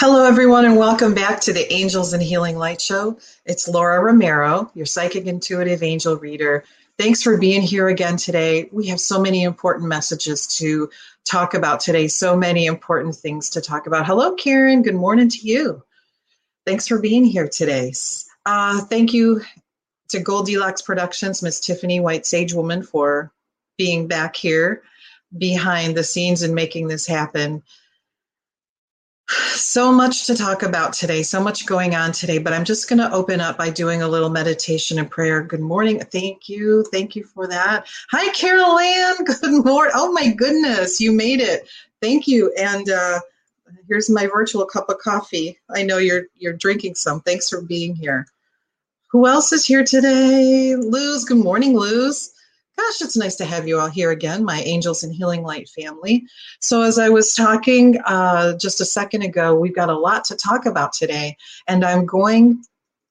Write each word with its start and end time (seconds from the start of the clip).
Hello, 0.00 0.24
everyone, 0.24 0.64
and 0.64 0.76
welcome 0.76 1.12
back 1.12 1.40
to 1.40 1.52
the 1.52 1.72
Angels 1.72 2.12
and 2.12 2.22
Healing 2.22 2.56
Light 2.56 2.80
Show. 2.80 3.18
It's 3.44 3.66
Laura 3.66 4.00
Romero, 4.00 4.70
your 4.72 4.86
psychic 4.86 5.26
intuitive 5.26 5.82
angel 5.82 6.16
reader. 6.16 6.62
Thanks 6.96 7.20
for 7.20 7.36
being 7.36 7.62
here 7.62 7.88
again 7.88 8.16
today. 8.16 8.68
We 8.70 8.86
have 8.86 9.00
so 9.00 9.20
many 9.20 9.42
important 9.42 9.88
messages 9.88 10.46
to 10.58 10.88
talk 11.24 11.54
about 11.54 11.80
today, 11.80 12.06
so 12.06 12.36
many 12.36 12.66
important 12.66 13.16
things 13.16 13.50
to 13.50 13.60
talk 13.60 13.88
about. 13.88 14.06
Hello, 14.06 14.36
Karen. 14.36 14.82
Good 14.82 14.94
morning 14.94 15.30
to 15.30 15.38
you. 15.38 15.82
Thanks 16.64 16.86
for 16.86 17.00
being 17.00 17.24
here 17.24 17.48
today. 17.48 17.92
Uh, 18.46 18.80
thank 18.82 19.12
you 19.12 19.40
to 20.10 20.20
Goldilocks 20.20 20.80
Productions, 20.80 21.42
Miss 21.42 21.58
Tiffany 21.58 21.98
White 21.98 22.24
Sage 22.24 22.54
Woman, 22.54 22.84
for 22.84 23.32
being 23.76 24.06
back 24.06 24.36
here 24.36 24.84
behind 25.36 25.96
the 25.96 26.04
scenes 26.04 26.42
and 26.42 26.54
making 26.54 26.86
this 26.86 27.04
happen 27.04 27.64
so 29.28 29.92
much 29.92 30.26
to 30.26 30.34
talk 30.34 30.62
about 30.62 30.92
today, 30.92 31.22
so 31.22 31.42
much 31.42 31.66
going 31.66 31.94
on 31.94 32.12
today, 32.12 32.38
but 32.38 32.52
I'm 32.52 32.64
just 32.64 32.88
going 32.88 32.98
to 32.98 33.12
open 33.12 33.40
up 33.40 33.58
by 33.58 33.70
doing 33.70 34.02
a 34.02 34.08
little 34.08 34.30
meditation 34.30 34.98
and 34.98 35.10
prayer. 35.10 35.42
Good 35.42 35.60
morning. 35.60 36.00
Thank 36.00 36.48
you. 36.48 36.84
Thank 36.90 37.14
you 37.14 37.24
for 37.24 37.46
that. 37.46 37.86
Hi, 38.10 38.32
Carol 38.32 38.78
Ann. 38.78 39.16
Good 39.24 39.64
morning. 39.64 39.92
Oh, 39.94 40.12
my 40.12 40.32
goodness. 40.32 41.00
You 41.00 41.12
made 41.12 41.40
it. 41.40 41.68
Thank 42.00 42.26
you. 42.26 42.52
And 42.58 42.88
uh, 42.88 43.20
here's 43.88 44.08
my 44.08 44.26
virtual 44.26 44.64
cup 44.64 44.88
of 44.88 44.98
coffee. 44.98 45.58
I 45.74 45.82
know 45.82 45.98
you're 45.98 46.24
you're 46.36 46.54
drinking 46.54 46.94
some. 46.94 47.20
Thanks 47.20 47.48
for 47.48 47.60
being 47.60 47.94
here. 47.94 48.26
Who 49.10 49.26
else 49.26 49.52
is 49.52 49.66
here 49.66 49.84
today? 49.84 50.76
Luz. 50.76 51.24
Good 51.24 51.38
morning, 51.38 51.74
Luz. 51.74 52.32
Gosh, 52.78 53.02
it's 53.02 53.16
nice 53.16 53.34
to 53.36 53.44
have 53.44 53.66
you 53.66 53.80
all 53.80 53.88
here 53.88 54.12
again, 54.12 54.44
my 54.44 54.60
Angels 54.60 55.02
and 55.02 55.12
Healing 55.12 55.42
Light 55.42 55.68
family. 55.68 56.24
So, 56.60 56.82
as 56.82 56.96
I 56.96 57.08
was 57.08 57.34
talking 57.34 57.98
uh, 58.06 58.56
just 58.56 58.80
a 58.80 58.84
second 58.84 59.22
ago, 59.22 59.58
we've 59.58 59.74
got 59.74 59.88
a 59.88 59.98
lot 59.98 60.24
to 60.26 60.36
talk 60.36 60.64
about 60.64 60.92
today, 60.92 61.36
and 61.66 61.84
I'm 61.84 62.06
going. 62.06 62.62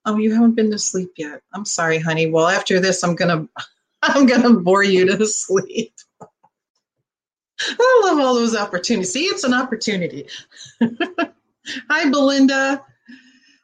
Oh, 0.05 0.15
you 0.15 0.33
haven't 0.33 0.55
been 0.55 0.71
to 0.71 0.79
sleep 0.79 1.11
yet. 1.17 1.41
I'm 1.53 1.65
sorry, 1.65 1.99
honey. 1.99 2.31
Well, 2.31 2.47
after 2.47 2.79
this, 2.79 3.03
I'm 3.03 3.13
gonna, 3.13 3.45
I'm 4.01 4.25
gonna 4.25 4.53
bore 4.53 4.85
you 4.85 5.05
to 5.05 5.25
sleep. 5.25 5.93
I 7.59 8.01
love 8.05 8.19
all 8.19 8.35
those 8.35 8.55
opportunities. 8.55 9.11
See, 9.11 9.25
it's 9.25 9.43
an 9.43 9.53
opportunity. 9.53 10.27
Hi, 11.89 12.09
Belinda. 12.09 12.85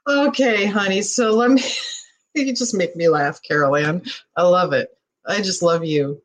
Okay, 0.05 0.65
honey. 0.65 1.01
So 1.01 1.31
let 1.31 1.51
me. 1.51 1.63
You 2.35 2.53
just 2.53 2.73
make 2.73 2.95
me 2.95 3.07
laugh, 3.07 3.39
Carol. 3.47 3.75
I 3.75 4.41
love 4.41 4.73
it. 4.73 4.89
I 5.25 5.41
just 5.41 5.61
love 5.61 5.85
you. 5.85 6.21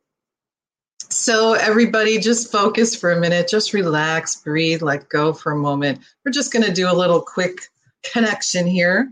So, 1.11 1.53
everybody, 1.53 2.19
just 2.19 2.51
focus 2.51 2.95
for 2.95 3.11
a 3.11 3.19
minute, 3.19 3.47
just 3.47 3.73
relax, 3.73 4.35
breathe, 4.35 4.83
let 4.83 5.09
go 5.09 5.33
for 5.33 5.53
a 5.53 5.57
moment. 5.57 5.99
We're 6.23 6.31
just 6.31 6.53
going 6.53 6.65
to 6.65 6.73
do 6.73 6.89
a 6.89 6.93
little 6.93 7.21
quick 7.21 7.61
connection 8.03 8.67
here. 8.67 9.11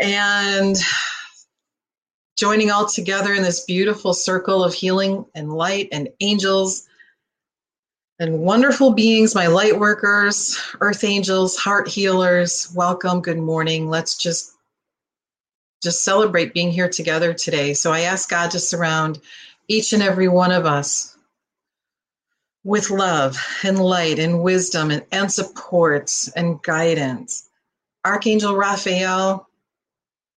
And 0.00 0.76
joining 2.36 2.70
all 2.70 2.88
together 2.88 3.34
in 3.34 3.42
this 3.42 3.64
beautiful 3.64 4.14
circle 4.14 4.64
of 4.64 4.74
healing 4.74 5.24
and 5.34 5.52
light 5.52 5.88
and 5.92 6.08
angels 6.20 6.88
and 8.18 8.38
wonderful 8.38 8.92
beings, 8.92 9.34
my 9.34 9.48
light 9.48 9.78
workers, 9.78 10.58
earth 10.80 11.02
angels, 11.02 11.56
heart 11.56 11.88
healers. 11.88 12.72
Welcome, 12.74 13.20
good 13.20 13.38
morning. 13.38 13.88
Let's 13.88 14.16
just 14.16 14.52
just 15.82 16.04
celebrate 16.04 16.54
being 16.54 16.70
here 16.70 16.88
together 16.88 17.34
today. 17.34 17.74
So 17.74 17.92
I 17.92 18.00
ask 18.00 18.30
God 18.30 18.52
to 18.52 18.60
surround 18.60 19.20
each 19.68 19.92
and 19.92 20.02
every 20.02 20.28
one 20.28 20.52
of 20.52 20.64
us 20.64 21.16
with 22.64 22.90
love 22.90 23.36
and 23.64 23.78
light 23.78 24.18
and 24.18 24.42
wisdom 24.42 24.90
and, 24.90 25.04
and 25.10 25.32
supports 25.32 26.28
and 26.28 26.62
guidance. 26.62 27.48
Archangel 28.04 28.56
Raphael, 28.56 29.48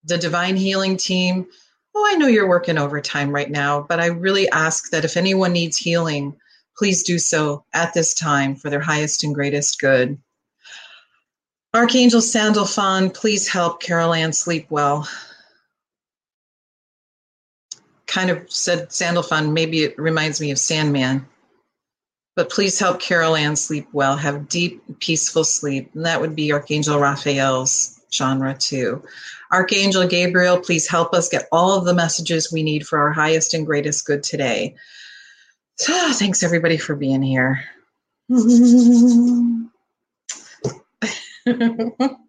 the 0.04 0.18
divine 0.18 0.56
healing 0.56 0.98
team. 0.98 1.48
Oh, 1.94 2.08
I 2.08 2.16
know 2.16 2.28
you're 2.28 2.50
working 2.50 2.78
overtime 2.78 3.30
right 3.30 3.50
now, 3.50 3.86
but 3.88 4.00
I 4.00 4.08
really 4.08 4.50
ask 4.50 4.90
that 4.90 5.06
if 5.06 5.18
anyone 5.18 5.54
needs 5.54 5.78
healing, 5.78 6.36
please 6.78 7.04
do 7.04 7.20
so 7.20 7.64
at 7.74 7.94
this 7.94 8.14
time 8.14 8.56
for 8.56 8.70
their 8.70 8.82
highest 8.82 9.24
and 9.24 9.34
greatest 9.34 9.80
good. 9.80 10.18
Archangel 11.74 12.22
Sandalphon, 12.22 13.12
please 13.12 13.48
help 13.48 13.82
Carol 13.82 14.14
Ann 14.14 14.34
sleep 14.34 14.68
well 14.70 15.08
kind 18.16 18.30
of 18.30 18.50
said 18.50 18.94
Sandalphon, 18.94 19.54
maybe 19.54 19.84
it 19.84 20.00
reminds 20.00 20.40
me 20.40 20.50
of 20.50 20.58
Sandman. 20.58 21.26
But 22.38 22.50
please 22.50 22.80
help 22.80 23.02
Carol 23.02 23.36
Ann 23.36 23.58
sleep 23.58 23.88
well, 23.92 24.16
have 24.16 24.48
deep, 24.48 24.82
peaceful 25.00 25.44
sleep. 25.44 25.92
And 25.94 26.06
that 26.06 26.22
would 26.22 26.34
be 26.34 26.54
Archangel 26.54 27.00
Raphael's 27.00 28.00
genre 28.14 28.54
too. 28.54 29.04
Archangel 29.52 30.08
Gabriel, 30.08 30.60
please 30.60 30.88
help 30.88 31.14
us 31.14 31.28
get 31.28 31.50
all 31.52 31.78
of 31.78 31.84
the 31.84 31.94
messages 31.94 32.54
we 32.54 32.64
need 32.64 32.88
for 32.88 33.00
our 33.00 33.12
highest 33.12 33.54
and 33.54 33.66
greatest 33.66 34.06
good 34.06 34.24
today. 34.24 34.76
So, 35.78 36.14
thanks 36.14 36.42
everybody 36.42 36.78
for 36.78 36.96
being 36.96 37.22
here. 37.22 37.66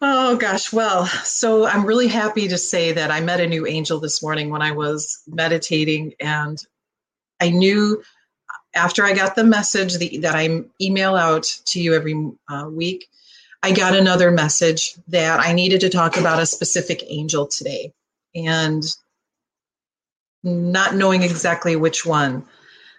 oh 0.00 0.36
gosh, 0.36 0.72
well, 0.72 1.06
so 1.06 1.66
I'm 1.66 1.84
really 1.84 2.08
happy 2.08 2.48
to 2.48 2.58
say 2.58 2.92
that 2.92 3.10
I 3.10 3.20
met 3.20 3.40
a 3.40 3.46
new 3.46 3.66
angel 3.66 4.00
this 4.00 4.22
morning 4.22 4.50
when 4.50 4.62
I 4.62 4.72
was 4.72 5.22
meditating, 5.26 6.14
and 6.20 6.58
I 7.40 7.50
knew 7.50 8.02
after 8.74 9.04
I 9.04 9.12
got 9.12 9.34
the 9.34 9.44
message 9.44 9.94
that 10.20 10.34
I 10.34 10.62
email 10.80 11.16
out 11.16 11.44
to 11.66 11.80
you 11.80 11.94
every 11.94 12.30
uh, 12.48 12.68
week, 12.70 13.08
I 13.62 13.72
got 13.72 13.96
another 13.96 14.30
message 14.30 14.94
that 15.08 15.40
I 15.40 15.52
needed 15.52 15.80
to 15.80 15.88
talk 15.88 16.16
about 16.16 16.40
a 16.40 16.46
specific 16.46 17.02
angel 17.08 17.46
today. 17.46 17.92
And 18.34 18.84
not 20.44 20.94
knowing 20.94 21.22
exactly 21.22 21.76
which 21.76 22.06
one. 22.06 22.44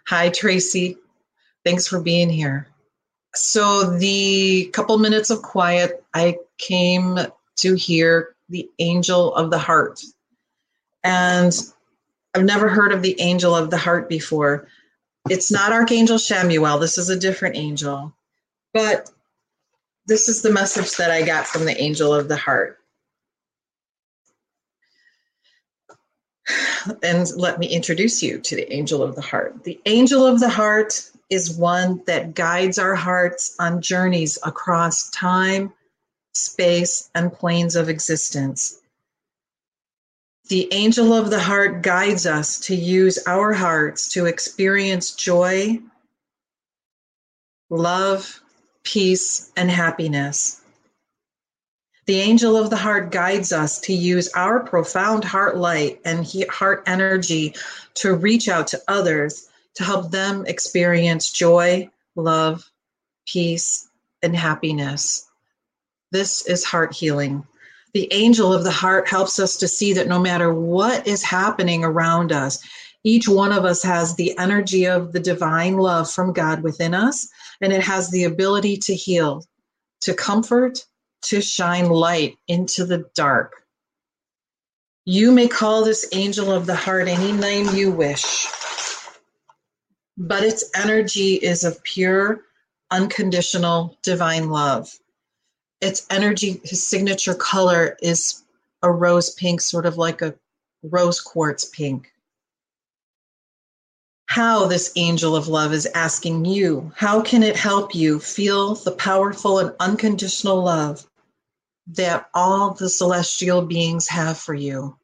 Hi, 0.07 0.29
Tracy. 0.29 0.97
Thanks 1.63 1.87
for 1.87 1.99
being 1.99 2.29
here. 2.29 2.67
So, 3.35 3.97
the 3.97 4.69
couple 4.73 4.97
minutes 4.97 5.29
of 5.29 5.41
quiet, 5.41 6.03
I 6.13 6.37
came 6.59 7.17
to 7.57 7.73
hear 7.73 8.35
the 8.49 8.69
angel 8.77 9.33
of 9.33 9.49
the 9.49 9.57
heart. 9.57 10.01
And 11.03 11.53
I've 12.35 12.43
never 12.43 12.69
heard 12.69 12.91
of 12.91 13.01
the 13.01 13.19
angel 13.19 13.55
of 13.55 13.71
the 13.71 13.77
heart 13.77 14.07
before. 14.07 14.67
It's 15.29 15.51
not 15.51 15.73
Archangel 15.73 16.17
Chamuel, 16.17 16.79
this 16.79 16.97
is 16.97 17.09
a 17.09 17.19
different 17.19 17.55
angel. 17.55 18.13
But 18.73 19.09
this 20.05 20.27
is 20.27 20.41
the 20.41 20.51
message 20.51 20.97
that 20.97 21.11
I 21.11 21.23
got 21.23 21.47
from 21.47 21.65
the 21.65 21.79
angel 21.81 22.13
of 22.13 22.27
the 22.27 22.37
heart. 22.37 22.77
And 27.03 27.29
let 27.35 27.59
me 27.59 27.67
introduce 27.67 28.23
you 28.23 28.39
to 28.39 28.55
the 28.55 28.71
angel 28.73 29.03
of 29.03 29.15
the 29.15 29.21
heart. 29.21 29.63
The 29.63 29.79
angel 29.85 30.25
of 30.25 30.39
the 30.39 30.49
heart 30.49 31.09
is 31.29 31.55
one 31.55 32.01
that 32.07 32.33
guides 32.33 32.79
our 32.79 32.95
hearts 32.95 33.55
on 33.59 33.81
journeys 33.81 34.39
across 34.43 35.09
time, 35.11 35.71
space, 36.39 37.09
and 37.13 37.33
planes 37.33 37.75
of 37.75 37.89
existence. 37.89 38.79
The 40.49 40.67
angel 40.73 41.13
of 41.13 41.29
the 41.29 41.39
heart 41.39 41.83
guides 41.83 42.25
us 42.25 42.59
to 42.61 42.75
use 42.75 43.19
our 43.27 43.53
hearts 43.53 44.09
to 44.13 44.25
experience 44.25 45.11
joy, 45.11 45.79
love, 47.69 48.41
peace, 48.83 49.51
and 49.55 49.69
happiness. 49.69 50.61
The 52.07 52.19
angel 52.21 52.57
of 52.57 52.71
the 52.71 52.77
heart 52.77 53.11
guides 53.11 53.51
us 53.51 53.79
to 53.81 53.93
use 53.93 54.29
our 54.29 54.61
profound 54.61 55.23
heart 55.23 55.55
light 55.55 56.01
and 56.03 56.25
heart 56.49 56.83
energy 56.87 57.53
to 57.95 58.15
reach 58.15 58.49
out 58.49 58.65
to 58.69 58.81
others 58.87 59.47
to 59.75 59.83
help 59.83 60.09
them 60.09 60.45
experience 60.47 61.31
joy, 61.31 61.91
love, 62.15 62.67
peace, 63.27 63.87
and 64.23 64.35
happiness. 64.35 65.28
This 66.11 66.45
is 66.47 66.63
heart 66.63 66.93
healing. 66.93 67.45
The 67.93 68.11
angel 68.11 68.51
of 68.51 68.63
the 68.63 68.71
heart 68.71 69.07
helps 69.07 69.37
us 69.39 69.57
to 69.57 69.67
see 69.67 69.93
that 69.93 70.07
no 70.07 70.19
matter 70.19 70.53
what 70.53 71.07
is 71.07 71.21
happening 71.23 71.83
around 71.83 72.31
us, 72.31 72.59
each 73.03 73.27
one 73.27 73.51
of 73.51 73.63
us 73.63 73.83
has 73.83 74.15
the 74.15 74.37
energy 74.37 74.85
of 74.85 75.11
the 75.11 75.19
divine 75.19 75.77
love 75.77 76.11
from 76.11 76.33
God 76.33 76.63
within 76.63 76.93
us, 76.93 77.27
and 77.61 77.71
it 77.71 77.83
has 77.83 78.09
the 78.09 78.23
ability 78.23 78.77
to 78.77 78.95
heal, 78.95 79.45
to 80.01 80.13
comfort, 80.13 80.79
to 81.23 81.41
shine 81.41 81.89
light 81.89 82.37
into 82.47 82.85
the 82.85 83.05
dark. 83.13 83.53
You 85.05 85.31
may 85.31 85.47
call 85.47 85.83
this 85.83 86.07
angel 86.11 86.51
of 86.51 86.65
the 86.65 86.75
heart 86.75 87.07
any 87.07 87.31
name 87.31 87.75
you 87.75 87.91
wish, 87.91 88.47
but 90.17 90.43
its 90.43 90.69
energy 90.75 91.35
is 91.35 91.63
of 91.63 91.83
pure, 91.83 92.41
unconditional 92.91 93.97
divine 94.01 94.49
love 94.49 94.91
its 95.81 96.05
energy, 96.09 96.61
his 96.63 96.85
signature 96.85 97.35
color 97.35 97.97
is 98.01 98.43
a 98.81 98.91
rose 98.91 99.31
pink, 99.31 99.61
sort 99.61 99.85
of 99.85 99.97
like 99.97 100.21
a 100.21 100.35
rose 100.83 101.21
quartz 101.21 101.65
pink. 101.65 102.11
How 104.25 104.67
this 104.67 104.91
angel 104.95 105.35
of 105.35 105.47
love 105.47 105.73
is 105.73 105.87
asking 105.87 106.45
you, 106.45 106.91
how 106.95 107.21
can 107.21 107.41
it 107.41 107.55
help 107.55 107.95
you 107.95 108.19
feel 108.19 108.75
the 108.75 108.91
powerful 108.91 109.59
and 109.59 109.75
unconditional 109.79 110.61
love 110.61 111.05
that 111.87 112.29
all 112.35 112.75
the 112.75 112.89
celestial 112.89 113.63
beings 113.63 114.07
have 114.07 114.37
for 114.37 114.53
you? 114.53 114.97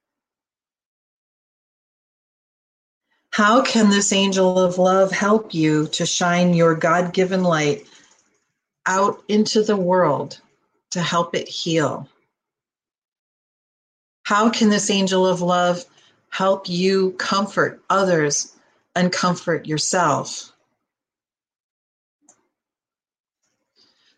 How 3.31 3.63
can 3.63 3.89
this 3.89 4.13
angel 4.13 4.59
of 4.59 4.77
love 4.77 5.11
help 5.11 5.53
you 5.53 5.87
to 5.87 6.05
shine 6.05 6.53
your 6.53 6.75
God 6.75 7.11
given 7.11 7.43
light 7.43 7.87
out 8.85 9.23
into 9.27 9.63
the 9.63 9.75
world 9.75 10.39
to 10.95 11.01
help 11.01 11.35
it 11.35 11.49
heal? 11.49 12.07
How 14.23 14.49
can 14.49 14.69
this 14.69 14.89
angel 14.89 15.27
of 15.27 15.41
love 15.41 15.83
help 16.29 16.69
you 16.69 17.11
comfort 17.19 17.83
others 17.89 18.55
and 18.95 19.11
comfort 19.11 19.67
yourself? 19.67 20.53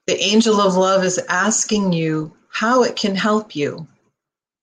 The 0.06 0.22
angel 0.24 0.62
of 0.62 0.76
love 0.76 1.04
is 1.04 1.20
asking 1.30 1.94
you 1.94 2.32
how 2.50 2.84
it 2.84 2.96
can 2.96 3.16
help 3.16 3.56
you 3.56 3.88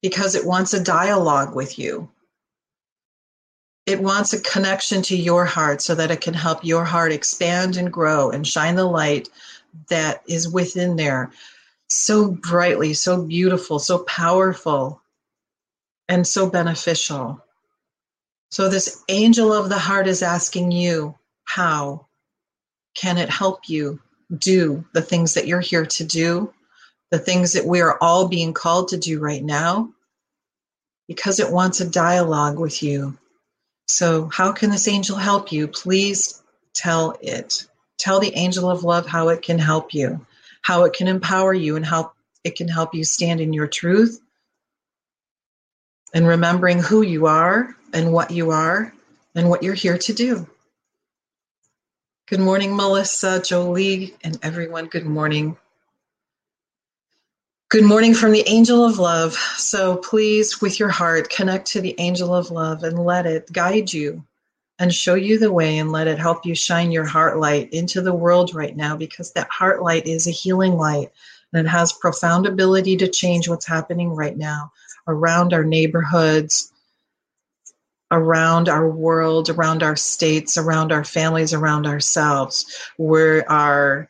because 0.00 0.37
it 0.37 0.46
wants 0.46 0.72
a 0.72 0.82
dialogue 0.82 1.52
with 1.52 1.81
you. 1.81 2.08
It 3.87 4.00
wants 4.00 4.32
a 4.32 4.40
connection 4.40 5.02
to 5.02 5.17
your 5.17 5.44
heart 5.44 5.82
so 5.82 5.96
that 5.96 6.12
it 6.12 6.20
can 6.20 6.32
help 6.32 6.64
your 6.64 6.84
heart 6.84 7.10
expand 7.10 7.76
and 7.76 7.93
grow 7.93 8.31
and 8.31 8.46
shine 8.46 8.76
the 8.76 8.84
light 8.84 9.28
that 9.88 10.22
is 10.28 10.49
within 10.49 10.94
there 10.94 11.32
so 11.88 12.31
brightly, 12.31 12.94
so 12.94 13.22
beautiful, 13.22 13.78
so 13.78 13.98
powerful, 14.00 15.02
and 16.08 16.26
so 16.26 16.48
beneficial. 16.48 17.42
So, 18.50 18.69
this 18.69 19.02
angel 19.08 19.52
of 19.52 19.69
the 19.69 19.78
heart 19.78 20.06
is 20.06 20.22
asking 20.22 20.70
you, 20.70 21.14
how 21.44 22.06
can 22.94 23.19
it 23.19 23.28
help 23.28 23.69
you 23.69 24.00
do 24.38 24.84
the 24.92 25.02
things 25.02 25.34
that 25.34 25.46
you're 25.46 25.60
here 25.60 25.86
to 25.86 26.04
do, 26.04 26.52
the 27.10 27.19
things 27.19 27.52
that 27.52 27.66
we 27.66 27.81
are 27.81 27.98
all 28.00 28.28
being 28.28 28.52
called 28.52 28.88
to 28.88 28.96
do 28.96 29.19
right 29.19 29.42
now? 29.42 29.92
Because 31.08 31.40
it 31.40 31.50
wants 31.50 31.81
a 31.81 31.90
dialogue 31.90 32.58
with 32.58 32.82
you. 32.82 33.19
So, 33.86 34.28
how 34.32 34.52
can 34.52 34.70
this 34.70 34.88
angel 34.88 35.16
help 35.16 35.52
you? 35.52 35.69
Please 35.69 36.42
tell 36.75 37.16
it. 37.20 37.66
Tell 37.98 38.20
the 38.20 38.34
angel 38.34 38.70
of 38.70 38.84
love 38.84 39.06
how 39.06 39.28
it 39.28 39.42
can 39.42 39.58
help 39.58 39.94
you 39.94 40.24
how 40.65 40.85
it 40.85 40.94
can 40.94 41.06
empower 41.06 41.53
you 41.53 41.77
and 41.77 41.85
how 41.85 42.11
it 42.43 42.56
can 42.56 42.67
help 42.67 42.94
you 42.94 43.05
stand 43.05 43.39
in 43.39 43.53
your 43.53 43.67
truth 43.67 44.19
and 46.15 46.27
remembering 46.27 46.79
who 46.79 47.03
you 47.03 47.27
are 47.27 47.77
and 47.93 48.11
what 48.11 48.31
you 48.31 48.51
are 48.51 48.91
and 49.35 49.51
what 49.51 49.63
you're 49.63 49.75
here 49.75 49.99
to 49.99 50.15
do. 50.15 50.49
Good 52.27 52.41
morning, 52.41 52.75
Melissa, 52.75 53.43
Jolie, 53.43 54.15
and 54.25 54.39
everyone. 54.43 54.87
Good 54.87 55.05
morning. 55.05 55.59
Good 57.69 57.85
morning 57.85 58.15
from 58.15 58.33
the 58.33 58.49
angel 58.49 58.87
of 58.87 58.99
love. 58.99 59.35
So 59.59 59.99
please, 59.99 60.63
with 60.63 60.81
your 60.81 60.89
heart, 60.89 61.29
connect 61.29 61.67
to 61.73 61.83
the 61.83 61.94
angel 61.99 62.35
of 62.35 62.51
love 62.51 62.85
and 62.85 62.99
let 62.99 63.27
it 63.27 63.53
guide 63.53 63.93
you 63.93 64.25
and 64.78 64.93
show 64.93 65.14
you 65.14 65.38
the 65.38 65.52
way 65.52 65.78
and 65.78 65.93
let 65.93 66.08
it 66.08 66.19
help 66.19 66.44
you 66.44 66.54
shine 66.54 66.90
your 66.90 67.04
heart 67.04 67.38
light 67.38 67.72
into 67.72 68.00
the 68.00 68.14
world 68.14 68.54
right 68.54 68.76
now 68.76 68.96
because 68.96 69.32
that 69.32 69.48
heart 69.48 69.82
light 69.82 70.06
is 70.06 70.26
a 70.26 70.32
healing 70.32 70.76
light 70.76 71.10
and 71.52 71.66
it 71.66 71.70
has 71.70 71.93
profound 71.93 72.46
ability 72.46 72.96
to 72.96 73.08
change 73.08 73.48
what's 73.48 73.66
happening 73.66 74.10
right 74.10 74.36
now 74.36 74.72
around 75.06 75.52
our 75.52 75.64
neighborhoods 75.64 76.72
around 78.10 78.69
our 78.69 78.88
world 78.88 79.48
around 79.48 79.82
our 79.82 79.96
states 79.96 80.56
around 80.56 80.93
our 80.93 81.04
families 81.04 81.52
around 81.52 81.86
ourselves. 81.86 82.66
We 82.98 83.43
are 83.43 84.08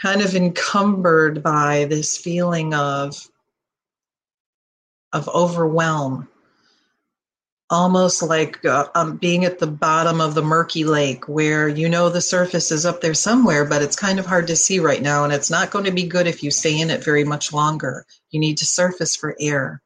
kind 0.00 0.20
of 0.20 0.34
encumbered 0.34 1.42
by 1.42 1.86
this 1.86 2.16
feeling 2.16 2.74
of 2.74 3.28
of 5.12 5.28
overwhelm 5.28 6.28
almost 7.70 8.22
like 8.22 8.64
uh, 8.64 8.86
um, 8.94 9.16
being 9.16 9.44
at 9.44 9.58
the 9.58 9.66
bottom 9.66 10.20
of 10.20 10.34
the 10.34 10.42
murky 10.42 10.84
lake 10.84 11.28
where 11.28 11.68
you 11.68 11.88
know 11.88 12.08
the 12.08 12.20
surface 12.20 12.70
is 12.70 12.84
up 12.84 13.00
there 13.00 13.14
somewhere, 13.14 13.64
but 13.64 13.82
it's 13.82 13.96
kind 13.96 14.18
of 14.18 14.26
hard 14.26 14.46
to 14.48 14.56
see 14.56 14.78
right 14.80 15.02
now. 15.02 15.24
And 15.24 15.32
it's 15.32 15.50
not 15.50 15.70
going 15.70 15.84
to 15.86 15.90
be 15.90 16.06
good 16.06 16.26
if 16.26 16.42
you 16.42 16.50
stay 16.50 16.78
in 16.80 16.90
it 16.90 17.04
very 17.04 17.24
much 17.24 17.52
longer. 17.52 18.04
You 18.30 18.40
need 18.40 18.58
to 18.58 18.66
surface 18.66 19.16
for 19.16 19.36
air. 19.40 19.82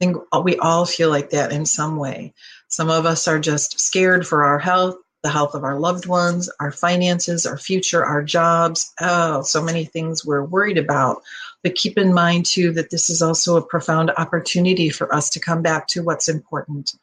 I 0.00 0.04
think 0.04 0.16
we 0.42 0.56
all 0.56 0.84
feel 0.84 1.10
like 1.10 1.30
that 1.30 1.52
in 1.52 1.64
some 1.64 1.96
way. 1.96 2.34
Some 2.68 2.90
of 2.90 3.06
us 3.06 3.28
are 3.28 3.38
just 3.38 3.78
scared 3.78 4.26
for 4.26 4.44
our 4.44 4.58
health, 4.58 4.96
the 5.22 5.30
health 5.30 5.54
of 5.54 5.64
our 5.64 5.78
loved 5.78 6.06
ones, 6.06 6.50
our 6.60 6.72
finances, 6.72 7.46
our 7.46 7.56
future, 7.56 8.04
our 8.04 8.22
jobs. 8.22 8.92
Oh, 9.00 9.42
so 9.42 9.62
many 9.62 9.84
things 9.84 10.24
we're 10.24 10.44
worried 10.44 10.78
about. 10.78 11.22
But 11.62 11.76
keep 11.76 11.96
in 11.96 12.12
mind, 12.12 12.46
too, 12.46 12.72
that 12.72 12.90
this 12.90 13.08
is 13.08 13.22
also 13.22 13.56
a 13.56 13.62
profound 13.64 14.10
opportunity 14.18 14.90
for 14.90 15.14
us 15.14 15.30
to 15.30 15.40
come 15.40 15.62
back 15.62 15.86
to 15.88 16.02
what's 16.02 16.28
important 16.28 16.94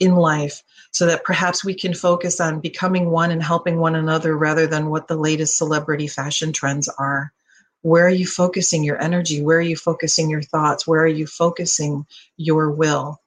in 0.00 0.16
life, 0.16 0.62
so 0.92 1.06
that 1.06 1.24
perhaps 1.24 1.64
we 1.64 1.74
can 1.74 1.94
focus 1.94 2.40
on 2.40 2.58
becoming 2.58 3.10
one 3.10 3.30
and 3.30 3.42
helping 3.42 3.78
one 3.78 3.94
another 3.94 4.36
rather 4.36 4.66
than 4.66 4.88
what 4.88 5.06
the 5.06 5.16
latest 5.16 5.56
celebrity 5.56 6.08
fashion 6.08 6.52
trends 6.52 6.88
are. 6.88 7.32
Where 7.82 8.06
are 8.06 8.10
you 8.10 8.26
focusing 8.26 8.82
your 8.82 9.00
energy? 9.00 9.42
Where 9.42 9.58
are 9.58 9.62
you 9.62 9.76
focusing 9.76 10.28
your 10.28 10.42
thoughts? 10.42 10.86
Where 10.86 11.02
are 11.02 11.06
you 11.06 11.26
focusing 11.26 12.06
your 12.36 12.70
will? 12.70 13.19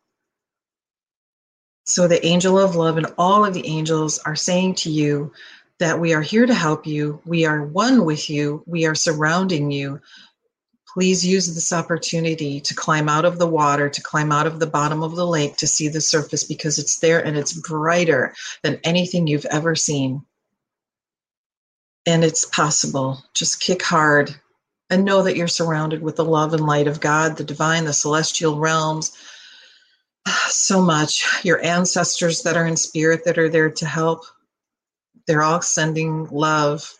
So, 1.85 2.07
the 2.07 2.25
angel 2.25 2.57
of 2.57 2.75
love 2.75 2.97
and 2.97 3.07
all 3.17 3.43
of 3.43 3.53
the 3.53 3.67
angels 3.67 4.17
are 4.19 4.35
saying 4.35 4.75
to 4.75 4.89
you 4.89 5.33
that 5.79 5.99
we 5.99 6.13
are 6.13 6.21
here 6.21 6.45
to 6.45 6.53
help 6.53 6.87
you. 6.87 7.21
We 7.25 7.45
are 7.45 7.63
one 7.63 8.05
with 8.05 8.29
you. 8.29 8.63
We 8.65 8.85
are 8.85 8.95
surrounding 8.95 9.69
you. 9.69 9.99
Please 10.93 11.25
use 11.25 11.53
this 11.53 11.73
opportunity 11.73 12.61
to 12.61 12.75
climb 12.75 13.09
out 13.09 13.25
of 13.25 13.39
the 13.39 13.47
water, 13.47 13.89
to 13.89 14.01
climb 14.01 14.31
out 14.31 14.47
of 14.47 14.59
the 14.59 14.67
bottom 14.67 15.03
of 15.03 15.15
the 15.15 15.25
lake 15.25 15.57
to 15.57 15.67
see 15.67 15.87
the 15.87 15.99
surface 15.99 16.43
because 16.43 16.77
it's 16.77 16.99
there 16.99 17.19
and 17.19 17.35
it's 17.35 17.59
brighter 17.59 18.33
than 18.61 18.79
anything 18.83 19.25
you've 19.25 19.47
ever 19.47 19.75
seen. 19.75 20.23
And 22.05 22.23
it's 22.23 22.45
possible. 22.45 23.23
Just 23.33 23.59
kick 23.59 23.81
hard 23.81 24.35
and 24.89 25.03
know 25.03 25.23
that 25.23 25.35
you're 25.35 25.47
surrounded 25.47 26.03
with 26.03 26.15
the 26.15 26.25
love 26.25 26.53
and 26.53 26.65
light 26.65 26.87
of 26.87 26.99
God, 26.99 27.37
the 27.37 27.43
divine, 27.43 27.85
the 27.85 27.93
celestial 27.93 28.59
realms. 28.59 29.17
So 30.47 30.81
much. 30.81 31.25
Your 31.43 31.63
ancestors 31.63 32.43
that 32.43 32.57
are 32.57 32.67
in 32.67 32.77
spirit 32.77 33.25
that 33.25 33.39
are 33.39 33.49
there 33.49 33.71
to 33.71 33.85
help. 33.85 34.23
They're 35.25 35.41
all 35.41 35.61
sending 35.61 36.27
love 36.27 36.93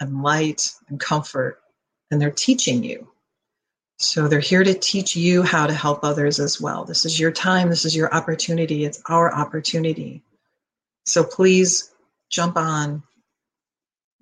and 0.00 0.22
light 0.22 0.72
and 0.88 1.00
comfort, 1.00 1.60
and 2.10 2.20
they're 2.20 2.30
teaching 2.30 2.84
you 2.84 3.08
so 3.98 4.26
they're 4.26 4.40
here 4.40 4.64
to 4.64 4.74
teach 4.74 5.14
you 5.14 5.42
how 5.42 5.66
to 5.66 5.72
help 5.72 6.00
others 6.02 6.40
as 6.40 6.60
well. 6.60 6.84
This 6.84 7.04
is 7.04 7.18
your 7.18 7.30
time, 7.30 7.68
this 7.68 7.84
is 7.84 7.94
your 7.94 8.12
opportunity, 8.12 8.84
it's 8.84 9.00
our 9.08 9.32
opportunity. 9.32 10.22
So 11.06 11.22
please 11.22 11.92
jump 12.30 12.56
on, 12.56 13.02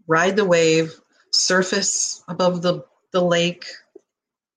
ride 0.07 0.37
the 0.37 0.45
wave, 0.45 0.95
surface 1.33 2.23
above 2.29 2.61
the, 2.61 2.85
the 3.13 3.23
lake, 3.23 3.65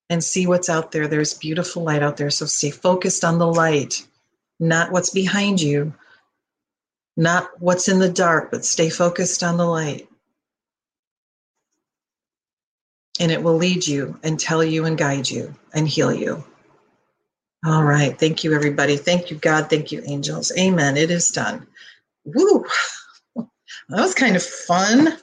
and 0.09 0.23
see 0.23 0.47
what's 0.47 0.69
out 0.69 0.91
there. 0.91 1.07
There's 1.07 1.33
beautiful 1.33 1.83
light 1.83 2.03
out 2.03 2.17
there. 2.17 2.29
So 2.29 2.45
stay 2.45 2.71
focused 2.71 3.23
on 3.23 3.39
the 3.39 3.47
light, 3.47 4.05
not 4.59 4.91
what's 4.91 5.09
behind 5.09 5.61
you, 5.61 5.93
not 7.17 7.49
what's 7.59 7.87
in 7.87 7.99
the 7.99 8.09
dark, 8.09 8.51
but 8.51 8.65
stay 8.65 8.89
focused 8.89 9.43
on 9.43 9.57
the 9.57 9.65
light. 9.65 10.07
and 13.19 13.31
it 13.31 13.41
will 13.41 13.55
lead 13.55 13.85
you 13.87 14.19
and 14.23 14.39
tell 14.39 14.63
you 14.63 14.85
and 14.85 14.97
guide 14.97 15.29
you 15.29 15.53
and 15.73 15.87
heal 15.87 16.13
you. 16.13 16.43
All 17.65 17.83
right. 17.83 18.17
Thank 18.17 18.43
you, 18.43 18.53
everybody. 18.53 18.97
Thank 18.97 19.31
you, 19.31 19.37
God. 19.37 19.69
Thank 19.69 19.91
you, 19.91 20.03
angels. 20.05 20.51
Amen. 20.57 20.97
It 20.97 21.09
is 21.09 21.29
done. 21.31 21.67
Woo. 22.25 22.65
That 23.89 24.01
was 24.01 24.15
kind 24.15 24.35
of 24.35 24.41
fun. 24.43 25.15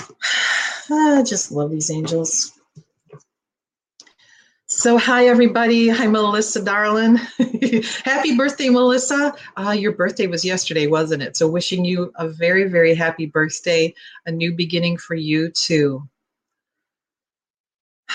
I 0.90 1.22
just 1.22 1.50
love 1.50 1.70
these 1.70 1.90
angels. 1.90 2.52
So, 4.74 4.96
hi, 4.96 5.26
everybody. 5.26 5.90
Hi, 5.90 6.06
Melissa, 6.06 6.64
darling. 6.64 7.16
happy 8.04 8.34
birthday, 8.34 8.70
Melissa. 8.70 9.34
Uh, 9.54 9.72
your 9.72 9.92
birthday 9.92 10.26
was 10.26 10.46
yesterday, 10.46 10.86
wasn't 10.86 11.22
it? 11.22 11.36
So, 11.36 11.46
wishing 11.46 11.84
you 11.84 12.10
a 12.16 12.26
very, 12.26 12.64
very 12.64 12.94
happy 12.94 13.26
birthday, 13.26 13.94
a 14.24 14.32
new 14.32 14.54
beginning 14.54 14.96
for 14.96 15.14
you, 15.14 15.50
too. 15.50 16.08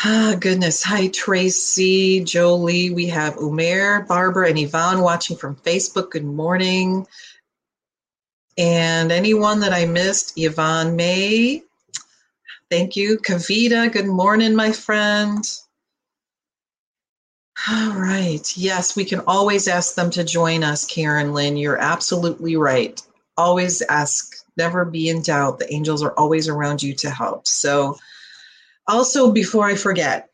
Ah, 0.04 0.36
goodness. 0.40 0.82
Hi, 0.82 1.10
Tracy, 1.10 2.24
Jolie. 2.24 2.90
We 2.90 3.06
have 3.06 3.36
Umair, 3.36 4.08
Barbara, 4.08 4.50
and 4.50 4.58
Yvonne 4.58 5.02
watching 5.02 5.38
from 5.38 5.58
Facebook. 5.58 6.10
Good 6.10 6.26
morning. 6.26 7.06
And 8.58 9.12
anyone 9.12 9.60
that 9.60 9.74
I 9.74 9.86
missed, 9.86 10.34
Yvonne 10.36 10.96
May. 10.96 11.62
Thank 12.72 12.96
you. 12.96 13.20
Kavita, 13.20 13.94
good 13.94 14.08
morning, 14.08 14.56
my 14.56 14.72
friend. 14.72 15.48
All 17.66 17.94
right. 17.94 18.56
Yes, 18.56 18.96
we 18.96 19.04
can 19.04 19.22
always 19.28 19.68
ask 19.68 19.96
them 19.96 20.10
to 20.12 20.24
join 20.24 20.64
us, 20.64 20.86
Karen 20.86 21.34
Lynn. 21.34 21.58
You're 21.58 21.78
absolutely 21.78 22.56
right. 22.56 23.02
Always 23.36 23.82
ask, 23.84 24.36
never 24.58 24.86
be 24.86 25.10
in 25.10 25.22
doubt. 25.22 25.60
The 25.60 25.74
angels 25.74 26.04
are 26.04 26.14
always 26.18 26.48
around 26.48 26.84
you 26.84 26.94
to 26.96 27.10
help. 27.10 27.48
So, 27.48 27.98
also, 28.88 29.32
before 29.32 29.66
I 29.66 29.76
forget, 29.76 30.30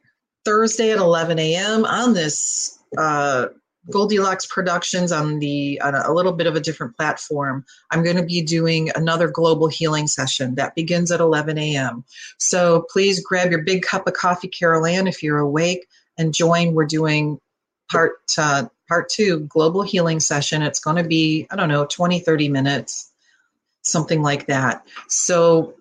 Thursday 0.46 0.92
at 0.92 1.00
11 1.00 1.40
a.m. 1.40 1.86
on 1.86 2.14
this 2.14 2.78
uh, 2.98 3.48
Goldilocks 3.90 4.46
Productions 4.46 5.12
on 5.12 5.40
the 5.40 5.82
on 5.82 5.96
a 5.96 6.14
little 6.14 6.34
bit 6.34 6.48
of 6.48 6.56
a 6.56 6.60
different 6.60 6.96
platform. 6.96 7.66
I'm 7.92 8.04
going 8.04 8.18
to 8.18 8.24
be 8.24 8.42
doing 8.42 8.92
another 8.96 9.28
global 9.28 9.68
healing 9.68 10.08
session 10.08 10.56
that 10.56 10.76
begins 10.76 11.12
at 11.12 11.20
11 11.20 11.58
a.m. 11.58 12.04
So 12.38 12.86
please 12.92 13.24
grab 13.24 13.50
your 13.50 13.64
big 13.64 13.82
cup 13.82 14.08
of 14.08 14.14
coffee, 14.14 14.50
Carol 14.50 14.86
Ann, 14.86 15.08
if 15.08 15.24
you're 15.24 15.40
awake, 15.40 15.88
and 16.18 16.34
join. 16.34 16.74
We're 16.74 16.86
doing 16.86 17.40
part 17.92 18.14
uh, 18.38 18.66
part 18.88 19.10
two 19.10 19.42
global 19.42 19.82
healing 19.82 20.20
session. 20.20 20.62
It's 20.62 20.80
going 20.80 20.98
to 20.98 21.08
be 21.08 21.48
I 21.52 21.56
don't 21.56 21.70
know 21.70 21.86
20 21.86 22.20
30 22.20 22.50
minutes, 22.50 23.12
something 23.82 24.22
like 24.22 24.48
that. 24.48 24.86
So 25.08 25.76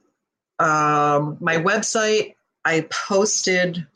um, 0.59 1.37
my 1.41 1.57
website 1.57 2.35
I 2.65 2.87
posted 2.91 3.87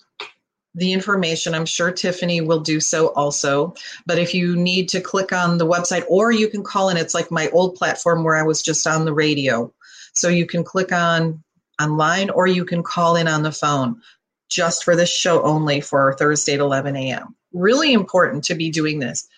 the 0.74 0.92
information. 0.92 1.54
I'm 1.54 1.64
sure 1.64 1.90
Tiffany 1.90 2.42
will 2.42 2.60
do 2.60 2.80
so 2.80 3.08
also. 3.14 3.74
But 4.04 4.18
if 4.18 4.34
you 4.34 4.54
need 4.54 4.90
to 4.90 5.00
click 5.00 5.32
on 5.32 5.56
the 5.56 5.66
website, 5.66 6.04
or 6.08 6.32
you 6.32 6.48
can 6.48 6.62
call 6.62 6.90
in, 6.90 6.98
it's 6.98 7.14
like 7.14 7.30
my 7.30 7.48
old 7.50 7.76
platform 7.76 8.22
where 8.22 8.36
I 8.36 8.42
was 8.42 8.62
just 8.62 8.86
on 8.86 9.06
the 9.06 9.14
radio. 9.14 9.72
So 10.12 10.28
you 10.28 10.46
can 10.46 10.62
click 10.64 10.92
on 10.92 11.42
online 11.80 12.30
or 12.30 12.46
you 12.46 12.64
can 12.64 12.82
call 12.82 13.16
in 13.16 13.28
on 13.28 13.42
the 13.42 13.52
phone 13.52 14.00
just 14.48 14.84
for 14.84 14.96
this 14.96 15.10
show 15.10 15.42
only 15.42 15.80
for 15.80 16.14
Thursday 16.14 16.54
at 16.54 16.60
11 16.60 16.96
a.m. 16.96 17.34
Really 17.52 17.92
important 17.92 18.44
to 18.44 18.54
be 18.54 18.70
doing 18.70 18.98
this. 18.98 19.28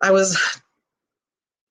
I 0.00 0.10
was 0.10 0.38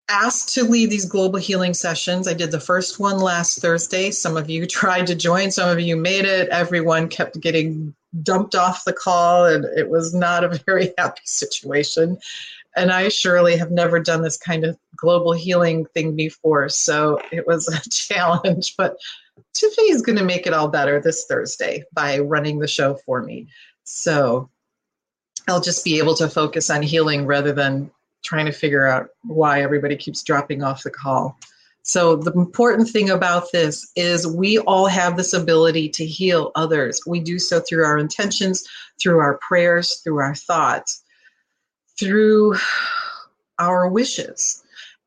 asked 0.09 0.53
to 0.53 0.63
lead 0.63 0.89
these 0.89 1.05
global 1.05 1.39
healing 1.39 1.73
sessions. 1.73 2.27
I 2.27 2.33
did 2.33 2.51
the 2.51 2.59
first 2.59 2.99
one 2.99 3.19
last 3.19 3.59
Thursday. 3.59 4.11
Some 4.11 4.37
of 4.37 4.49
you 4.49 4.65
tried 4.67 5.07
to 5.07 5.15
join, 5.15 5.51
some 5.51 5.69
of 5.69 5.79
you 5.79 5.95
made 5.95 6.25
it. 6.25 6.49
Everyone 6.49 7.09
kept 7.09 7.39
getting 7.39 7.95
dumped 8.21 8.55
off 8.55 8.85
the 8.85 8.93
call, 8.93 9.45
and 9.45 9.65
it 9.65 9.89
was 9.89 10.13
not 10.13 10.43
a 10.43 10.49
very 10.65 10.93
happy 10.97 11.21
situation. 11.25 12.17
And 12.75 12.91
I 12.91 13.09
surely 13.09 13.55
have 13.57 13.71
never 13.71 13.99
done 13.99 14.23
this 14.23 14.37
kind 14.37 14.63
of 14.63 14.77
global 14.95 15.33
healing 15.33 15.85
thing 15.85 16.15
before, 16.15 16.69
so 16.69 17.19
it 17.31 17.45
was 17.47 17.67
a 17.85 17.89
challenge. 17.89 18.75
But 18.77 18.97
Tiffany's 19.53 20.01
going 20.01 20.17
to 20.17 20.23
make 20.23 20.47
it 20.47 20.53
all 20.53 20.67
better 20.67 20.99
this 20.99 21.25
Thursday 21.25 21.83
by 21.93 22.19
running 22.19 22.59
the 22.59 22.67
show 22.67 22.95
for 23.05 23.23
me. 23.23 23.47
So 23.83 24.49
I'll 25.47 25.61
just 25.61 25.83
be 25.83 25.97
able 25.97 26.15
to 26.15 26.29
focus 26.29 26.69
on 26.69 26.81
healing 26.81 27.25
rather 27.25 27.51
than 27.51 27.91
trying 28.23 28.45
to 28.45 28.51
figure 28.51 28.87
out 28.87 29.09
why 29.23 29.61
everybody 29.61 29.97
keeps 29.97 30.23
dropping 30.23 30.63
off 30.63 30.83
the 30.83 30.91
call. 30.91 31.37
So, 31.85 32.15
the 32.15 32.31
important 32.31 32.89
thing 32.89 33.09
about 33.09 33.51
this 33.51 33.91
is 33.97 34.25
we 34.25 34.57
all 34.59 34.87
have 34.87 35.17
this 35.17 35.33
ability 35.33 35.89
to 35.89 36.05
heal 36.05 36.53
others. 36.55 37.01
We 37.05 37.19
do 37.19 37.37
so 37.39 37.59
through 37.59 37.83
our 37.83 37.97
intentions, 37.97 38.63
through 39.01 39.19
our 39.19 39.37
prayers, 39.45 39.99
through 40.01 40.19
our 40.19 40.33
thoughts, 40.33 41.03
through 41.99 42.55
our 43.59 43.89
wishes. 43.89 44.62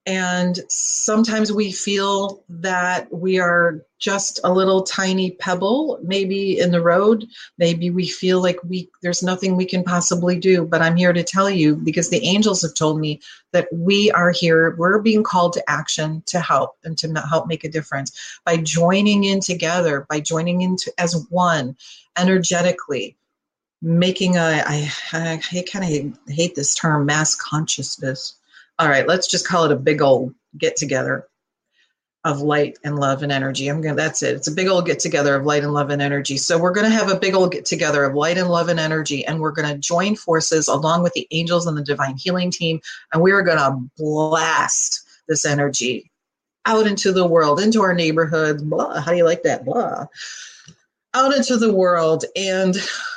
And 0.06 0.60
sometimes 0.68 1.50
we 1.50 1.72
feel 1.72 2.44
that 2.48 3.12
we 3.12 3.40
are 3.40 3.84
just 3.98 4.38
a 4.44 4.52
little 4.52 4.84
tiny 4.84 5.32
pebble, 5.32 5.98
maybe 6.00 6.60
in 6.60 6.70
the 6.70 6.80
road. 6.80 7.26
Maybe 7.58 7.90
we 7.90 8.06
feel 8.06 8.40
like 8.40 8.62
we 8.62 8.88
there's 9.02 9.24
nothing 9.24 9.56
we 9.56 9.64
can 9.64 9.82
possibly 9.82 10.38
do. 10.38 10.64
But 10.64 10.80
I'm 10.80 10.94
here 10.94 11.12
to 11.12 11.24
tell 11.24 11.50
you 11.50 11.74
because 11.74 12.08
the 12.08 12.24
angels 12.24 12.62
have 12.62 12.74
told 12.74 13.00
me 13.00 13.20
that 13.50 13.66
we 13.72 14.12
are 14.12 14.30
here. 14.30 14.76
We're 14.76 15.00
being 15.00 15.24
called 15.24 15.54
to 15.54 15.70
action 15.70 16.22
to 16.26 16.38
help 16.38 16.76
and 16.84 16.96
to 16.98 17.12
help 17.28 17.48
make 17.48 17.64
a 17.64 17.68
difference 17.68 18.40
by 18.44 18.58
joining 18.58 19.24
in 19.24 19.40
together, 19.40 20.06
by 20.08 20.20
joining 20.20 20.62
into 20.62 20.92
as 20.98 21.26
one 21.30 21.76
energetically 22.16 23.16
making 23.82 24.36
a 24.36 24.62
I, 24.66 24.90
I, 25.12 25.40
I 25.52 25.64
kind 25.70 25.84
of 25.84 26.32
hate 26.32 26.54
this 26.54 26.74
term 26.74 27.06
mass 27.06 27.34
consciousness 27.34 28.36
all 28.78 28.88
right, 28.88 29.08
let's 29.08 29.26
just 29.26 29.46
call 29.46 29.64
it 29.64 29.72
a 29.72 29.76
big 29.76 30.02
old 30.02 30.34
get 30.58 30.76
together 30.76 31.26
of 32.26 32.40
light 32.40 32.76
and 32.82 32.98
love 32.98 33.22
and 33.22 33.30
energy. 33.30 33.68
I'm 33.68 33.80
going 33.80 33.94
to, 33.94 34.02
that's 34.02 34.22
it. 34.22 34.34
It's 34.34 34.48
a 34.48 34.52
big 34.52 34.66
old 34.66 34.84
get 34.84 34.98
together 34.98 35.36
of 35.36 35.46
light 35.46 35.62
and 35.62 35.72
love 35.72 35.90
and 35.90 36.02
energy. 36.02 36.36
So 36.36 36.58
we're 36.58 36.72
going 36.72 36.90
to 36.90 36.96
have 36.96 37.08
a 37.08 37.18
big 37.18 37.34
old 37.34 37.52
get 37.52 37.64
together 37.64 38.04
of 38.04 38.16
light 38.16 38.36
and 38.36 38.50
love 38.50 38.68
and 38.68 38.80
energy. 38.80 39.24
And 39.24 39.40
we're 39.40 39.52
going 39.52 39.72
to 39.72 39.78
join 39.78 40.16
forces 40.16 40.66
along 40.66 41.04
with 41.04 41.12
the 41.12 41.28
angels 41.30 41.68
and 41.68 41.78
the 41.78 41.84
divine 41.84 42.16
healing 42.16 42.50
team. 42.50 42.80
And 43.12 43.22
we 43.22 43.30
are 43.30 43.42
going 43.42 43.58
to 43.58 43.78
blast 43.96 45.06
this 45.28 45.46
energy 45.46 46.10
out 46.66 46.88
into 46.88 47.12
the 47.12 47.26
world, 47.26 47.60
into 47.60 47.82
our 47.82 47.94
neighborhoods. 47.94 48.60
Blah. 48.60 49.00
How 49.00 49.12
do 49.12 49.16
you 49.16 49.24
like 49.24 49.44
that? 49.44 49.64
Blah. 49.64 50.06
Out 51.14 51.32
into 51.32 51.56
the 51.56 51.72
world. 51.72 52.24
And 52.34 52.74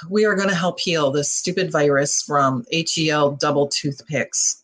we 0.07 0.25
are 0.25 0.35
going 0.35 0.49
to 0.49 0.55
help 0.55 0.79
heal 0.79 1.09
this 1.09 1.31
stupid 1.31 1.71
virus 1.71 2.21
from 2.21 2.63
HEL 2.71 3.31
double 3.31 3.67
toothpicks 3.69 4.58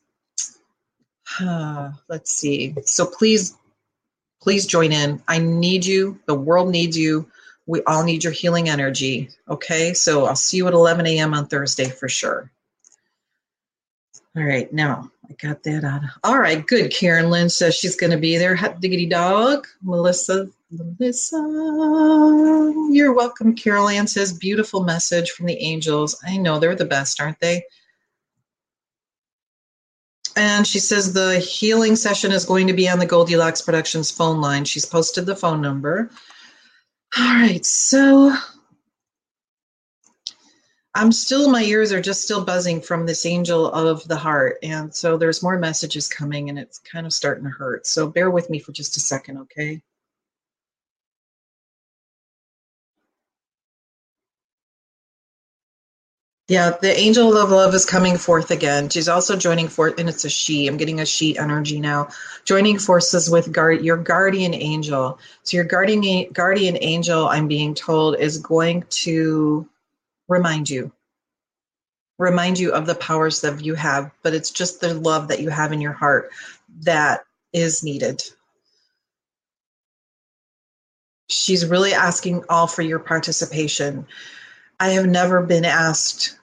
let's 2.08 2.32
see. 2.32 2.75
So 2.86 3.05
please, 3.05 3.55
please 4.41 4.65
join 4.65 4.91
in. 4.91 5.22
I 5.27 5.39
need 5.39 5.86
you. 5.86 6.20
The 6.25 6.36
world 6.36 6.70
needs 6.70 6.98
you. 6.98 7.29
We 7.67 7.82
all 7.84 8.03
need 8.03 8.24
your 8.24 8.34
healing 8.34 8.70
energy. 8.70 9.29
Okay. 9.50 9.94
So 9.94 10.25
I'll 10.25 10.36
see 10.36 10.58
you 10.58 10.67
at 10.67 10.74
11 10.74 11.08
a.m. 11.08 11.34
on 11.34 11.48
Thursday 11.48 11.89
for 11.89 12.08
sure. 12.08 12.51
All 14.38 14.44
right. 14.44 14.72
Now 14.72 15.12
I 15.29 15.34
got 15.34 15.63
that 15.63 15.84
out. 15.84 16.01
All 16.24 16.38
right. 16.38 16.65
Good. 16.65 16.91
Karen 16.91 17.29
Lynn 17.29 17.50
says 17.50 17.75
she's 17.75 17.96
going 17.96 18.12
to 18.12 18.17
be 18.17 18.38
there. 18.38 18.55
Hot 18.55 18.79
diggity 18.82 19.08
dog. 19.08 19.65
Melissa. 19.82 20.50
Melissa. 20.72 21.38
You're 22.91 23.13
welcome. 23.13 23.55
Carol 23.55 23.89
Ann 23.89 24.08
says 24.08 24.34
beautiful 24.38 24.84
message 24.84 25.32
from 25.32 25.46
the 25.46 25.58
angels. 25.58 26.22
I 26.25 26.38
know 26.38 26.60
they're 26.60 26.75
the 26.75 26.86
best, 26.86 27.22
aren't 27.22 27.39
they? 27.39 27.63
And 30.36 30.68
she 30.68 30.80
says 30.80 31.13
the 31.13 31.39
healing 31.39 31.96
session 31.96 32.32
is 32.32 32.46
going 32.46 32.68
to 32.68 32.74
be 32.74 32.89
on 32.89 33.00
the 33.00 33.06
Goldilocks 33.06 33.62
Productions 33.62 34.12
phone 34.12 34.42
line. 34.42 34.65
She's 34.65 34.86
posted 34.86 35.25
the 35.25 35.36
phone 35.36 35.62
number. 35.62 36.10
All 37.18 37.36
right, 37.36 37.65
so 37.65 38.36
I'm 40.94 41.12
still, 41.12 41.50
my 41.50 41.62
ears 41.63 41.92
are 41.92 42.01
just 42.01 42.24
still 42.24 42.44
buzzing 42.44 42.82
from 42.82 43.06
this 43.06 43.25
angel 43.25 43.72
of 43.72 44.06
the 44.08 44.15
heart. 44.15 44.58
And 44.63 44.94
so 44.94 45.18
there's 45.18 45.44
more 45.44 45.58
messages 45.58 46.08
coming 46.08 46.50
and 46.50 46.60
it's 46.60 46.80
kind 46.80 47.06
of 47.06 47.13
starting 47.13 47.44
to 47.46 47.50
hurt. 47.50 47.88
So 47.88 48.08
bear 48.08 48.30
with 48.30 48.50
me 48.50 48.60
for 48.60 48.72
just 48.72 48.98
a 48.98 49.01
second, 49.01 49.38
okay? 49.39 49.82
Yeah, 56.48 56.74
the 56.80 56.96
angel 56.96 57.36
of 57.36 57.50
love 57.50 57.74
is 57.74 57.86
coming 57.86 58.18
forth 58.18 58.52
again. 58.52 58.90
She's 58.90 59.10
also 59.10 59.36
joining 59.36 59.68
forth, 59.68 59.98
and 59.98 60.08
it's 60.08 60.25
a 60.25 60.30
she. 60.30 60.68
I'm 60.68 60.78
getting 60.78 61.00
a 61.00 61.06
she 61.06 61.36
energy 61.40 61.80
now. 61.80 62.10
Joining 62.44 62.78
forces 62.78 63.28
with 63.32 63.52
guard, 63.52 63.84
your 63.84 63.98
guardian 63.98 64.54
angel. 64.54 65.18
So 65.42 65.58
your 65.58 65.64
guardian 65.64 66.32
guardian 66.34 66.78
angel, 66.80 67.28
I'm 67.28 67.48
being 67.48 67.74
told, 67.74 68.20
is 68.20 68.38
going 68.38 68.84
to 68.90 69.68
remind 70.28 70.70
you, 70.70 70.92
remind 72.20 72.60
you 72.60 72.74
of 72.74 72.86
the 72.86 72.94
powers 72.94 73.42
that 73.42 73.66
you 73.66 73.74
have. 73.74 74.12
But 74.22 74.36
it's 74.36 74.52
just 74.52 74.82
the 74.82 74.94
love 74.94 75.30
that 75.30 75.40
you 75.40 75.50
have 75.50 75.72
in 75.72 75.82
your 75.82 75.94
heart 75.94 76.30
that 76.82 77.25
is 77.54 77.84
needed. 77.84 78.22
She's 81.28 81.66
really 81.66 81.96
asking 81.96 82.44
all 82.50 82.68
for 82.68 82.84
your 82.84 83.00
participation 83.00 84.06
I 84.79 84.89
have 84.89 85.08
never 85.08 85.41
been 85.41 85.65
asked 85.65 86.38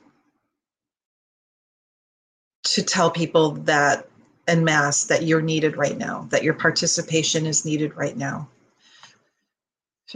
to 2.64 2.82
tell 2.82 3.10
people 3.10 3.52
that 3.52 4.08
en 4.48 4.64
masse 4.64 5.04
that 5.04 5.24
you're 5.24 5.42
needed 5.42 5.76
right 5.76 5.96
now, 5.96 6.26
that 6.30 6.42
your 6.42 6.54
participation 6.54 7.46
is 7.46 7.64
needed 7.64 7.96
right 7.96 8.16
now. 8.16 8.48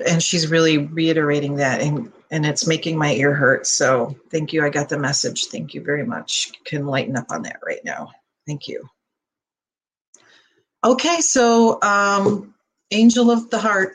And 0.07 0.23
she's 0.23 0.51
really 0.51 0.79
reiterating 0.79 1.57
that, 1.57 1.81
and, 1.81 2.13
and 2.31 2.45
it's 2.45 2.67
making 2.67 2.99
my 2.99 3.13
ear 3.15 3.35
hurt. 3.35 3.67
So 3.67 4.15
thank 4.31 4.53
you. 4.53 4.65
I 4.65 4.69
got 4.69 4.89
the 4.89 4.99
message. 4.99 5.47
Thank 5.47 5.75
you 5.75 5.83
very 5.83 6.05
much. 6.05 6.53
Can 6.65 6.87
lighten 6.87 7.17
up 7.17 7.31
on 7.31 7.43
that 7.43 7.61
right 7.65 7.85
now. 7.85 8.11
Thank 8.47 8.69
you. 8.69 8.89
Okay, 10.85 11.21
so 11.21 11.81
um, 11.83 12.55
Angel 12.91 13.31
of 13.31 13.51
the 13.51 13.59
Heart, 13.59 13.95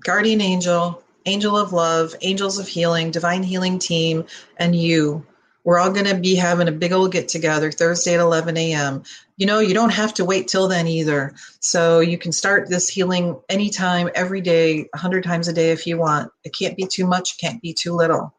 Guardian 0.00 0.40
Angel, 0.40 1.02
Angel 1.28 1.58
of 1.58 1.74
Love, 1.74 2.14
Angels 2.22 2.58
of 2.58 2.66
Healing, 2.66 3.10
Divine 3.10 3.42
Healing 3.42 3.78
Team, 3.78 4.24
and 4.56 4.74
you. 4.74 5.26
We're 5.62 5.78
all 5.78 5.92
going 5.92 6.06
to 6.06 6.14
be 6.14 6.34
having 6.34 6.68
a 6.68 6.72
big 6.72 6.92
old 6.92 7.12
get 7.12 7.28
together 7.28 7.70
Thursday 7.70 8.14
at 8.14 8.20
11 8.20 8.56
a.m. 8.56 9.02
You 9.36 9.44
know, 9.44 9.58
you 9.58 9.74
don't 9.74 9.92
have 9.92 10.14
to 10.14 10.24
wait 10.24 10.48
till 10.48 10.68
then 10.68 10.86
either. 10.86 11.34
So 11.60 12.00
you 12.00 12.16
can 12.16 12.32
start 12.32 12.70
this 12.70 12.88
healing 12.88 13.38
anytime, 13.50 14.08
every 14.14 14.40
day, 14.40 14.88
100 14.94 15.22
times 15.22 15.48
a 15.48 15.52
day 15.52 15.70
if 15.70 15.86
you 15.86 15.98
want. 15.98 16.32
It 16.44 16.54
can't 16.54 16.78
be 16.78 16.86
too 16.86 17.06
much, 17.06 17.36
can't 17.36 17.60
be 17.60 17.74
too 17.74 17.92
little. 17.92 18.32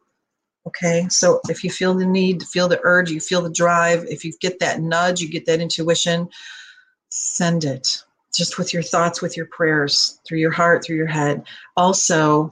Okay, 0.65 1.05
so 1.09 1.41
if 1.47 1.63
you 1.63 1.69
feel 1.69 1.93
the 1.93 2.07
need, 2.07 2.41
feel 2.41 2.67
the 2.67 2.79
urge, 2.81 3.11
you 3.11 3.19
feel 3.19 3.43
the 3.43 3.51
drive, 3.51 4.05
if 4.05 4.25
you 4.25 4.33
get 4.41 4.59
that 4.59 4.81
nudge, 4.81 5.21
you 5.21 5.29
get 5.29 5.45
that 5.45 5.61
intuition, 5.61 6.27
send 7.09 7.65
it 7.65 8.03
just 8.35 8.57
with 8.57 8.73
your 8.73 8.83
thoughts, 8.83 9.21
with 9.21 9.37
your 9.37 9.45
prayers, 9.45 10.19
through 10.27 10.39
your 10.39 10.51
heart, 10.51 10.83
through 10.83 10.95
your 10.95 11.07
head. 11.07 11.43
Also, 11.77 12.49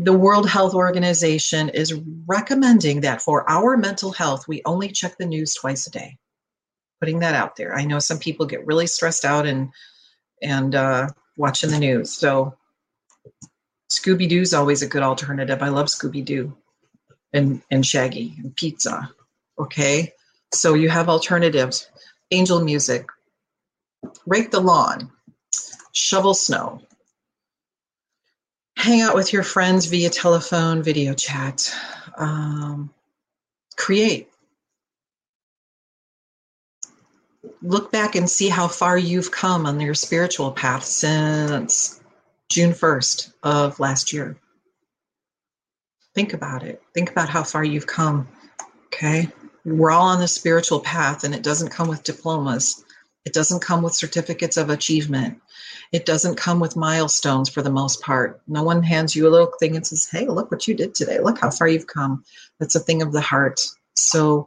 the 0.00 0.12
World 0.12 0.48
Health 0.48 0.74
Organization 0.74 1.70
is 1.70 2.00
recommending 2.26 3.00
that 3.00 3.20
for 3.20 3.48
our 3.50 3.76
mental 3.76 4.12
health, 4.12 4.46
we 4.46 4.62
only 4.64 4.88
check 4.92 5.18
the 5.18 5.26
news 5.26 5.54
twice 5.54 5.86
a 5.86 5.90
day. 5.90 6.18
Putting 7.00 7.20
that 7.20 7.34
out 7.34 7.56
there. 7.56 7.76
I 7.76 7.84
know 7.84 7.98
some 7.98 8.18
people 8.18 8.46
get 8.46 8.66
really 8.66 8.86
stressed 8.86 9.24
out 9.24 9.46
and 9.46 9.70
and 10.40 10.74
uh, 10.74 11.08
watching 11.36 11.70
the 11.70 11.78
news. 11.78 12.12
So 12.12 12.56
Scooby 13.90 14.28
Doo's 14.28 14.54
always 14.54 14.82
a 14.82 14.88
good 14.88 15.02
alternative. 15.02 15.62
I 15.62 15.68
love 15.68 15.86
Scooby 15.86 16.24
Doo 16.24 16.56
and 17.32 17.62
and 17.70 17.84
Shaggy 17.84 18.34
and 18.38 18.54
pizza. 18.54 19.10
Okay, 19.58 20.12
so 20.54 20.74
you 20.74 20.88
have 20.88 21.08
alternatives. 21.08 21.88
Angel 22.30 22.62
music, 22.62 23.06
rake 24.26 24.50
the 24.50 24.60
lawn, 24.60 25.10
shovel 25.92 26.34
snow, 26.34 26.82
hang 28.78 29.00
out 29.00 29.16
with 29.16 29.32
your 29.32 29.42
friends 29.42 29.86
via 29.86 30.08
telephone, 30.08 30.82
video 30.82 31.12
chat, 31.12 31.74
um, 32.16 32.90
create. 33.76 34.28
Look 37.60 37.90
back 37.90 38.14
and 38.14 38.30
see 38.30 38.48
how 38.48 38.68
far 38.68 38.96
you've 38.96 39.32
come 39.32 39.66
on 39.66 39.80
your 39.80 39.94
spiritual 39.94 40.52
path 40.52 40.84
since 40.84 42.00
June 42.52 42.72
1st 42.72 43.32
of 43.42 43.80
last 43.80 44.12
year. 44.12 44.36
Think 46.14 46.32
about 46.32 46.62
it. 46.62 46.80
Think 46.94 47.10
about 47.10 47.28
how 47.28 47.42
far 47.42 47.64
you've 47.64 47.86
come. 47.86 48.28
Okay. 48.86 49.28
We're 49.64 49.90
all 49.90 50.08
on 50.08 50.20
the 50.20 50.28
spiritual 50.28 50.80
path, 50.80 51.24
and 51.24 51.34
it 51.34 51.42
doesn't 51.42 51.70
come 51.70 51.88
with 51.88 52.04
diplomas, 52.04 52.84
it 53.24 53.32
doesn't 53.34 53.60
come 53.60 53.82
with 53.82 53.92
certificates 53.92 54.56
of 54.56 54.70
achievement. 54.70 55.42
It 55.92 56.06
doesn't 56.06 56.36
come 56.36 56.60
with 56.60 56.76
milestones 56.76 57.48
for 57.48 57.62
the 57.62 57.70
most 57.70 58.02
part. 58.02 58.40
No 58.46 58.62
one 58.62 58.82
hands 58.82 59.16
you 59.16 59.26
a 59.26 59.30
little 59.30 59.52
thing 59.58 59.76
and 59.76 59.86
says, 59.86 60.08
Hey, 60.10 60.26
look 60.26 60.50
what 60.50 60.68
you 60.68 60.74
did 60.74 60.94
today. 60.94 61.18
Look 61.20 61.38
how 61.38 61.50
far 61.50 61.68
you've 61.68 61.86
come. 61.86 62.24
That's 62.58 62.74
a 62.74 62.80
thing 62.80 63.02
of 63.02 63.12
the 63.12 63.20
heart. 63.20 63.66
So 63.94 64.46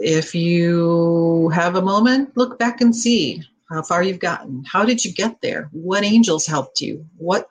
if 0.00 0.34
you 0.34 1.48
have 1.50 1.76
a 1.76 1.82
moment, 1.82 2.36
look 2.36 2.58
back 2.58 2.80
and 2.80 2.94
see 2.94 3.42
how 3.70 3.82
far 3.82 4.02
you've 4.02 4.18
gotten. 4.18 4.64
How 4.64 4.84
did 4.84 5.04
you 5.04 5.12
get 5.12 5.40
there? 5.40 5.68
What 5.72 6.04
angels 6.04 6.46
helped 6.46 6.80
you? 6.80 7.06
What 7.16 7.48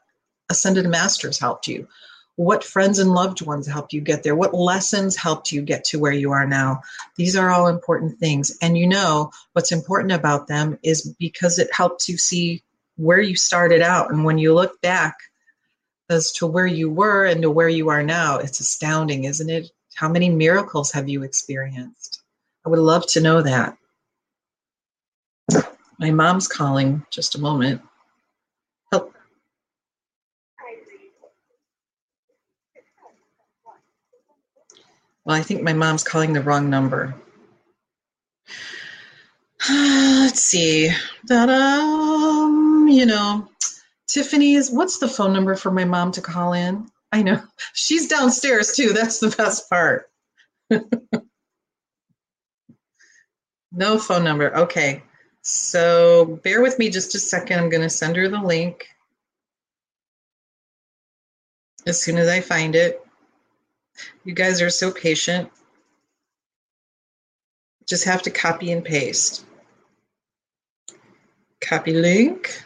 ascended 0.49 0.87
masters 0.87 1.39
helped 1.39 1.67
you? 1.67 1.87
What 2.41 2.63
friends 2.63 2.97
and 2.97 3.13
loved 3.13 3.45
ones 3.45 3.67
helped 3.67 3.93
you 3.93 4.01
get 4.01 4.23
there? 4.23 4.35
What 4.35 4.55
lessons 4.55 5.15
helped 5.15 5.51
you 5.51 5.61
get 5.61 5.83
to 5.85 5.99
where 5.99 6.11
you 6.11 6.31
are 6.31 6.47
now? 6.47 6.81
These 7.15 7.35
are 7.35 7.51
all 7.51 7.67
important 7.67 8.17
things. 8.17 8.57
And 8.63 8.75
you 8.75 8.87
know 8.87 9.31
what's 9.53 9.71
important 9.71 10.11
about 10.13 10.47
them 10.47 10.79
is 10.81 11.13
because 11.19 11.59
it 11.59 11.71
helps 11.71 12.09
you 12.09 12.17
see 12.17 12.63
where 12.97 13.21
you 13.21 13.35
started 13.35 13.83
out. 13.83 14.09
And 14.09 14.25
when 14.25 14.39
you 14.39 14.55
look 14.55 14.81
back 14.81 15.17
as 16.09 16.31
to 16.31 16.47
where 16.47 16.65
you 16.65 16.89
were 16.89 17.25
and 17.25 17.43
to 17.43 17.51
where 17.51 17.69
you 17.69 17.89
are 17.89 18.01
now, 18.01 18.39
it's 18.39 18.59
astounding, 18.59 19.25
isn't 19.25 19.51
it? 19.51 19.69
How 19.93 20.09
many 20.09 20.31
miracles 20.31 20.91
have 20.93 21.07
you 21.07 21.21
experienced? 21.21 22.23
I 22.65 22.69
would 22.69 22.79
love 22.79 23.05
to 23.09 23.21
know 23.21 23.43
that. 23.43 23.77
My 25.99 26.09
mom's 26.09 26.47
calling. 26.47 27.05
Just 27.11 27.35
a 27.35 27.39
moment. 27.39 27.83
Well, 35.31 35.39
I 35.39 35.43
think 35.43 35.61
my 35.61 35.71
mom's 35.71 36.03
calling 36.03 36.33
the 36.33 36.41
wrong 36.41 36.69
number. 36.69 37.15
Let's 39.69 40.43
see. 40.43 40.89
Ta-da! 41.25 42.47
you 42.91 43.05
know, 43.05 43.47
Tiffany's, 44.09 44.69
what's 44.69 44.97
the 44.97 45.07
phone 45.07 45.31
number 45.31 45.55
for 45.55 45.71
my 45.71 45.85
mom 45.85 46.11
to 46.11 46.21
call 46.21 46.51
in? 46.51 46.85
I 47.13 47.21
know. 47.21 47.41
She's 47.73 48.09
downstairs 48.09 48.75
too. 48.75 48.91
That's 48.91 49.19
the 49.19 49.29
best 49.29 49.69
part. 49.69 50.11
no 53.71 53.99
phone 53.99 54.25
number. 54.25 54.53
Okay. 54.53 55.01
So 55.43 56.41
bear 56.43 56.61
with 56.61 56.77
me 56.77 56.89
just 56.89 57.15
a 57.15 57.19
second. 57.19 57.57
I'm 57.57 57.69
going 57.69 57.83
to 57.83 57.89
send 57.89 58.17
her 58.17 58.27
the 58.27 58.41
link 58.41 58.85
as 61.87 62.01
soon 62.01 62.17
as 62.17 62.27
I 62.27 62.41
find 62.41 62.75
it. 62.75 63.01
You 64.23 64.33
guys 64.33 64.61
are 64.61 64.69
so 64.69 64.91
patient. 64.91 65.49
Just 67.87 68.03
have 68.05 68.21
to 68.23 68.31
copy 68.31 68.71
and 68.71 68.83
paste. 68.83 69.45
Copy 71.61 71.93
link 71.93 72.63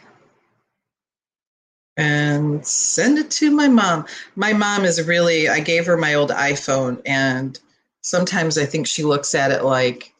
and 1.96 2.66
send 2.66 3.18
it 3.18 3.30
to 3.30 3.50
my 3.50 3.68
mom. 3.68 4.06
My 4.34 4.52
mom 4.52 4.84
is 4.84 5.06
really, 5.06 5.48
I 5.48 5.60
gave 5.60 5.86
her 5.86 5.96
my 5.96 6.14
old 6.14 6.30
iPhone, 6.30 7.00
and 7.06 7.58
sometimes 8.02 8.58
I 8.58 8.66
think 8.66 8.86
she 8.86 9.02
looks 9.02 9.34
at 9.34 9.50
it 9.50 9.64
like 9.64 10.12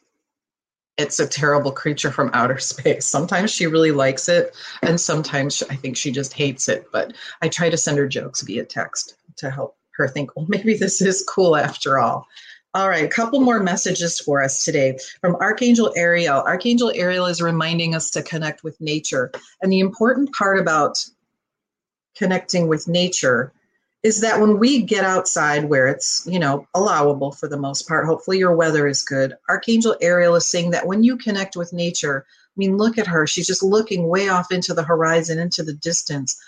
it's 0.97 1.21
a 1.21 1.27
terrible 1.27 1.73
creature 1.73 2.11
from 2.11 2.31
outer 2.33 2.59
space. 2.73 3.07
Sometimes 3.07 3.51
she 3.51 3.67
really 3.67 3.93
likes 3.93 4.29
it, 4.29 4.57
and 4.83 5.01
sometimes 5.01 5.63
I 5.71 5.77
think 5.77 5.97
she 5.97 6.11
just 6.11 6.33
hates 6.33 6.69
it. 6.69 6.87
But 6.93 7.13
I 7.43 7.49
try 7.49 7.69
to 7.69 7.77
send 7.77 7.99
her 7.99 8.09
jokes 8.09 8.43
via 8.43 8.65
text 8.65 9.17
to 9.37 9.51
help 9.51 9.77
her 9.97 10.09
think, 10.09 10.35
well, 10.37 10.47
maybe 10.49 10.75
this 10.75 11.01
is 11.01 11.25
cool 11.29 11.57
after 11.57 11.99
all. 11.99 12.27
All 12.75 12.91
right, 12.91 13.05
a 13.05 13.09
couple 13.09 13.41
more 13.41 13.61
messages 13.61 14.21
for 14.21 14.43
us 14.43 14.63
today 14.63 14.99
from 15.23 15.37
Archangel 15.37 15.95
Ariel. 15.97 16.43
Archangel 16.43 16.93
Ariel 16.95 17.25
is 17.25 17.41
reminding 17.41 17.95
us 17.95 18.11
to 18.11 18.23
connect 18.23 18.65
with 18.65 18.79
nature. 18.83 19.33
And 19.63 19.73
the 19.73 19.81
important 19.81 20.35
part 20.35 20.59
about 20.59 20.99
connecting 22.17 22.69
with 22.69 22.87
nature 22.87 23.53
is 24.03 24.21
that 24.21 24.41
when 24.41 24.59
we 24.59 24.83
get 24.83 25.05
outside 25.05 25.65
where 25.65 25.89
it's, 25.89 26.23
you 26.31 26.39
know, 26.39 26.67
allowable 26.75 27.33
for 27.33 27.49
the 27.49 27.57
most 27.57 27.89
part, 27.89 28.07
hopefully 28.07 28.39
your 28.39 28.55
weather 28.55 28.87
is 28.87 29.03
good. 29.03 29.35
Archangel 29.49 29.97
Ariel 30.03 30.37
is 30.37 30.49
saying 30.49 30.71
that 30.73 30.87
when 30.87 31.03
you 31.03 31.17
connect 31.17 31.57
with 31.57 31.73
nature, 31.73 32.27
I 32.29 32.55
mean, 32.57 32.77
look 32.77 32.99
at 32.99 33.07
her. 33.07 33.27
She's 33.27 33.47
just 33.47 33.63
looking 33.63 34.07
way 34.07 34.29
off 34.29 34.53
into 34.53 34.75
the 34.75 34.85
horizon, 34.85 35.39
into 35.39 35.63
the 35.63 35.73
distance. 35.73 36.41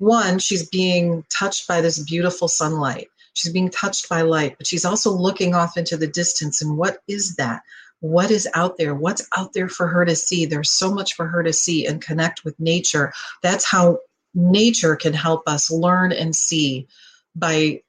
One, 0.00 0.38
she's 0.38 0.68
being 0.68 1.24
touched 1.30 1.68
by 1.68 1.80
this 1.80 1.98
beautiful 2.00 2.48
sunlight 2.48 3.08
She's 3.34 3.52
being 3.52 3.70
touched 3.70 4.08
by 4.08 4.22
light, 4.22 4.56
but 4.58 4.66
she's 4.66 4.84
also 4.84 5.10
looking 5.10 5.54
off 5.54 5.76
into 5.76 5.96
the 5.96 6.06
distance. 6.06 6.60
And 6.60 6.76
what 6.76 6.98
is 7.08 7.36
that? 7.36 7.62
What 8.00 8.30
is 8.30 8.48
out 8.54 8.76
there? 8.76 8.94
What's 8.94 9.26
out 9.36 9.52
there 9.52 9.68
for 9.68 9.86
her 9.86 10.04
to 10.04 10.16
see? 10.16 10.46
There's 10.46 10.70
so 10.70 10.92
much 10.92 11.14
for 11.14 11.26
her 11.26 11.42
to 11.42 11.52
see 11.52 11.86
and 11.86 12.02
connect 12.02 12.44
with 12.44 12.58
nature. 12.58 13.12
That's 13.42 13.64
how 13.64 13.98
nature 14.34 14.96
can 14.96 15.12
help 15.12 15.42
us 15.46 15.70
learn 15.70 16.12
and 16.12 16.34
see 16.34 16.88
by 17.36 17.82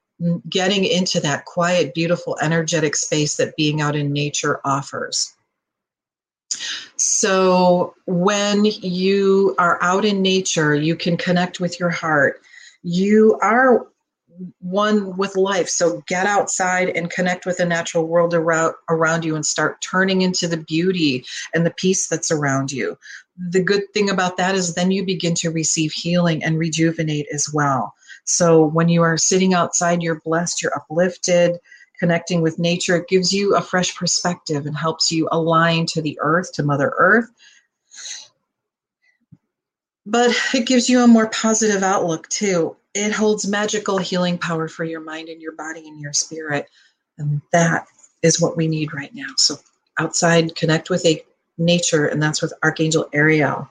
getting 0.50 0.86
into 0.86 1.20
that 1.22 1.46
quiet, 1.46 1.96
beautiful, 1.96 2.38
energetic 2.42 2.96
space 2.96 3.38
that 3.38 3.56
being 3.56 3.82
out 3.82 3.96
in 3.96 4.14
nature 4.14 4.60
offers. 4.64 5.34
So, 6.96 7.96
when 8.06 8.66
you 8.66 9.56
are 9.58 9.82
out 9.82 10.06
in 10.06 10.22
nature, 10.22 10.76
you 10.76 10.96
can 10.96 11.18
connect 11.18 11.60
with 11.60 11.80
your 11.80 11.90
heart. 11.90 12.42
You 12.84 13.38
are 13.42 13.88
one 14.60 15.18
with 15.18 15.36
life. 15.36 15.68
So 15.70 16.04
get 16.08 16.26
outside 16.26 16.90
and 16.90 17.12
connect 17.12 17.46
with 17.46 17.58
the 17.58 17.66
natural 17.66 18.08
world 18.08 18.34
around, 18.34 19.26
you 19.26 19.36
and 19.36 19.46
start 19.46 19.82
turning 19.82 20.22
into 20.22 20.48
the 20.48 20.58
beauty 20.58 21.26
and 21.54 21.66
the 21.66 21.72
peace 21.72 22.08
that's 22.08 22.32
around 22.32 22.72
you. 22.72 22.98
The 23.38 23.62
good 23.64 23.84
thing 23.94 24.10
about 24.10 24.38
that 24.38 24.56
is 24.56 24.74
then 24.74 24.92
you 24.92 25.06
begin 25.06 25.36
to 25.36 25.52
receive 25.52 25.92
healing 25.92 26.44
and 26.44 26.58
rejuvenate 26.58 27.28
as 27.34 27.50
well. 27.54 27.94
So 28.24 28.64
when 28.66 28.90
you 28.90 29.02
are 29.02 29.18
sitting 29.18 29.54
outside, 29.54 30.02
you're 30.02 30.22
blessed, 30.22 30.62
you're 30.62 30.76
uplifted, 30.76 31.58
connecting 32.02 32.42
with 32.42 32.60
nature. 32.60 32.98
It 32.98 33.08
gives 33.08 33.32
you 33.32 33.56
a 33.56 33.62
fresh 33.62 33.96
perspective 33.96 34.66
and 34.66 34.76
helps 34.76 35.12
you 35.12 35.30
align 35.32 35.86
to 35.88 36.02
the 36.02 36.18
earth, 36.22 36.52
to 36.54 36.64
Mother 36.64 36.92
Earth. 36.98 37.30
But 40.06 40.36
it 40.54 40.66
gives 40.68 40.90
you 40.90 41.02
a 41.02 41.08
more 41.08 41.30
positive 41.30 41.84
outlook 41.84 42.28
too 42.28 42.76
it 42.94 43.12
holds 43.12 43.48
magical 43.48 43.98
healing 43.98 44.38
power 44.38 44.68
for 44.68 44.84
your 44.84 45.00
mind 45.00 45.30
and 45.30 45.42
your 45.42 45.54
body 45.54 45.88
and 45.88 46.00
your 46.00 46.14
spirit. 46.14 46.68
And 47.18 47.42
that 47.52 47.86
is 48.22 48.42
what 48.42 48.58
we 48.58 48.68
need 48.68 48.94
right 48.94 49.14
now. 49.14 49.30
So 49.38 49.56
outside, 50.00 50.56
connect 50.56 50.90
with 50.90 51.06
a 51.06 51.24
nature, 51.58 52.08
and 52.08 52.22
that's 52.22 52.42
with 52.42 52.54
Archangel 52.64 53.08
Ariel. 53.14 53.70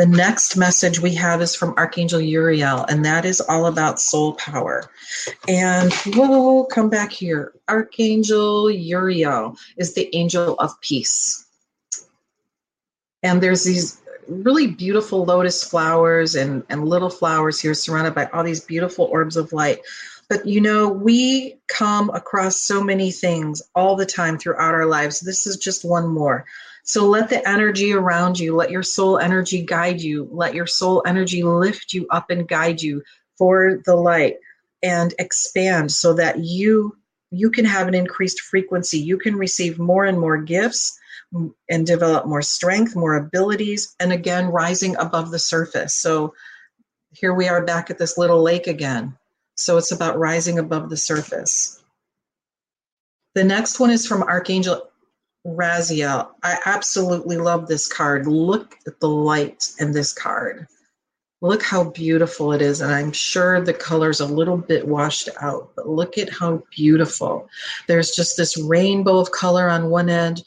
The 0.00 0.06
next 0.06 0.56
message 0.56 0.98
we 0.98 1.14
have 1.16 1.42
is 1.42 1.54
from 1.54 1.74
Archangel 1.76 2.22
Uriel, 2.22 2.86
and 2.88 3.04
that 3.04 3.26
is 3.26 3.38
all 3.38 3.66
about 3.66 4.00
soul 4.00 4.32
power. 4.32 4.90
And 5.46 5.92
we'll 6.16 6.64
come 6.64 6.88
back 6.88 7.12
here. 7.12 7.52
Archangel 7.68 8.70
Uriel 8.70 9.58
is 9.76 9.92
the 9.92 10.08
angel 10.16 10.54
of 10.54 10.80
peace. 10.80 11.46
And 13.22 13.42
there's 13.42 13.64
these 13.64 14.00
really 14.26 14.68
beautiful 14.68 15.26
lotus 15.26 15.62
flowers 15.62 16.34
and, 16.34 16.62
and 16.70 16.88
little 16.88 17.10
flowers 17.10 17.60
here 17.60 17.74
surrounded 17.74 18.14
by 18.14 18.24
all 18.32 18.42
these 18.42 18.64
beautiful 18.64 19.04
orbs 19.04 19.36
of 19.36 19.52
light. 19.52 19.80
But 20.30 20.46
you 20.46 20.62
know, 20.62 20.88
we 20.88 21.58
come 21.68 22.08
across 22.08 22.56
so 22.56 22.82
many 22.82 23.10
things 23.10 23.60
all 23.74 23.96
the 23.96 24.06
time 24.06 24.38
throughout 24.38 24.72
our 24.72 24.86
lives. 24.86 25.20
This 25.20 25.46
is 25.46 25.58
just 25.58 25.84
one 25.84 26.08
more. 26.08 26.46
So 26.84 27.06
let 27.06 27.28
the 27.28 27.46
energy 27.48 27.92
around 27.92 28.38
you, 28.38 28.54
let 28.56 28.70
your 28.70 28.82
soul 28.82 29.18
energy 29.18 29.64
guide 29.64 30.00
you, 30.00 30.28
let 30.32 30.54
your 30.54 30.66
soul 30.66 31.02
energy 31.06 31.42
lift 31.42 31.92
you 31.92 32.06
up 32.10 32.30
and 32.30 32.48
guide 32.48 32.82
you 32.82 33.02
for 33.36 33.80
the 33.84 33.94
light 33.94 34.36
and 34.82 35.14
expand 35.18 35.92
so 35.92 36.14
that 36.14 36.38
you 36.38 36.96
you 37.32 37.50
can 37.50 37.64
have 37.64 37.86
an 37.86 37.94
increased 37.94 38.40
frequency. 38.40 38.98
You 38.98 39.16
can 39.16 39.36
receive 39.36 39.78
more 39.78 40.04
and 40.04 40.18
more 40.18 40.36
gifts 40.36 40.98
and 41.68 41.86
develop 41.86 42.26
more 42.26 42.42
strength, 42.42 42.96
more 42.96 43.14
abilities, 43.14 43.94
and 44.00 44.12
again, 44.12 44.46
rising 44.46 44.96
above 44.96 45.30
the 45.30 45.38
surface. 45.38 45.94
So 45.94 46.34
here 47.12 47.32
we 47.32 47.46
are 47.46 47.64
back 47.64 47.88
at 47.88 47.98
this 47.98 48.18
little 48.18 48.42
lake 48.42 48.66
again. 48.66 49.16
So 49.54 49.76
it's 49.76 49.92
about 49.92 50.18
rising 50.18 50.58
above 50.58 50.90
the 50.90 50.96
surface. 50.96 51.80
The 53.34 53.44
next 53.44 53.78
one 53.78 53.90
is 53.90 54.06
from 54.06 54.24
Archangel 54.24 54.89
Raziel. 55.46 56.28
I 56.42 56.58
absolutely 56.66 57.36
love 57.36 57.66
this 57.66 57.86
card. 57.86 58.26
Look 58.26 58.76
at 58.86 59.00
the 59.00 59.08
light 59.08 59.68
in 59.78 59.92
this 59.92 60.12
card. 60.12 60.66
Look 61.42 61.62
how 61.62 61.84
beautiful 61.84 62.52
it 62.52 62.60
is. 62.60 62.82
And 62.82 62.92
I'm 62.92 63.12
sure 63.12 63.60
the 63.60 63.72
color's 63.72 64.20
a 64.20 64.26
little 64.26 64.58
bit 64.58 64.86
washed 64.86 65.30
out, 65.40 65.70
but 65.74 65.88
look 65.88 66.18
at 66.18 66.30
how 66.30 66.62
beautiful. 66.70 67.48
There's 67.86 68.10
just 68.10 68.36
this 68.36 68.58
rainbow 68.58 69.18
of 69.18 69.30
color 69.30 69.70
on 69.70 69.90
one 69.90 70.10
end 70.10 70.42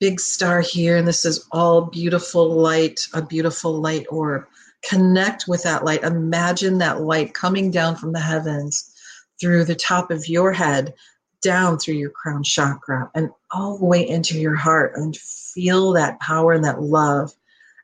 big 0.00 0.20
star 0.20 0.60
here, 0.60 0.96
and 0.96 1.08
this 1.08 1.24
is 1.24 1.46
all 1.50 1.82
beautiful 1.82 2.48
light, 2.48 3.00
a 3.14 3.22
beautiful 3.22 3.80
light 3.80 4.06
orb. 4.10 4.46
Connect 4.88 5.48
with 5.48 5.62
that 5.64 5.84
light. 5.84 6.04
Imagine 6.04 6.78
that 6.78 7.00
light 7.00 7.34
coming 7.34 7.70
down 7.70 7.96
from 7.96 8.12
the 8.12 8.20
heavens 8.20 8.94
through 9.40 9.64
the 9.64 9.74
top 9.74 10.10
of 10.10 10.28
your 10.28 10.52
head, 10.52 10.94
down 11.42 11.78
through 11.78 11.94
your 11.94 12.10
crown 12.10 12.42
chakra, 12.42 13.10
and 13.14 13.30
all 13.52 13.78
the 13.78 13.84
way 13.84 14.08
into 14.08 14.38
your 14.38 14.56
heart, 14.56 14.92
and 14.96 15.16
feel 15.16 15.92
that 15.92 16.20
power 16.20 16.52
and 16.52 16.64
that 16.64 16.82
love. 16.82 17.32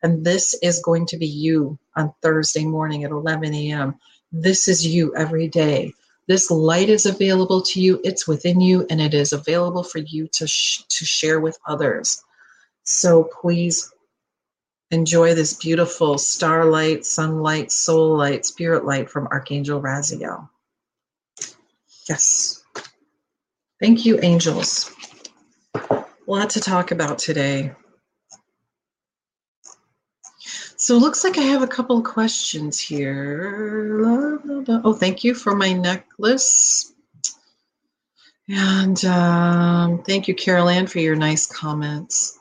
And 0.03 0.25
this 0.25 0.55
is 0.63 0.81
going 0.83 1.07
to 1.07 1.17
be 1.19 1.27
you 1.27 1.79
on 1.97 2.13
Thursday 2.23 2.65
morning 2.65 3.05
at 3.05 3.11
11 3.11 3.55
a.m. 3.55 3.97
This 4.33 4.69
is 4.69 4.87
you 4.87 5.15
every 5.17 5.49
day. 5.49 5.95
This 6.29 6.51
light 6.51 6.89
is 6.89 7.07
available 7.07 7.63
to 7.63 7.81
you, 7.81 8.01
it's 8.05 8.29
within 8.29 8.61
you, 8.61 8.87
and 8.91 9.01
it 9.01 9.15
is 9.15 9.33
available 9.33 9.85
for 9.85 9.99
you 9.99 10.29
to, 10.35 10.47
sh- 10.47 10.85
to 10.89 11.05
share 11.05 11.41
with 11.41 11.59
others. 11.67 12.23
So 12.85 13.25
please 13.43 13.93
enjoy 14.93 15.35
this 15.35 15.55
beautiful 15.55 16.19
starlight, 16.19 17.07
sunlight, 17.07 17.73
soul 17.73 18.17
light, 18.19 18.47
spirit 18.47 18.87
light 18.87 19.11
from 19.11 19.29
Archangel 19.29 19.83
Raziel. 19.83 20.49
Yes. 22.09 22.64
Thank 23.81 24.05
you, 24.05 24.19
angels. 24.23 24.91
A 25.75 26.05
lot 26.27 26.51
to 26.51 26.61
talk 26.61 26.91
about 26.91 27.19
today. 27.19 27.73
So 30.77 30.97
it 30.97 31.01
looks 31.01 31.25
like 31.25 31.39
I 31.39 31.43
have 31.43 31.63
a 31.63 31.67
couple 31.67 31.99
of 31.99 32.05
questions 32.05 32.79
here. 32.81 34.41
Oh, 34.85 34.93
thank 34.93 35.25
you 35.25 35.35
for 35.35 35.55
my 35.55 35.73
necklace. 35.73 36.93
And 38.49 39.03
um, 39.07 40.03
thank 40.03 40.29
you, 40.29 40.35
Carol 40.35 40.69
Ann, 40.69 40.87
for 40.87 40.99
your 40.99 41.17
nice 41.17 41.47
comments. 41.47 42.39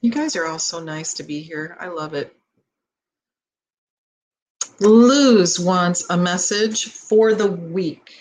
You 0.00 0.10
guys 0.10 0.36
are 0.36 0.46
all 0.46 0.58
so 0.58 0.80
nice 0.80 1.14
to 1.14 1.22
be 1.22 1.40
here. 1.40 1.76
I 1.78 1.88
love 1.88 2.14
it. 2.14 2.36
Luz 4.80 5.60
wants 5.60 6.04
a 6.10 6.16
message 6.16 6.86
for 6.86 7.34
the 7.34 7.50
week. 7.50 8.14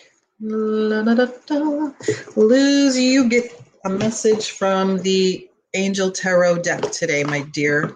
Luz, 2.35 2.97
you 2.97 3.29
get 3.29 3.61
a 3.85 3.89
message 3.89 4.51
from 4.51 4.97
the 4.99 5.49
Angel 5.73 6.11
Tarot 6.11 6.59
deck 6.59 6.81
today, 6.91 7.23
my 7.23 7.41
dear. 7.41 7.95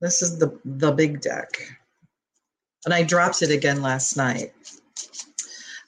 This 0.00 0.22
is 0.22 0.38
the, 0.38 0.58
the 0.64 0.92
big 0.92 1.20
deck. 1.20 1.48
And 2.84 2.94
I 2.94 3.02
dropped 3.02 3.42
it 3.42 3.50
again 3.50 3.82
last 3.82 4.16
night. 4.16 4.52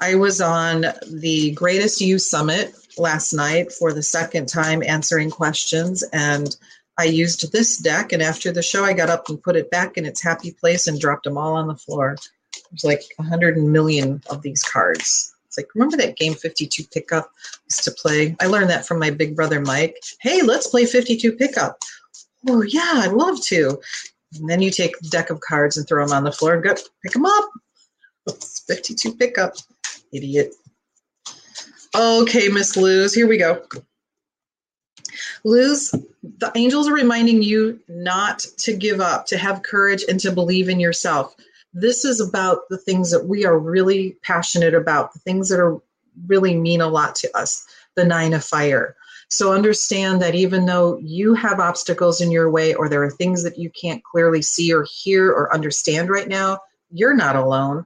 I 0.00 0.14
was 0.14 0.40
on 0.40 0.86
the 1.10 1.52
Greatest 1.52 2.00
You 2.00 2.18
Summit 2.18 2.74
last 2.98 3.32
night 3.32 3.72
for 3.72 3.92
the 3.92 4.02
second 4.02 4.46
time 4.46 4.82
answering 4.82 5.30
questions, 5.30 6.02
and 6.12 6.56
I 6.98 7.04
used 7.04 7.52
this 7.52 7.78
deck. 7.78 8.12
And 8.12 8.22
after 8.22 8.52
the 8.52 8.62
show, 8.62 8.84
I 8.84 8.92
got 8.92 9.10
up 9.10 9.28
and 9.28 9.42
put 9.42 9.56
it 9.56 9.70
back 9.70 9.96
in 9.96 10.06
its 10.06 10.22
happy 10.22 10.52
place 10.52 10.86
and 10.86 11.00
dropped 11.00 11.24
them 11.24 11.38
all 11.38 11.54
on 11.54 11.68
the 11.68 11.76
floor. 11.76 12.16
There's 12.70 12.84
like 12.84 13.02
a 13.18 13.22
hundred 13.22 13.58
million 13.58 14.22
of 14.30 14.42
these 14.42 14.62
cards. 14.62 15.34
It's 15.46 15.58
like, 15.58 15.68
remember 15.74 15.96
that 15.98 16.16
game 16.16 16.34
52 16.34 16.84
pickup 16.92 17.30
used 17.64 17.84
to 17.84 17.90
play? 17.90 18.36
I 18.40 18.46
learned 18.46 18.70
that 18.70 18.86
from 18.86 18.98
my 18.98 19.10
big 19.10 19.36
brother 19.36 19.60
Mike. 19.60 19.96
Hey, 20.20 20.42
let's 20.42 20.66
play 20.66 20.84
52 20.86 21.32
pickup. 21.32 21.78
Oh, 22.48 22.62
yeah, 22.62 22.92
I'd 22.96 23.12
love 23.12 23.42
to. 23.44 23.80
And 24.38 24.48
then 24.48 24.60
you 24.60 24.70
take 24.70 24.98
the 24.98 25.08
deck 25.08 25.30
of 25.30 25.40
cards 25.40 25.76
and 25.76 25.86
throw 25.86 26.04
them 26.06 26.16
on 26.16 26.24
the 26.24 26.32
floor 26.32 26.54
and 26.54 26.62
go 26.62 26.74
pick 27.02 27.12
them 27.12 27.26
up. 27.26 27.50
It's 28.26 28.60
52 28.60 29.14
pickup. 29.14 29.54
Idiot. 30.12 30.54
Okay, 31.94 32.48
Miss 32.48 32.76
Luz, 32.76 33.14
here 33.14 33.28
we 33.28 33.38
go. 33.38 33.62
Luz, 35.44 35.94
the 36.38 36.52
angels 36.54 36.88
are 36.88 36.94
reminding 36.94 37.42
you 37.42 37.80
not 37.88 38.40
to 38.58 38.76
give 38.76 39.00
up, 39.00 39.26
to 39.26 39.38
have 39.38 39.62
courage, 39.62 40.04
and 40.08 40.18
to 40.20 40.32
believe 40.32 40.68
in 40.68 40.80
yourself. 40.80 41.34
This 41.72 42.04
is 42.04 42.20
about 42.20 42.68
the 42.70 42.78
things 42.78 43.10
that 43.10 43.26
we 43.26 43.44
are 43.44 43.58
really 43.58 44.16
passionate 44.22 44.74
about, 44.74 45.12
the 45.12 45.18
things 45.20 45.48
that 45.48 45.60
are 45.60 45.80
really 46.26 46.56
mean 46.56 46.80
a 46.80 46.88
lot 46.88 47.14
to 47.16 47.36
us, 47.36 47.66
the 47.94 48.04
nine 48.04 48.32
of 48.32 48.44
fire. 48.44 48.96
So 49.28 49.52
understand 49.52 50.22
that 50.22 50.34
even 50.34 50.66
though 50.66 50.98
you 50.98 51.34
have 51.34 51.58
obstacles 51.58 52.20
in 52.20 52.30
your 52.30 52.50
way 52.50 52.74
or 52.74 52.88
there 52.88 53.02
are 53.02 53.10
things 53.10 53.42
that 53.42 53.58
you 53.58 53.70
can't 53.70 54.02
clearly 54.04 54.40
see 54.40 54.72
or 54.72 54.86
hear 54.88 55.30
or 55.30 55.52
understand 55.52 56.08
right 56.08 56.28
now, 56.28 56.60
you're 56.90 57.16
not 57.16 57.36
alone. 57.36 57.84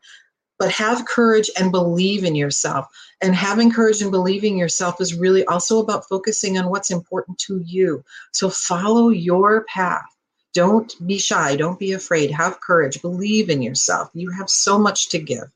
But 0.61 0.71
have 0.73 1.07
courage 1.07 1.51
and 1.59 1.73
believe 1.73 2.23
in 2.23 2.37
yourself. 2.37 2.87
And 3.21 3.35
having 3.35 3.73
courage 3.73 4.03
and 4.03 4.11
believing 4.11 4.57
yourself 4.57 5.01
is 5.01 5.15
really 5.15 5.45
also 5.47 5.81
about 5.81 6.07
focusing 6.09 6.59
on 6.59 6.71
what's 6.71 6.93
important 6.93 7.39
to 7.41 7.63
you. 7.67 8.05
So 8.33 8.51
follow 8.51 9.09
your 9.09 9.65
path. 9.65 10.05
Don't 10.53 10.95
be 11.07 11.19
shy. 11.19 11.57
Don't 11.57 11.79
be 11.79 11.93
afraid. 11.93 12.31
Have 12.31 12.61
courage. 12.61 13.01
Believe 13.01 13.51
in 13.51 13.63
yourself. 13.63 14.11
You 14.15 14.31
have 14.31 14.51
so 14.51 14.79
much 14.79 15.09
to 15.09 15.19
give. 15.19 15.51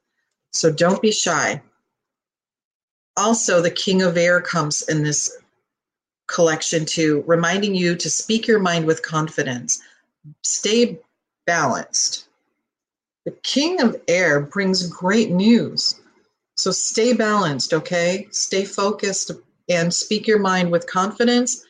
So 0.52 0.72
don't 0.72 1.02
be 1.02 1.12
shy. 1.12 1.60
Also, 3.16 3.60
the 3.60 3.70
King 3.70 4.02
of 4.02 4.16
Air 4.16 4.40
comes 4.40 4.82
in 4.88 5.02
this 5.02 5.36
collection 6.26 6.86
too, 6.86 7.22
reminding 7.26 7.74
you 7.74 7.94
to 7.96 8.08
speak 8.08 8.46
your 8.46 8.58
mind 8.58 8.86
with 8.86 9.02
confidence. 9.02 9.80
Stay 10.42 10.98
balanced. 11.46 12.23
The 13.24 13.32
King 13.42 13.80
of 13.80 14.00
Air 14.06 14.40
brings 14.40 14.86
great 14.86 15.30
news. 15.30 16.00
So 16.56 16.70
stay 16.70 17.14
balanced, 17.14 17.72
okay? 17.72 18.28
Stay 18.30 18.64
focused 18.64 19.30
and 19.68 19.92
speak 19.92 20.26
your 20.26 20.38
mind 20.38 20.70
with 20.70 20.86
confidence. 20.86 21.64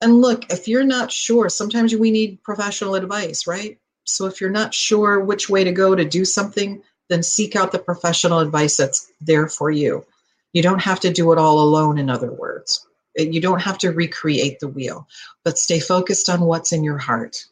And 0.00 0.20
look, 0.20 0.50
if 0.50 0.68
you're 0.68 0.84
not 0.84 1.10
sure, 1.10 1.48
sometimes 1.48 1.94
we 1.94 2.10
need 2.10 2.42
professional 2.42 2.94
advice, 2.94 3.46
right? 3.46 3.78
So 4.04 4.26
if 4.26 4.40
you're 4.40 4.50
not 4.50 4.72
sure 4.72 5.20
which 5.20 5.48
way 5.48 5.64
to 5.64 5.72
go 5.72 5.94
to 5.94 6.04
do 6.04 6.24
something, 6.24 6.82
then 7.08 7.22
seek 7.22 7.56
out 7.56 7.72
the 7.72 7.78
professional 7.78 8.38
advice 8.38 8.76
that's 8.76 9.10
there 9.20 9.48
for 9.48 9.70
you. 9.70 10.04
You 10.52 10.62
don't 10.62 10.82
have 10.82 11.00
to 11.00 11.12
do 11.12 11.32
it 11.32 11.38
all 11.38 11.60
alone, 11.60 11.98
in 11.98 12.08
other 12.08 12.32
words. 12.32 12.86
You 13.16 13.40
don't 13.40 13.62
have 13.62 13.78
to 13.78 13.90
recreate 13.90 14.60
the 14.60 14.68
wheel, 14.68 15.08
but 15.44 15.58
stay 15.58 15.80
focused 15.80 16.28
on 16.28 16.40
what's 16.42 16.72
in 16.72 16.84
your 16.84 16.98
heart 16.98 17.44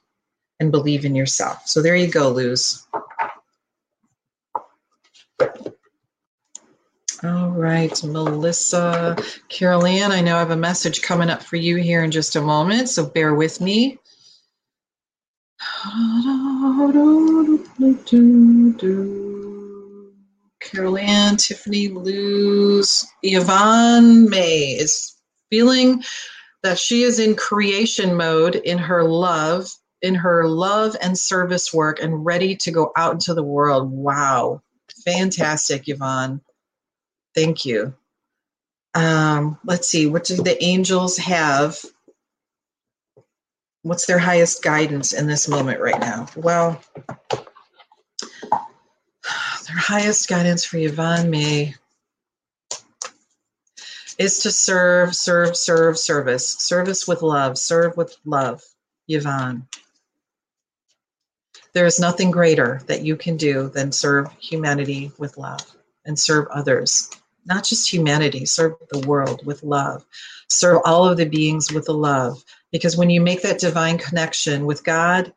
and 0.60 0.70
believe 0.70 1.04
in 1.04 1.14
yourself. 1.14 1.66
So 1.66 1.82
there 1.82 1.96
you 1.96 2.08
go, 2.08 2.30
Luz. 2.30 2.86
All 7.24 7.50
right, 7.50 8.04
Melissa. 8.04 9.16
Carol 9.48 9.86
Ann, 9.86 10.12
I 10.12 10.20
know 10.20 10.36
I 10.36 10.40
have 10.40 10.50
a 10.50 10.56
message 10.56 11.00
coming 11.00 11.30
up 11.30 11.42
for 11.42 11.56
you 11.56 11.76
here 11.76 12.04
in 12.04 12.10
just 12.10 12.36
a 12.36 12.40
moment, 12.42 12.90
so 12.90 13.06
bear 13.06 13.34
with 13.34 13.60
me. 13.60 13.98
Carol 20.60 20.98
Ann, 20.98 21.36
Tiffany, 21.36 21.88
Luz, 21.88 23.06
Yvonne 23.22 24.28
May 24.28 24.76
is 24.78 25.16
feeling 25.50 26.02
that 26.62 26.78
she 26.78 27.04
is 27.04 27.18
in 27.18 27.36
creation 27.36 28.16
mode 28.16 28.56
in 28.56 28.76
her 28.76 29.04
love, 29.04 29.70
in 30.02 30.14
her 30.14 30.48
love 30.48 30.96
and 31.00 31.18
service 31.18 31.72
work, 31.72 32.00
and 32.02 32.24
ready 32.24 32.56
to 32.56 32.70
go 32.70 32.92
out 32.96 33.12
into 33.12 33.32
the 33.34 33.42
world. 33.42 33.90
Wow. 33.90 34.62
Fantastic, 35.04 35.88
Yvonne. 35.88 36.40
Thank 37.34 37.64
you. 37.64 37.94
Um, 38.94 39.58
let's 39.64 39.88
see, 39.88 40.06
what 40.06 40.24
do 40.24 40.36
the 40.36 40.62
angels 40.62 41.16
have? 41.18 41.78
What's 43.82 44.06
their 44.06 44.18
highest 44.18 44.62
guidance 44.62 45.12
in 45.12 45.26
this 45.26 45.48
moment 45.48 45.80
right 45.80 45.98
now? 46.00 46.26
Well, 46.36 46.80
their 48.50 49.76
highest 49.76 50.28
guidance 50.28 50.64
for 50.64 50.78
Yvonne 50.78 51.28
May 51.28 51.74
is 54.16 54.38
to 54.40 54.52
serve, 54.52 55.14
serve, 55.14 55.56
serve, 55.56 55.98
service. 55.98 56.52
Service 56.52 57.08
with 57.08 57.20
love, 57.22 57.58
serve 57.58 57.96
with 57.96 58.16
love. 58.24 58.62
Yvonne. 59.08 59.66
There 61.74 61.86
is 61.86 62.00
nothing 62.00 62.30
greater 62.30 62.80
that 62.86 63.02
you 63.02 63.16
can 63.16 63.36
do 63.36 63.68
than 63.68 63.92
serve 63.92 64.32
humanity 64.40 65.12
with 65.18 65.36
love 65.36 65.60
and 66.06 66.18
serve 66.18 66.46
others 66.48 67.10
not 67.46 67.64
just 67.64 67.92
humanity, 67.92 68.46
serve 68.46 68.74
the 68.90 69.06
world 69.06 69.44
with 69.44 69.62
love. 69.62 70.04
Serve 70.48 70.80
all 70.84 71.06
of 71.08 71.16
the 71.16 71.26
beings 71.26 71.72
with 71.72 71.86
the 71.86 71.94
love. 71.94 72.42
Because 72.72 72.96
when 72.96 73.10
you 73.10 73.20
make 73.20 73.42
that 73.42 73.60
divine 73.60 73.98
connection 73.98 74.66
with 74.66 74.84
God 74.84 75.32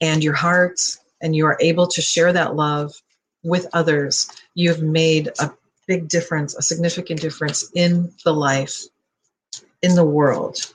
and 0.00 0.22
your 0.22 0.34
heart, 0.34 0.80
and 1.20 1.36
you 1.36 1.46
are 1.46 1.56
able 1.60 1.86
to 1.86 2.02
share 2.02 2.32
that 2.32 2.56
love 2.56 3.00
with 3.44 3.66
others, 3.72 4.28
you've 4.54 4.82
made 4.82 5.30
a 5.38 5.52
big 5.86 6.08
difference, 6.08 6.56
a 6.56 6.62
significant 6.62 7.20
difference 7.20 7.70
in 7.74 8.12
the 8.24 8.34
life, 8.34 8.82
in 9.82 9.94
the 9.94 10.04
world. 10.04 10.74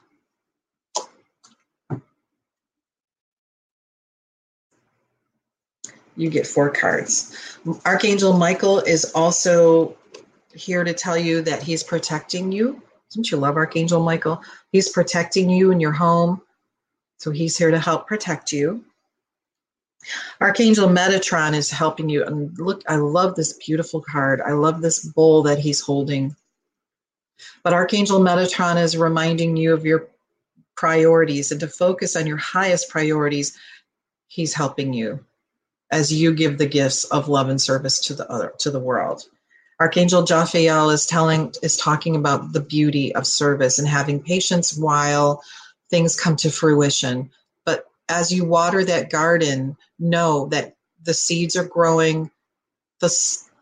You 6.17 6.29
get 6.31 6.47
four 6.47 6.71
cards. 6.71 7.57
Archangel 7.85 8.33
Michael 8.33 8.79
is 8.79 9.05
also 9.13 9.95
here 10.53 10.83
to 10.83 10.93
tell 10.93 11.17
you 11.17 11.41
that 11.43 11.61
he's 11.61 11.83
protecting 11.83 12.51
you. 12.51 12.81
Don't 13.13 13.29
you 13.29 13.37
love 13.37 13.55
Archangel 13.55 14.03
Michael? 14.03 14.41
He's 14.71 14.89
protecting 14.89 15.49
you 15.49 15.71
in 15.71 15.79
your 15.79 15.91
home. 15.91 16.41
So 17.19 17.29
he's 17.31 17.55
here 17.55 17.71
to 17.71 17.79
help 17.79 18.07
protect 18.07 18.51
you. 18.51 18.83
Archangel 20.41 20.89
Metatron 20.89 21.53
is 21.53 21.69
helping 21.69 22.09
you. 22.09 22.23
And 22.23 22.57
look, 22.57 22.83
I 22.87 22.95
love 22.95 23.35
this 23.35 23.53
beautiful 23.53 24.01
card. 24.01 24.41
I 24.41 24.51
love 24.51 24.81
this 24.81 25.05
bowl 25.05 25.43
that 25.43 25.59
he's 25.59 25.81
holding. 25.81 26.35
But 27.63 27.73
Archangel 27.73 28.19
Metatron 28.19 28.81
is 28.81 28.97
reminding 28.97 29.55
you 29.55 29.73
of 29.73 29.85
your 29.85 30.07
priorities 30.75 31.51
and 31.51 31.59
to 31.59 31.67
focus 31.67 32.15
on 32.15 32.25
your 32.25 32.37
highest 32.37 32.89
priorities. 32.89 33.57
He's 34.27 34.53
helping 34.53 34.93
you 34.93 35.23
as 35.91 36.11
you 36.11 36.33
give 36.33 36.57
the 36.57 36.65
gifts 36.65 37.05
of 37.05 37.29
love 37.29 37.49
and 37.49 37.61
service 37.61 37.99
to 38.01 38.13
the 38.13 38.29
other 38.31 38.53
to 38.59 38.71
the 38.71 38.79
world. 38.79 39.23
Archangel 39.79 40.23
Jophiel 40.23 40.91
is 40.91 41.05
telling 41.05 41.53
is 41.61 41.77
talking 41.77 42.15
about 42.15 42.53
the 42.53 42.59
beauty 42.59 43.13
of 43.15 43.27
service 43.27 43.79
and 43.79 43.87
having 43.87 44.21
patience 44.21 44.75
while 44.75 45.43
things 45.89 46.19
come 46.19 46.35
to 46.37 46.49
fruition. 46.49 47.29
But 47.63 47.85
as 48.09 48.31
you 48.31 48.43
water 48.43 48.83
that 48.83 49.09
garden, 49.09 49.77
know 49.99 50.47
that 50.47 50.75
the 51.03 51.13
seeds 51.13 51.55
are 51.55 51.65
growing, 51.65 52.31
the 52.99 53.09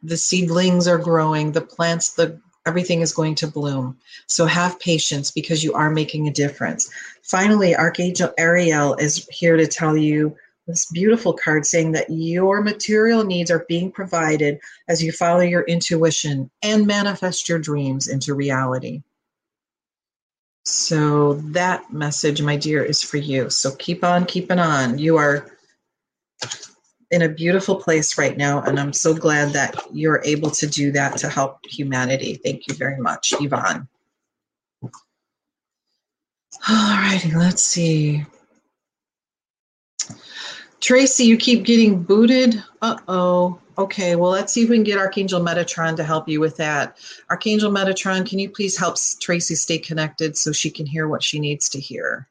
the 0.04 0.18
seedlings 0.18 0.88
are 0.88 0.98
growing, 0.98 1.52
the 1.52 1.62
plants, 1.62 2.14
the 2.14 2.40
everything 2.66 3.02
is 3.02 3.14
going 3.14 3.36
to 3.36 3.48
bloom. 3.48 3.98
So 4.28 4.46
have 4.46 4.80
patience 4.80 5.32
because 5.32 5.64
you 5.64 5.74
are 5.74 5.90
making 5.90 6.28
a 6.28 6.34
difference. 6.34 6.90
Finally, 7.24 7.76
Archangel 7.76 8.34
Ariel 8.38 8.96
is 8.96 9.28
here 9.32 9.58
to 9.58 9.68
tell 9.68 9.96
you 9.96 10.36
this 10.68 10.88
beautiful 10.92 11.34
card 11.34 11.66
saying 11.66 11.92
that 11.92 12.10
your 12.10 12.62
material 12.62 13.24
needs 13.24 13.52
are 13.52 13.66
being 13.68 13.92
provided 13.92 14.60
as 14.88 15.04
you 15.04 15.12
follow 15.12 15.42
your 15.42 15.64
intuition 15.64 16.50
and 16.64 16.88
manifest 16.88 17.48
your 17.48 17.60
dreams 17.60 18.08
into 18.08 18.34
reality. 18.34 19.04
So, 20.68 21.34
that 21.52 21.94
message, 21.94 22.42
my 22.42 22.56
dear, 22.56 22.84
is 22.84 23.04
for 23.04 23.18
you. 23.18 23.52
So, 23.52 23.76
keep 23.76 24.04
on 24.04 24.26
keeping 24.26 24.58
on. 24.58 24.98
You 24.98 25.18
are 25.18 25.52
in 27.12 27.22
a 27.22 27.30
beautiful 27.30 27.76
place 27.76 28.18
right 28.18 28.36
now, 28.36 28.64
and 28.64 28.80
I'm 28.80 28.92
so 28.92 29.14
glad 29.14 29.54
that 29.54 29.76
you're 29.94 30.24
able 30.26 30.50
to 30.50 30.66
do 30.66 30.92
that 30.94 31.18
to 31.18 31.30
help 31.30 31.60
humanity. 31.68 32.42
Thank 32.44 32.68
you 32.68 32.74
very 32.74 33.00
much, 33.00 33.36
Yvonne. 33.40 33.88
All 36.68 36.98
righty, 36.98 37.32
let's 37.32 37.62
see. 37.62 38.26
Tracy, 40.86 41.24
you 41.26 41.36
keep 41.36 41.64
getting 41.64 42.04
booted. 42.04 42.64
Uh 42.84 43.00
oh. 43.08 43.60
Okay, 43.76 44.16
well, 44.16 44.30
let's 44.30 44.54
see 44.54 44.62
if 44.62 44.70
we 44.70 44.76
can 44.76 44.84
get 44.84 45.00
Archangel 45.00 45.42
Metatron 45.42 45.96
to 45.96 46.04
help 46.04 46.30
you 46.30 46.40
with 46.40 46.58
that. 46.58 47.00
Archangel 47.28 47.72
Metatron, 47.72 48.24
can 48.24 48.38
you 48.38 48.52
please 48.52 48.78
help 48.78 48.96
Tracy 49.20 49.56
stay 49.56 49.80
connected 49.80 50.38
so 50.38 50.52
she 50.52 50.70
can 50.70 50.86
hear 50.86 51.08
what 51.08 51.24
she 51.24 51.40
needs 51.40 51.70
to 51.70 51.80
hear? 51.80 52.30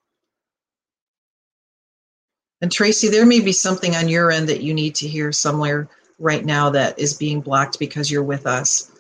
And 2.63 2.71
Tracy, 2.71 3.09
there 3.09 3.27
may 3.27 3.41
be 3.41 3.51
something 3.51 3.97
on 3.97 4.09
your 4.09 4.31
end 4.31 4.49
that 4.49 4.63
you 4.63 4.73
need 4.73 4.95
to 4.95 5.09
hear 5.09 5.33
somewhere 5.33 5.89
right 6.21 6.45
now 6.45 6.71
that 6.71 6.97
is 6.97 7.13
being 7.13 7.41
blocked 7.41 7.81
because 7.81 8.09
you're 8.09 8.23
with 8.23 8.47
us. 8.47 8.93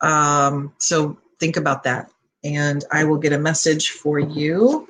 Um, 0.00 0.72
so 0.78 1.18
think 1.38 1.58
about 1.58 1.82
that. 1.82 2.10
And 2.42 2.82
I 2.90 3.04
will 3.04 3.18
get 3.18 3.34
a 3.34 3.38
message 3.38 3.90
for 3.90 4.18
you. 4.18 4.87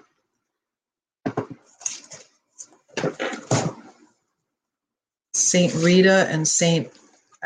Saint 5.49 5.75
Rita 5.77 6.27
and 6.29 6.47
Saint 6.47 6.93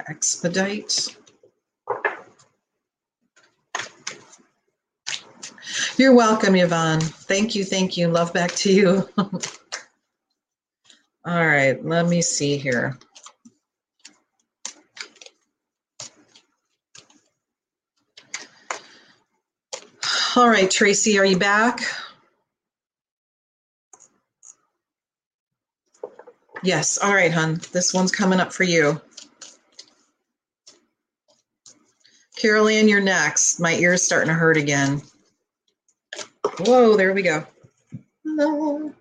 Expedite. 0.08 1.16
You're 5.96 6.14
welcome, 6.14 6.56
Yvonne. 6.56 7.00
Thank 7.00 7.54
you, 7.54 7.64
thank 7.64 7.96
you. 7.96 8.08
Love 8.08 8.32
back 8.32 8.50
to 8.52 8.72
you. 8.72 9.08
All 11.24 11.46
right, 11.46 11.84
let 11.84 12.08
me 12.08 12.22
see 12.22 12.56
here. 12.56 12.98
All 20.34 20.48
right, 20.48 20.68
Tracy, 20.68 21.18
are 21.20 21.24
you 21.24 21.38
back? 21.38 21.82
Yes. 26.62 26.98
All 26.98 27.12
right, 27.12 27.32
hon. 27.32 27.60
This 27.72 27.92
one's 27.92 28.12
coming 28.12 28.40
up 28.40 28.52
for 28.52 28.64
you. 28.64 29.00
Carolyn, 32.36 32.88
you're 32.88 33.00
next. 33.00 33.60
My 33.60 33.74
ear's 33.74 34.02
starting 34.02 34.28
to 34.28 34.34
hurt 34.34 34.56
again. 34.56 35.02
Whoa, 36.60 36.96
there 36.96 37.12
we 37.12 37.22
go. 37.22 37.46
No. 38.24 38.92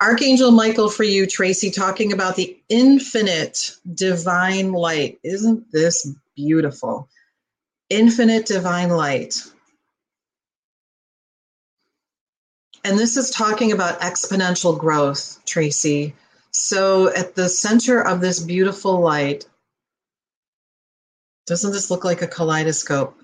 Archangel 0.00 0.50
Michael 0.52 0.88
for 0.88 1.02
you, 1.02 1.26
Tracy, 1.26 1.70
talking 1.70 2.12
about 2.12 2.36
the 2.36 2.58
infinite 2.68 3.76
divine 3.94 4.72
light. 4.72 5.18
Isn't 5.22 5.70
this 5.72 6.10
beautiful? 6.36 7.08
Infinite 7.90 8.46
divine 8.46 8.90
light. 8.90 9.34
And 12.84 12.98
this 12.98 13.16
is 13.16 13.30
talking 13.30 13.72
about 13.72 14.00
exponential 14.00 14.78
growth, 14.78 15.40
Tracy. 15.44 16.14
So 16.50 17.14
at 17.14 17.34
the 17.34 17.48
center 17.48 18.00
of 18.00 18.20
this 18.20 18.40
beautiful 18.40 19.00
light, 19.00 19.46
doesn't 21.46 21.72
this 21.72 21.90
look 21.90 22.04
like 22.04 22.22
a 22.22 22.26
kaleidoscope? 22.26 23.16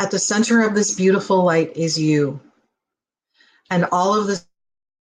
At 0.00 0.10
the 0.10 0.18
center 0.18 0.66
of 0.66 0.74
this 0.74 0.94
beautiful 0.94 1.42
light 1.42 1.76
is 1.76 1.98
you. 1.98 2.40
And 3.70 3.86
all 3.90 4.14
of 4.14 4.26
this 4.26 4.46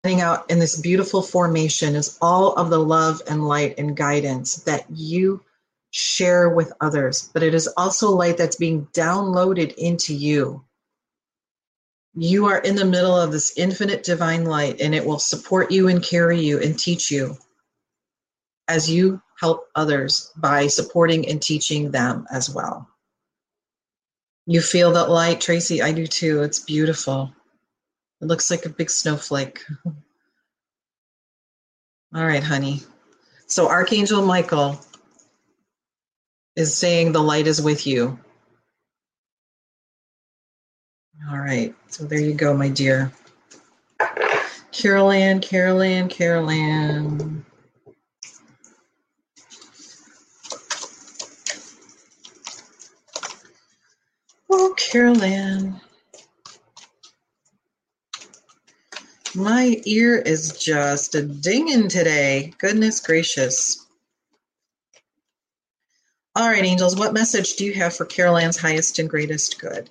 coming 0.03 0.21
out 0.21 0.51
in 0.51 0.59
this 0.59 0.81
beautiful 0.81 1.23
formation 1.23 1.95
is 1.95 2.19
all 2.21 2.55
of 2.55 2.71
the 2.71 2.79
love 2.79 3.23
and 3.29 3.47
light 3.47 3.75
and 3.79 3.97
guidance 3.97 4.57
that 4.65 4.85
you 4.91 5.43
share 5.91 6.49
with 6.49 6.73
others. 6.81 7.31
But 7.33 7.43
it 7.43 7.55
is 7.55 7.69
also 7.77 8.11
light 8.11 8.37
that's 8.37 8.57
being 8.57 8.87
downloaded 8.93 9.75
into 9.75 10.15
you. 10.15 10.65
You 12.15 12.47
are 12.47 12.59
in 12.59 12.75
the 12.75 12.85
middle 12.85 13.17
of 13.17 13.33
this 13.33 13.57
infinite 13.57 14.03
divine 14.03 14.45
light, 14.45 14.81
and 14.81 14.95
it 14.95 15.05
will 15.05 15.19
support 15.19 15.71
you 15.71 15.89
and 15.89 16.03
carry 16.03 16.41
you 16.41 16.61
and 16.61 16.79
teach 16.79 17.11
you 17.11 17.37
as 18.69 18.91
you 18.91 19.23
help 19.39 19.67
others 19.75 20.33
by 20.37 20.67
supporting 20.67 21.29
and 21.29 21.41
teaching 21.41 21.91
them 21.91 22.27
as 22.31 22.51
well. 22.51 22.89
You 24.47 24.61
feel 24.61 24.93
that 24.93 25.11
light, 25.11 25.41
Tracy? 25.41 25.83
I 25.83 25.93
do 25.93 26.07
too. 26.07 26.43
It's 26.43 26.59
beautiful. 26.59 27.33
It 28.21 28.27
looks 28.27 28.51
like 28.51 28.67
a 28.67 28.71
big 28.71 28.91
snowflake. 28.91 29.65
All 32.15 32.25
right, 32.25 32.43
honey. 32.43 32.81
So, 33.47 33.69
Archangel 33.69 34.27
Michael 34.27 34.81
is 36.57 36.75
saying 36.77 37.13
the 37.13 37.23
light 37.23 37.47
is 37.47 37.63
with 37.63 37.87
you. 37.87 38.19
All 41.29 41.39
right. 41.39 41.75
So 41.89 42.05
there 42.05 42.21
you 42.21 42.35
go, 42.35 42.55
my 42.55 42.69
dear. 42.69 43.13
Carolyn, 44.73 45.41
Carolyn, 45.41 46.09
Carol 46.09 46.51
Ann, 46.51 46.51
Carol 46.51 46.51
Ann. 46.51 47.45
Oh, 54.51 54.75
Carolyn. 54.77 55.81
My 59.35 59.81
ear 59.85 60.17
is 60.17 60.59
just 60.59 61.15
a 61.15 61.23
dinging 61.23 61.89
today. 61.89 62.53
Goodness 62.59 63.01
gracious. 63.01 63.87
All 66.35 66.49
right, 66.49 66.65
angels, 66.65 66.97
what 66.97 67.13
message 67.13 67.55
do 67.57 67.65
you 67.65 67.75
have 67.75 67.95
for 67.95 68.07
Carolyn's 68.07 68.57
highest 68.57 68.99
and 68.99 69.11
greatest 69.11 69.61
good? 69.61 69.91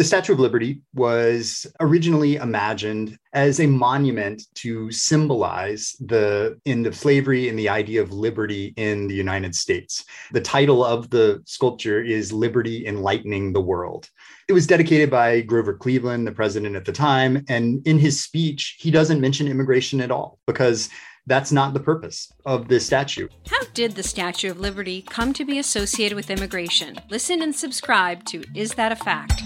The 0.00 0.04
Statue 0.04 0.32
of 0.32 0.40
Liberty 0.40 0.80
was 0.94 1.66
originally 1.78 2.36
imagined 2.36 3.18
as 3.34 3.60
a 3.60 3.66
monument 3.66 4.44
to 4.54 4.90
symbolize 4.90 5.94
the 6.00 6.58
end 6.64 6.86
of 6.86 6.96
slavery 6.96 7.50
and 7.50 7.58
the 7.58 7.68
idea 7.68 8.00
of 8.00 8.10
liberty 8.10 8.72
in 8.78 9.08
the 9.08 9.14
United 9.14 9.54
States. 9.54 10.06
The 10.32 10.40
title 10.40 10.82
of 10.82 11.10
the 11.10 11.42
sculpture 11.44 12.02
is 12.02 12.32
Liberty 12.32 12.86
Enlightening 12.86 13.52
the 13.52 13.60
World. 13.60 14.08
It 14.48 14.54
was 14.54 14.66
dedicated 14.66 15.10
by 15.10 15.42
Grover 15.42 15.74
Cleveland, 15.74 16.26
the 16.26 16.32
president 16.32 16.76
at 16.76 16.86
the 16.86 16.92
time. 16.92 17.44
And 17.50 17.86
in 17.86 17.98
his 17.98 18.22
speech, 18.22 18.78
he 18.80 18.90
doesn't 18.90 19.20
mention 19.20 19.48
immigration 19.48 20.00
at 20.00 20.10
all 20.10 20.38
because 20.46 20.88
that's 21.26 21.52
not 21.52 21.74
the 21.74 21.80
purpose 21.80 22.32
of 22.46 22.68
this 22.68 22.86
statue. 22.86 23.28
How 23.50 23.64
did 23.74 23.96
the 23.96 24.02
Statue 24.02 24.50
of 24.50 24.60
Liberty 24.60 25.02
come 25.02 25.34
to 25.34 25.44
be 25.44 25.58
associated 25.58 26.16
with 26.16 26.30
immigration? 26.30 26.98
Listen 27.10 27.42
and 27.42 27.54
subscribe 27.54 28.24
to 28.28 28.42
Is 28.54 28.70
That 28.76 28.92
a 28.92 28.96
Fact? 28.96 29.42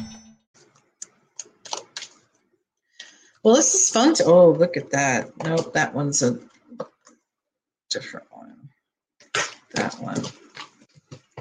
Well, 3.45 3.57
this 3.57 3.75
is 3.75 3.91
fun 3.91 4.15
to. 4.15 4.25
Oh, 4.25 4.53
look 4.53 4.79
at 4.79 4.91
that. 4.93 5.31
Nope, 5.45 5.75
that 5.75 5.95
one's 5.95 6.23
a 6.23 6.39
different 7.91 8.27
one. 8.31 8.71
That 9.75 9.95
one. 10.01 10.23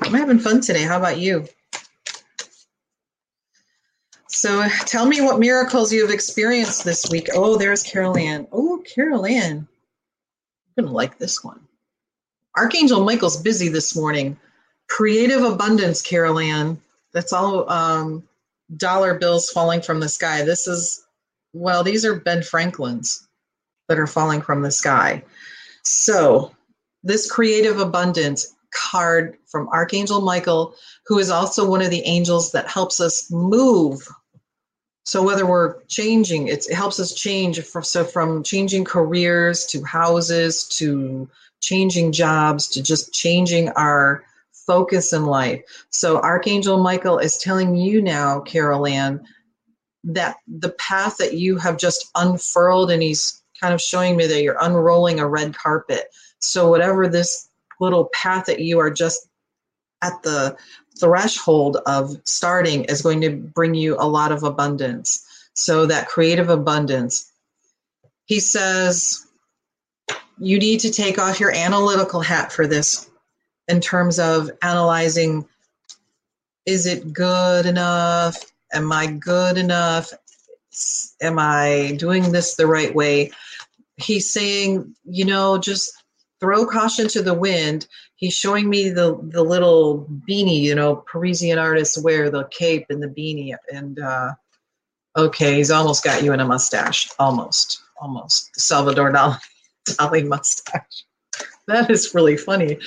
I'm 0.01 0.13
having 0.13 0.39
fun 0.39 0.59
today. 0.59 0.83
How 0.83 0.97
about 0.97 1.17
you? 1.17 1.47
So 4.27 4.67
tell 4.85 5.05
me 5.05 5.21
what 5.21 5.39
miracles 5.39 5.93
you 5.93 6.01
have 6.01 6.13
experienced 6.13 6.83
this 6.83 7.09
week. 7.09 7.29
Oh, 7.33 7.57
there's 7.57 7.83
Carol 7.83 8.17
Ann. 8.17 8.47
Oh, 8.51 8.83
Carol 8.93 9.25
Ann. 9.25 9.65
I'm 10.77 10.83
going 10.83 10.87
to 10.87 10.93
like 10.93 11.17
this 11.17 11.41
one. 11.41 11.61
Archangel 12.57 13.05
Michael's 13.05 13.41
busy 13.41 13.69
this 13.69 13.95
morning. 13.95 14.37
Creative 14.89 15.41
abundance, 15.43 16.01
Carol 16.01 16.39
Ann. 16.39 16.81
That's 17.13 17.31
all 17.31 17.69
um, 17.69 18.23
dollar 18.75 19.17
bills 19.17 19.49
falling 19.51 19.81
from 19.81 20.01
the 20.01 20.09
sky. 20.09 20.43
This 20.43 20.67
is 20.67 21.02
well, 21.53 21.83
these 21.83 22.03
are 22.03 22.19
Ben 22.19 22.43
Franklin's 22.43 23.27
that 23.87 23.99
are 23.99 24.07
falling 24.07 24.41
from 24.41 24.61
the 24.61 24.71
sky. 24.71 25.23
So, 25.83 26.51
this 27.03 27.29
creative 27.29 27.79
abundance 27.79 28.53
card 28.73 29.37
from 29.45 29.69
Archangel 29.69 30.21
Michael, 30.21 30.75
who 31.05 31.19
is 31.19 31.29
also 31.29 31.69
one 31.69 31.81
of 31.81 31.91
the 31.91 32.03
angels 32.05 32.51
that 32.53 32.67
helps 32.67 32.99
us 32.99 33.29
move. 33.31 34.07
So 35.05 35.21
whether 35.21 35.45
we're 35.45 35.81
changing, 35.83 36.47
it 36.47 36.71
helps 36.71 36.99
us 36.99 37.13
change. 37.13 37.61
So 37.61 38.05
from 38.05 38.41
changing 38.43 38.85
careers 38.85 39.65
to 39.67 39.83
houses 39.83 40.65
to 40.77 41.29
changing 41.61 42.13
jobs 42.13 42.67
to 42.69 42.81
just 42.81 43.13
changing 43.13 43.69
our 43.69 44.23
focus 44.65 45.11
in 45.13 45.25
life. 45.25 45.61
So 45.89 46.19
Archangel 46.21 46.81
Michael 46.81 47.19
is 47.19 47.37
telling 47.37 47.75
you 47.75 48.01
now, 48.01 48.39
Carol 48.39 48.87
Ann, 48.87 49.25
that 50.03 50.37
the 50.47 50.71
path 50.71 51.17
that 51.17 51.33
you 51.33 51.57
have 51.57 51.77
just 51.77 52.09
unfurled 52.15 52.91
and 52.91 53.01
he's 53.01 53.41
kind 53.59 53.73
of 53.73 53.81
showing 53.81 54.17
me 54.17 54.27
that 54.27 54.41
you're 54.41 54.57
unrolling 54.61 55.19
a 55.19 55.27
red 55.27 55.55
carpet. 55.55 56.13
So 56.39 56.69
whatever 56.69 57.07
this 57.07 57.49
little 57.79 58.09
path 58.13 58.45
that 58.45 58.59
you 58.59 58.79
are 58.79 58.91
just 58.91 59.27
at 60.01 60.21
the 60.23 60.57
threshold 60.99 61.77
of 61.85 62.15
starting 62.25 62.83
is 62.85 63.01
going 63.01 63.21
to 63.21 63.31
bring 63.31 63.73
you 63.73 63.95
a 63.97 64.07
lot 64.07 64.31
of 64.31 64.43
abundance. 64.43 65.25
So 65.53 65.85
that 65.85 66.07
creative 66.07 66.49
abundance. 66.49 67.31
He 68.25 68.39
says 68.39 69.25
you 70.39 70.59
need 70.59 70.79
to 70.81 70.91
take 70.91 71.19
off 71.19 71.39
your 71.39 71.53
analytical 71.55 72.19
hat 72.19 72.51
for 72.51 72.67
this 72.67 73.09
in 73.67 73.79
terms 73.79 74.19
of 74.19 74.51
analyzing 74.61 75.47
is 76.65 76.85
it 76.85 77.13
good 77.13 77.65
enough 77.65 78.52
am 78.73 78.91
I 78.91 79.07
good 79.07 79.57
enough? 79.57 80.11
Am 81.21 81.37
I 81.39 81.95
doing 81.97 82.31
this 82.31 82.55
the 82.55 82.67
right 82.67 82.93
way? 82.93 83.31
He's 83.97 84.31
saying, 84.31 84.95
you 85.05 85.25
know, 85.25 85.57
just 85.57 85.93
throw 86.39 86.65
caution 86.65 87.07
to 87.09 87.21
the 87.21 87.33
wind. 87.33 87.87
He's 88.15 88.33
showing 88.33 88.69
me 88.69 88.89
the 88.89 89.19
the 89.21 89.43
little 89.43 90.07
beanie, 90.27 90.61
you 90.61 90.75
know, 90.75 90.97
Parisian 90.97 91.57
artists 91.57 92.01
wear 92.01 92.29
the 92.29 92.45
cape 92.45 92.85
and 92.89 93.01
the 93.01 93.07
beanie. 93.07 93.55
And 93.71 93.99
uh, 93.99 94.31
okay, 95.15 95.55
he's 95.55 95.71
almost 95.71 96.03
got 96.03 96.23
you 96.23 96.33
in 96.33 96.39
a 96.39 96.45
mustache. 96.45 97.09
Almost, 97.19 97.81
almost. 98.01 98.59
Salvador 98.59 99.11
Dali, 99.11 99.39
Dali 99.87 100.27
mustache. 100.27 101.05
That 101.67 101.89
is 101.89 102.13
really 102.13 102.37
funny. 102.37 102.79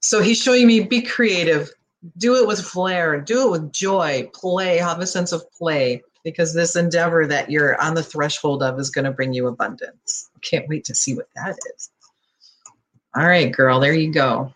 So 0.00 0.20
he's 0.20 0.40
showing 0.40 0.66
me 0.66 0.80
be 0.80 1.02
creative, 1.02 1.70
do 2.16 2.36
it 2.36 2.46
with 2.46 2.60
flair, 2.60 3.20
do 3.20 3.46
it 3.46 3.50
with 3.50 3.72
joy, 3.72 4.30
play, 4.34 4.78
have 4.78 5.00
a 5.00 5.06
sense 5.06 5.32
of 5.32 5.50
play, 5.52 6.02
because 6.22 6.54
this 6.54 6.76
endeavor 6.76 7.26
that 7.26 7.50
you're 7.50 7.80
on 7.80 7.94
the 7.94 8.02
threshold 8.02 8.62
of 8.62 8.78
is 8.78 8.90
going 8.90 9.04
to 9.04 9.12
bring 9.12 9.32
you 9.32 9.46
abundance. 9.46 10.30
Can't 10.40 10.68
wait 10.68 10.84
to 10.84 10.94
see 10.94 11.14
what 11.14 11.28
that 11.34 11.56
is. 11.74 11.90
All 13.16 13.26
right, 13.26 13.52
girl, 13.52 13.80
there 13.80 13.94
you 13.94 14.12
go. 14.12 14.52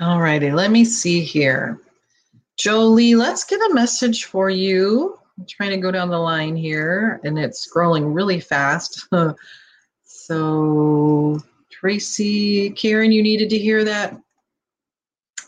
All 0.00 0.20
righty, 0.20 0.50
let 0.50 0.70
me 0.70 0.84
see 0.84 1.20
here. 1.20 1.80
Jolie, 2.58 3.14
let's 3.14 3.44
get 3.44 3.60
a 3.70 3.74
message 3.74 4.24
for 4.24 4.50
you. 4.50 5.18
I'm 5.38 5.46
trying 5.46 5.70
to 5.70 5.78
go 5.78 5.90
down 5.90 6.10
the 6.10 6.18
line 6.18 6.56
here, 6.56 7.20
and 7.24 7.38
it's 7.38 7.66
scrolling 7.66 8.14
really 8.14 8.40
fast. 8.40 9.08
so 10.04 11.40
Tracy, 11.70 12.70
Karen, 12.70 13.12
you 13.12 13.22
needed 13.22 13.48
to 13.50 13.58
hear 13.58 13.84
that? 13.84 14.20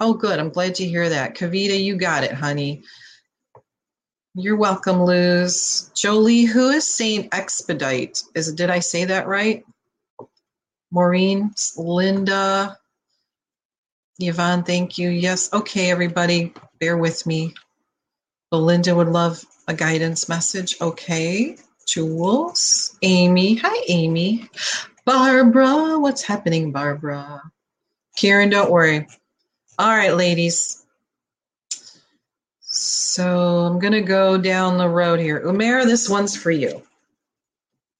Oh, 0.04 0.14
good. 0.14 0.40
I'm 0.40 0.48
glad 0.48 0.74
to 0.74 0.84
hear 0.84 1.08
that. 1.08 1.36
Kavita, 1.36 1.80
you 1.80 1.94
got 1.94 2.24
it, 2.24 2.32
honey. 2.32 2.82
You're 4.34 4.56
welcome, 4.56 4.98
Luz. 4.98 5.92
Jolie, 5.94 6.42
who 6.42 6.70
is 6.70 6.84
Saint 6.84 7.32
Expedite? 7.32 8.20
Is 8.34 8.52
did 8.52 8.68
I 8.68 8.80
say 8.80 9.04
that 9.04 9.28
right? 9.28 9.64
Maureen, 10.90 11.54
Linda, 11.76 12.76
Yvonne, 14.18 14.64
thank 14.64 14.98
you. 14.98 15.08
Yes, 15.08 15.52
okay, 15.52 15.92
everybody, 15.92 16.52
bear 16.80 16.96
with 16.96 17.24
me. 17.24 17.54
Belinda 18.50 18.96
would 18.96 19.06
love 19.06 19.44
a 19.68 19.72
guidance 19.72 20.28
message. 20.28 20.74
Okay. 20.80 21.56
Jules, 21.86 22.98
Amy. 23.02 23.54
Hi, 23.54 23.84
Amy. 23.86 24.50
Barbara, 25.04 26.00
what's 26.00 26.22
happening, 26.22 26.72
Barbara? 26.72 27.40
Karen, 28.16 28.50
don't 28.50 28.72
worry. 28.72 29.06
All 29.78 29.96
right, 29.96 30.14
ladies. 30.14 30.84
So 32.60 33.66
I'm 33.66 33.78
going 33.78 33.92
to 33.92 34.02
go 34.02 34.36
down 34.36 34.76
the 34.76 34.88
road 34.88 35.18
here. 35.18 35.40
Umera, 35.40 35.84
this 35.84 36.08
one's 36.08 36.36
for 36.36 36.50
you. 36.50 36.82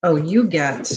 Oh, 0.03 0.15
you 0.15 0.45
get. 0.45 0.91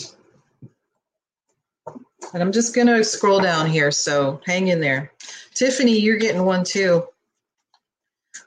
And 2.35 2.43
I'm 2.43 2.53
just 2.53 2.75
going 2.75 2.89
to 2.89 3.05
scroll 3.05 3.41
down 3.41 3.67
here, 3.67 3.91
so 3.91 4.41
hang 4.45 4.69
in 4.69 4.81
there. 4.81 5.13
Tiffany, 5.55 5.99
you're 5.99 6.19
getting 6.19 6.45
one 6.45 6.65
too. 6.65 7.07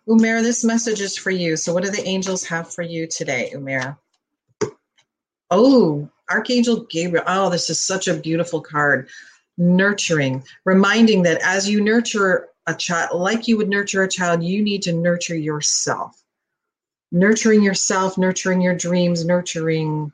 Umera, 0.08 0.44
this 0.44 0.64
message 0.64 1.02
is 1.02 1.18
for 1.18 1.32
you. 1.32 1.56
So, 1.56 1.74
what 1.74 1.84
do 1.84 1.90
the 1.90 2.06
angels 2.08 2.44
have 2.46 2.72
for 2.72 2.84
you 2.84 3.08
today, 3.08 3.52
Umera? 3.56 3.98
Oh, 5.50 6.10
Archangel 6.30 6.82
Gabriel. 6.90 7.26
Oh, 7.28 7.50
this 7.50 7.70
is 7.70 7.80
such 7.80 8.08
a 8.08 8.14
beautiful 8.14 8.62
card. 8.62 9.10
Nurturing, 9.62 10.44
reminding 10.64 11.24
that 11.24 11.42
as 11.44 11.70
you 11.70 11.82
nurture 11.82 12.48
a 12.66 12.74
child, 12.74 13.20
like 13.20 13.48
you 13.48 13.58
would 13.58 13.68
nurture 13.68 14.04
a 14.04 14.10
child, 14.10 14.42
you 14.42 14.64
need 14.64 14.82
to 14.84 14.94
nurture 14.94 15.36
yourself. 15.36 16.24
Nurturing 17.12 17.62
yourself, 17.62 18.18
nurturing 18.18 18.62
your 18.62 18.76
dreams, 18.76 19.26
nurturing 19.26 20.14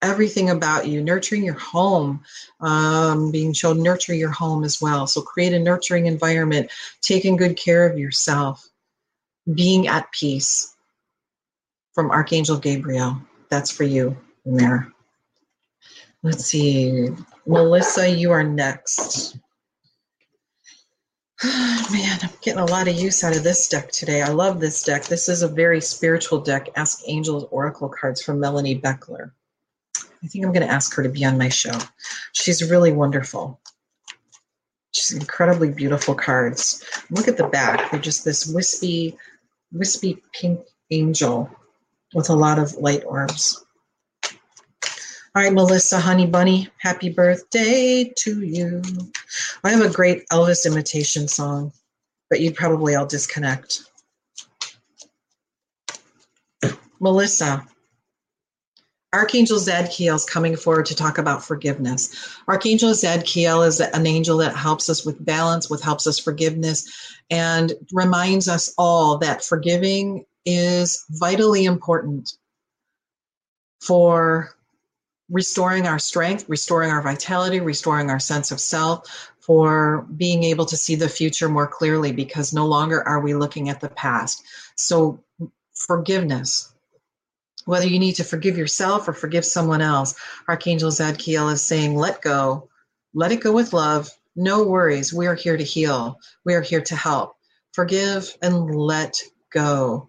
everything 0.00 0.50
about 0.50 0.86
you, 0.86 1.02
nurturing 1.02 1.44
your 1.44 1.58
home, 1.58 2.22
um, 2.60 3.32
being 3.32 3.52
shown 3.52 3.82
nurture 3.82 4.14
your 4.14 4.30
home 4.30 4.62
as 4.62 4.80
well. 4.80 5.06
So 5.08 5.20
create 5.20 5.52
a 5.52 5.58
nurturing 5.58 6.06
environment, 6.06 6.70
taking 7.00 7.36
good 7.36 7.56
care 7.56 7.84
of 7.84 7.98
yourself, 7.98 8.68
being 9.52 9.88
at 9.88 10.10
peace 10.12 10.76
from 11.94 12.10
Archangel 12.10 12.58
Gabriel. 12.58 13.20
That's 13.48 13.70
for 13.70 13.84
you 13.84 14.16
there. 14.44 14.92
Let's 16.22 16.44
see. 16.44 17.08
Melissa, 17.48 18.10
you 18.10 18.30
are 18.30 18.44
next. 18.44 19.38
Man, 21.44 22.18
I'm 22.22 22.28
getting 22.42 22.60
a 22.60 22.66
lot 22.66 22.88
of 22.88 22.94
use 22.94 23.24
out 23.24 23.34
of 23.34 23.42
this 23.42 23.66
deck 23.68 23.90
today. 23.90 24.20
I 24.20 24.28
love 24.28 24.60
this 24.60 24.82
deck. 24.82 25.06
This 25.06 25.30
is 25.30 25.40
a 25.40 25.48
very 25.48 25.80
spiritual 25.80 26.40
deck. 26.40 26.68
Ask 26.76 27.00
Angels 27.06 27.46
Oracle 27.50 27.88
cards 27.88 28.20
from 28.20 28.38
Melanie 28.38 28.78
Beckler. 28.78 29.30
I 29.96 30.26
think 30.26 30.44
I'm 30.44 30.52
going 30.52 30.66
to 30.66 30.72
ask 30.72 30.94
her 30.94 31.02
to 31.02 31.08
be 31.08 31.24
on 31.24 31.38
my 31.38 31.48
show. 31.48 31.72
She's 32.32 32.70
really 32.70 32.92
wonderful. 32.92 33.58
She's 34.92 35.12
incredibly 35.12 35.70
beautiful 35.70 36.14
cards. 36.14 36.84
Look 37.08 37.28
at 37.28 37.38
the 37.38 37.48
back. 37.48 37.90
They're 37.90 37.98
just 37.98 38.26
this 38.26 38.46
wispy, 38.46 39.16
wispy 39.72 40.22
pink 40.34 40.60
angel 40.90 41.48
with 42.12 42.28
a 42.28 42.34
lot 42.34 42.58
of 42.58 42.74
light 42.74 43.04
orbs. 43.06 43.64
All 45.38 45.44
right, 45.44 45.52
Melissa 45.52 46.00
Honey 46.00 46.26
Bunny, 46.26 46.68
happy 46.78 47.10
birthday 47.10 48.12
to 48.16 48.42
you. 48.42 48.82
I 49.62 49.70
have 49.70 49.82
a 49.82 49.88
great 49.88 50.28
Elvis 50.30 50.66
imitation 50.66 51.28
song, 51.28 51.72
but 52.28 52.40
you'd 52.40 52.56
probably 52.56 52.96
all 52.96 53.06
disconnect. 53.06 53.84
Melissa, 56.98 57.64
Archangel 59.12 59.58
Zadkiel 59.58 60.16
is 60.16 60.24
coming 60.24 60.56
forward 60.56 60.86
to 60.86 60.96
talk 60.96 61.18
about 61.18 61.44
forgiveness. 61.44 62.36
Archangel 62.48 62.90
Zadkiel 62.90 63.64
is 63.64 63.78
an 63.78 64.08
angel 64.08 64.38
that 64.38 64.56
helps 64.56 64.90
us 64.90 65.06
with 65.06 65.24
balance, 65.24 65.70
with 65.70 65.84
helps 65.84 66.08
us 66.08 66.18
forgiveness, 66.18 67.16
and 67.30 67.74
reminds 67.92 68.48
us 68.48 68.74
all 68.76 69.18
that 69.18 69.44
forgiving 69.44 70.24
is 70.44 71.04
vitally 71.10 71.64
important 71.64 72.32
for 73.80 74.57
restoring 75.30 75.86
our 75.86 75.98
strength, 75.98 76.44
restoring 76.48 76.90
our 76.90 77.02
vitality, 77.02 77.60
restoring 77.60 78.10
our 78.10 78.18
sense 78.18 78.50
of 78.50 78.60
self, 78.60 79.30
for 79.40 80.06
being 80.16 80.44
able 80.44 80.66
to 80.66 80.76
see 80.76 80.94
the 80.94 81.08
future 81.08 81.48
more 81.48 81.66
clearly 81.66 82.12
because 82.12 82.52
no 82.52 82.66
longer 82.66 83.06
are 83.06 83.20
we 83.20 83.34
looking 83.34 83.68
at 83.68 83.80
the 83.80 83.88
past. 83.88 84.44
So, 84.76 85.20
forgiveness, 85.74 86.72
whether 87.64 87.86
you 87.86 87.98
need 87.98 88.14
to 88.16 88.24
forgive 88.24 88.58
yourself 88.58 89.08
or 89.08 89.12
forgive 89.12 89.44
someone 89.44 89.80
else, 89.80 90.14
Archangel 90.48 90.90
Zadkiel 90.90 91.52
is 91.52 91.62
saying, 91.62 91.94
let 91.94 92.20
go, 92.20 92.68
let 93.14 93.32
it 93.32 93.40
go 93.40 93.52
with 93.52 93.72
love. 93.72 94.10
No 94.36 94.64
worries. 94.64 95.12
We 95.12 95.26
are 95.26 95.34
here 95.34 95.56
to 95.56 95.64
heal, 95.64 96.18
we 96.44 96.54
are 96.54 96.62
here 96.62 96.82
to 96.82 96.96
help. 96.96 97.36
Forgive 97.72 98.36
and 98.42 98.74
let 98.74 99.22
go 99.52 100.08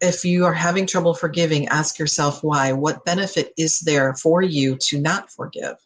if 0.00 0.24
you 0.24 0.44
are 0.44 0.52
having 0.52 0.86
trouble 0.86 1.14
forgiving, 1.14 1.68
ask 1.68 1.98
yourself 1.98 2.42
why. 2.42 2.72
What 2.72 3.04
benefit 3.04 3.52
is 3.56 3.80
there 3.80 4.14
for 4.14 4.42
you 4.42 4.76
to 4.76 5.00
not 5.00 5.30
forgive? 5.30 5.76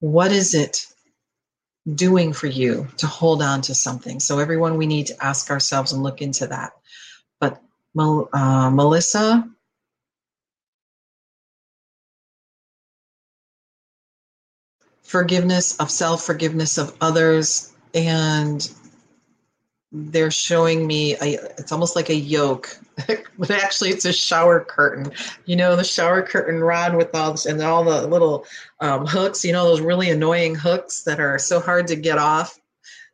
What 0.00 0.32
is 0.32 0.54
it 0.54 0.86
doing 1.94 2.32
for 2.32 2.46
you 2.46 2.86
to 2.98 3.06
hold 3.06 3.42
on 3.42 3.62
to 3.62 3.74
something? 3.74 4.20
So, 4.20 4.38
everyone, 4.38 4.76
we 4.76 4.86
need 4.86 5.06
to 5.08 5.24
ask 5.24 5.50
ourselves 5.50 5.92
and 5.92 6.02
look 6.02 6.22
into 6.22 6.46
that. 6.46 6.72
But, 7.40 7.62
uh, 7.98 8.70
Melissa, 8.70 9.48
forgiveness 15.02 15.76
of 15.78 15.90
self, 15.90 16.22
forgiveness 16.24 16.78
of 16.78 16.94
others, 17.00 17.72
and 17.94 18.70
they're 19.90 20.30
showing 20.30 20.86
me 20.86 21.14
a, 21.16 21.38
it's 21.56 21.72
almost 21.72 21.96
like 21.96 22.10
a 22.10 22.14
yoke 22.14 22.78
but 23.38 23.50
actually 23.50 23.90
it's 23.90 24.04
a 24.04 24.12
shower 24.12 24.64
curtain. 24.64 25.12
You 25.46 25.56
know 25.56 25.76
the 25.76 25.84
shower 25.84 26.22
curtain 26.22 26.60
rod 26.60 26.96
with 26.96 27.14
all 27.14 27.32
this 27.32 27.46
and 27.46 27.60
all 27.62 27.84
the 27.84 28.06
little 28.06 28.44
um, 28.80 29.06
hooks 29.06 29.44
you 29.44 29.52
know 29.52 29.64
those 29.64 29.80
really 29.80 30.10
annoying 30.10 30.54
hooks 30.54 31.02
that 31.04 31.20
are 31.20 31.38
so 31.38 31.60
hard 31.60 31.86
to 31.88 31.96
get 31.96 32.18
off 32.18 32.58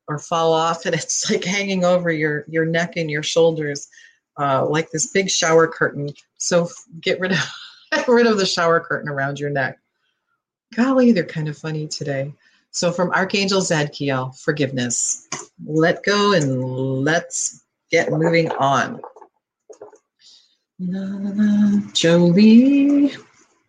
or 0.09 0.19
fall 0.19 0.53
off 0.53 0.87
and 0.87 0.95
it's 0.95 1.31
like 1.31 1.45
hanging 1.45 1.85
over 1.85 2.11
your 2.11 2.45
your 2.49 2.65
neck 2.65 2.95
and 2.97 3.11
your 3.11 3.23
shoulders 3.23 3.89
uh, 4.37 4.67
like 4.67 4.91
this 4.91 5.13
big 5.13 5.31
shower 5.31 5.69
curtain. 5.69 6.11
So 6.39 6.69
get 7.01 7.21
rid 7.21 7.33
of 7.33 7.39
get 7.93 8.09
rid 8.09 8.27
of 8.27 8.39
the 8.39 8.47
shower 8.47 8.81
curtain 8.81 9.09
around 9.09 9.39
your 9.39 9.51
neck. 9.51 9.79
Golly 10.75 11.13
they're 11.13 11.25
kind 11.25 11.49
of 11.49 11.57
funny 11.57 11.87
today 11.87 12.33
so 12.75 12.91
from 12.91 13.13
Archangel 13.13 13.61
Zadkiel, 13.61 14.37
forgiveness. 14.41 15.29
Let 15.65 16.03
go 16.03 16.33
and 16.33 16.61
let's 17.05 17.65
get 17.89 18.11
moving 18.11 18.51
on. 18.51 19.01
Na, 20.81 21.07
na, 21.07 21.31
na. 21.31 21.81
Jolie. 21.93 23.15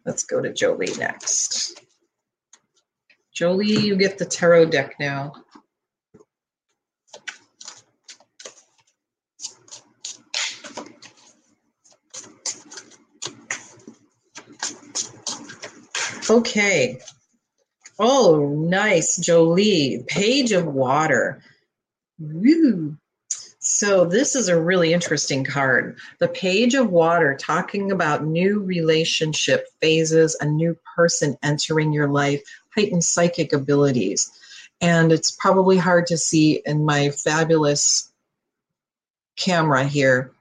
Let's 0.08 0.24
go 0.24 0.42
to 0.42 0.52
Jolie 0.52 0.96
next. 0.98 1.80
Jolie, 3.32 3.68
you 3.68 3.96
get 3.96 4.18
the 4.18 4.26
tarot 4.26 4.66
deck 4.66 4.96
now. 5.00 5.34
Okay. 16.28 17.00
Oh, 17.98 18.50
nice, 18.68 19.18
Jolie. 19.18 20.04
Page 20.08 20.52
of 20.52 20.66
Water. 20.66 21.42
Woo. 22.20 22.98
So 23.60 24.06
this 24.06 24.36
is 24.36 24.48
a 24.48 24.62
really 24.62 24.94
interesting 24.94 25.44
card. 25.44 25.98
The 26.20 26.28
Page 26.28 26.76
of 26.76 26.92
Water, 26.92 27.36
talking 27.40 27.92
about 27.92 28.24
new 28.24 28.60
relationship 28.60 29.68
phases, 29.82 30.38
a 30.40 30.46
new 30.46 30.78
person 30.96 31.38
entering 31.42 31.92
your 31.92 32.08
life, 32.08 32.42
heightened 32.76 33.04
psychic 33.04 33.54
abilities. 33.54 34.32
And 34.82 35.12
it's 35.12 35.32
probably 35.32 35.78
hard 35.78 36.06
to 36.08 36.18
see 36.18 36.62
in 36.66 36.86
my 36.86 37.10
fabulous 37.10 38.12
camera 39.36 39.86
here. 39.86 40.32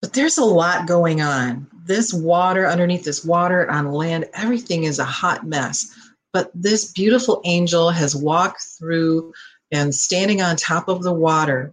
But 0.00 0.12
there's 0.12 0.38
a 0.38 0.44
lot 0.44 0.86
going 0.86 1.20
on. 1.20 1.66
This 1.84 2.14
water, 2.14 2.66
underneath 2.66 3.04
this 3.04 3.24
water 3.24 3.70
on 3.70 3.92
land, 3.92 4.26
everything 4.32 4.84
is 4.84 4.98
a 4.98 5.04
hot 5.04 5.46
mess. 5.46 5.94
But 6.34 6.50
this 6.52 6.92
beautiful 6.92 7.40
angel 7.44 7.90
has 7.90 8.14
walked 8.14 8.62
through 8.78 9.32
and 9.72 9.94
standing 9.94 10.42
on 10.42 10.56
top 10.56 10.88
of 10.88 11.02
the 11.02 11.14
water 11.14 11.72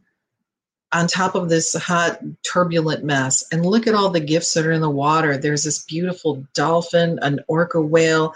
on 0.93 1.07
top 1.07 1.35
of 1.35 1.49
this 1.49 1.73
hot, 1.73 2.19
turbulent 2.43 3.03
mess. 3.03 3.43
And 3.51 3.65
look 3.65 3.87
at 3.87 3.95
all 3.95 4.09
the 4.09 4.19
gifts 4.19 4.53
that 4.53 4.65
are 4.65 4.71
in 4.71 4.81
the 4.81 4.89
water. 4.89 5.37
There's 5.37 5.63
this 5.63 5.83
beautiful 5.85 6.45
dolphin, 6.53 7.17
an 7.21 7.39
orca 7.47 7.81
whale, 7.81 8.35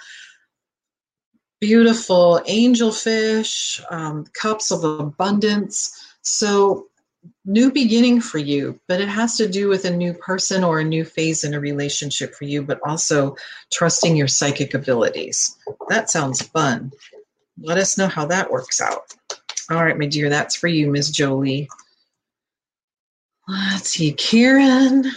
beautiful 1.59 2.41
angelfish, 2.47 3.83
um, 3.91 4.25
cups 4.33 4.71
of 4.71 4.83
abundance. 4.83 5.91
So, 6.21 6.87
new 7.45 7.71
beginning 7.71 8.21
for 8.21 8.37
you, 8.37 8.79
but 8.87 9.01
it 9.01 9.07
has 9.09 9.37
to 9.37 9.47
do 9.47 9.67
with 9.67 9.85
a 9.85 9.95
new 9.95 10.13
person 10.13 10.63
or 10.63 10.79
a 10.79 10.83
new 10.83 11.05
phase 11.05 11.43
in 11.43 11.53
a 11.53 11.59
relationship 11.59 12.33
for 12.35 12.45
you, 12.45 12.63
but 12.63 12.79
also 12.85 13.35
trusting 13.71 14.15
your 14.15 14.27
psychic 14.27 14.73
abilities. 14.73 15.57
That 15.89 16.09
sounds 16.09 16.41
fun. 16.41 16.91
Let 17.61 17.77
us 17.77 17.97
know 17.97 18.07
how 18.07 18.25
that 18.27 18.51
works 18.51 18.81
out. 18.81 19.13
All 19.69 19.83
right, 19.83 19.97
my 19.97 20.07
dear, 20.07 20.29
that's 20.29 20.55
for 20.55 20.67
you, 20.67 20.91
Ms. 20.91 21.11
Jolie. 21.11 21.67
Let's 23.47 23.89
see, 23.89 24.11
Karen. 24.13 25.11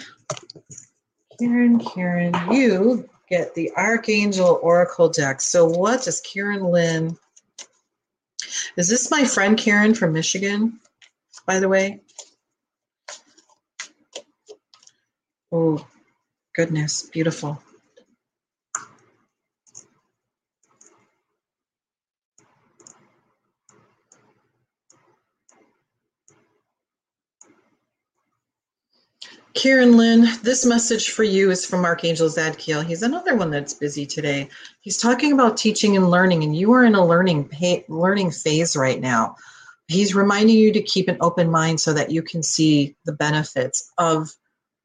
Karen, 1.38 1.78
Karen, 1.78 2.34
you 2.50 3.08
get 3.28 3.54
the 3.54 3.70
Archangel 3.76 4.58
Oracle 4.62 5.08
deck. 5.08 5.40
So, 5.40 5.66
what 5.66 6.02
does 6.02 6.20
Karen 6.20 6.64
Lynn? 6.64 7.16
Is 8.76 8.88
this 8.88 9.10
my 9.10 9.24
friend 9.24 9.56
Karen 9.56 9.94
from 9.94 10.12
Michigan, 10.12 10.80
by 11.48 11.58
the 11.58 11.68
way? 11.68 11.98
Oh, 15.50 15.84
goodness, 16.54 17.08
beautiful. 17.10 17.62
Karen 29.54 29.96
Lynn, 29.96 30.28
this 30.42 30.66
message 30.66 31.10
for 31.10 31.24
you 31.24 31.50
is 31.50 31.64
from 31.64 31.86
Archangel 31.86 32.28
Zadkiel. 32.28 32.84
He's 32.84 33.02
another 33.02 33.34
one 33.34 33.50
that's 33.50 33.72
busy 33.72 34.04
today. 34.04 34.50
He's 34.82 34.98
talking 34.98 35.32
about 35.32 35.56
teaching 35.56 35.96
and 35.96 36.10
learning, 36.10 36.44
and 36.44 36.54
you 36.54 36.72
are 36.72 36.84
in 36.84 36.94
a 36.94 37.04
learning 37.04 37.50
learning 37.88 38.32
phase 38.32 38.76
right 38.76 39.00
now. 39.00 39.34
He's 39.88 40.14
reminding 40.14 40.56
you 40.56 40.72
to 40.72 40.82
keep 40.82 41.08
an 41.08 41.16
open 41.20 41.50
mind 41.50 41.80
so 41.80 41.94
that 41.94 42.10
you 42.10 42.22
can 42.22 42.42
see 42.42 42.94
the 43.04 43.12
benefits 43.12 43.90
of 43.96 44.30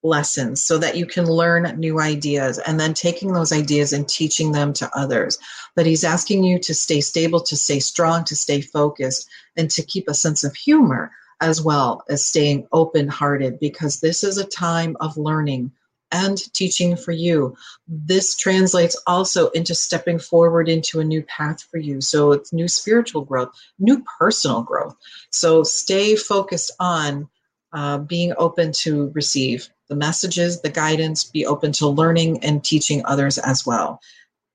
lessons, 0.01 0.63
so 0.63 0.77
that 0.77 0.97
you 0.97 1.05
can 1.05 1.25
learn 1.25 1.79
new 1.79 1.99
ideas, 1.99 2.57
and 2.57 2.79
then 2.79 2.93
taking 2.93 3.33
those 3.33 3.51
ideas 3.51 3.93
and 3.93 4.07
teaching 4.07 4.51
them 4.51 4.73
to 4.73 4.89
others. 4.97 5.37
But 5.75 5.85
he's 5.85 6.03
asking 6.03 6.43
you 6.43 6.59
to 6.59 6.73
stay 6.73 7.01
stable, 7.01 7.41
to 7.41 7.55
stay 7.55 7.79
strong, 7.79 8.23
to 8.25 8.35
stay 8.35 8.61
focused, 8.61 9.29
and 9.55 9.69
to 9.71 9.83
keep 9.83 10.07
a 10.07 10.13
sense 10.13 10.43
of 10.43 10.55
humor 10.55 11.11
as 11.41 11.61
well 11.61 12.03
as 12.09 12.25
staying 12.25 12.67
open 12.71 13.07
hearted 13.07 13.59
because 13.59 13.99
this 13.99 14.23
is 14.23 14.37
a 14.37 14.45
time 14.45 14.95
of 15.01 15.17
learning 15.17 15.71
and 16.13 16.37
teaching 16.53 16.95
for 16.95 17.11
you. 17.11 17.55
This 17.87 18.35
translates 18.35 18.95
also 19.07 19.49
into 19.49 19.75
stepping 19.75 20.19
forward 20.19 20.69
into 20.69 20.99
a 20.99 21.03
new 21.03 21.23
path 21.23 21.63
for 21.63 21.77
you. 21.77 21.99
So 21.99 22.31
it's 22.31 22.53
new 22.53 22.67
spiritual 22.67 23.25
growth, 23.25 23.49
new 23.79 24.03
personal 24.19 24.61
growth. 24.61 24.95
So 25.31 25.63
stay 25.63 26.15
focused 26.15 26.71
on 26.79 27.27
uh, 27.73 27.97
being 27.97 28.33
open 28.37 28.71
to 28.71 29.11
receive 29.15 29.67
the 29.89 29.95
messages, 29.95 30.61
the 30.61 30.69
guidance, 30.69 31.23
be 31.23 31.45
open 31.45 31.71
to 31.73 31.87
learning 31.87 32.43
and 32.43 32.63
teaching 32.63 33.01
others 33.05 33.37
as 33.39 33.65
well. 33.65 33.99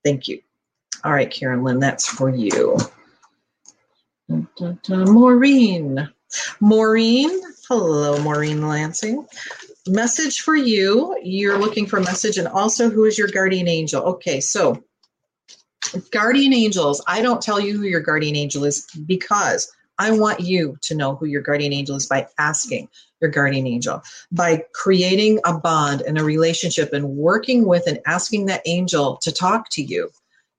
Thank 0.03 0.27
you. 0.27 0.39
All 1.03 1.11
right, 1.11 1.29
Karen 1.29 1.63
Lynn, 1.63 1.79
that's 1.79 2.07
for 2.07 2.29
you. 2.29 2.77
Maureen. 4.89 6.09
Maureen, 6.59 7.41
hello, 7.67 8.21
Maureen 8.21 8.67
Lansing. 8.67 9.25
Message 9.89 10.41
for 10.41 10.55
you. 10.55 11.17
You're 11.23 11.57
looking 11.57 11.85
for 11.85 11.99
message, 11.99 12.37
and 12.37 12.47
also 12.47 12.89
who 12.89 13.05
is 13.05 13.17
your 13.17 13.27
guardian 13.27 13.67
angel? 13.67 14.03
Okay, 14.03 14.39
so 14.39 14.83
guardian 16.11 16.53
angels, 16.53 17.01
I 17.07 17.21
don't 17.21 17.41
tell 17.41 17.59
you 17.59 17.77
who 17.77 17.85
your 17.85 18.01
guardian 18.01 18.35
angel 18.35 18.65
is 18.65 18.85
because 19.05 19.71
I 19.97 20.11
want 20.11 20.41
you 20.41 20.77
to 20.81 20.95
know 20.95 21.15
who 21.15 21.25
your 21.25 21.41
guardian 21.41 21.73
angel 21.73 21.95
is 21.95 22.05
by 22.05 22.27
asking 22.37 22.87
your 23.19 23.31
guardian 23.31 23.65
angel, 23.65 24.03
by 24.31 24.63
creating 24.73 25.39
a 25.45 25.57
bond 25.57 26.01
and 26.01 26.17
a 26.17 26.23
relationship 26.23 26.93
and 26.93 27.09
working 27.09 27.65
with 27.65 27.87
and 27.87 27.99
asking 28.05 28.45
that 28.45 28.61
angel 28.65 29.17
to 29.23 29.31
talk 29.31 29.69
to 29.71 29.83
you. 29.83 30.09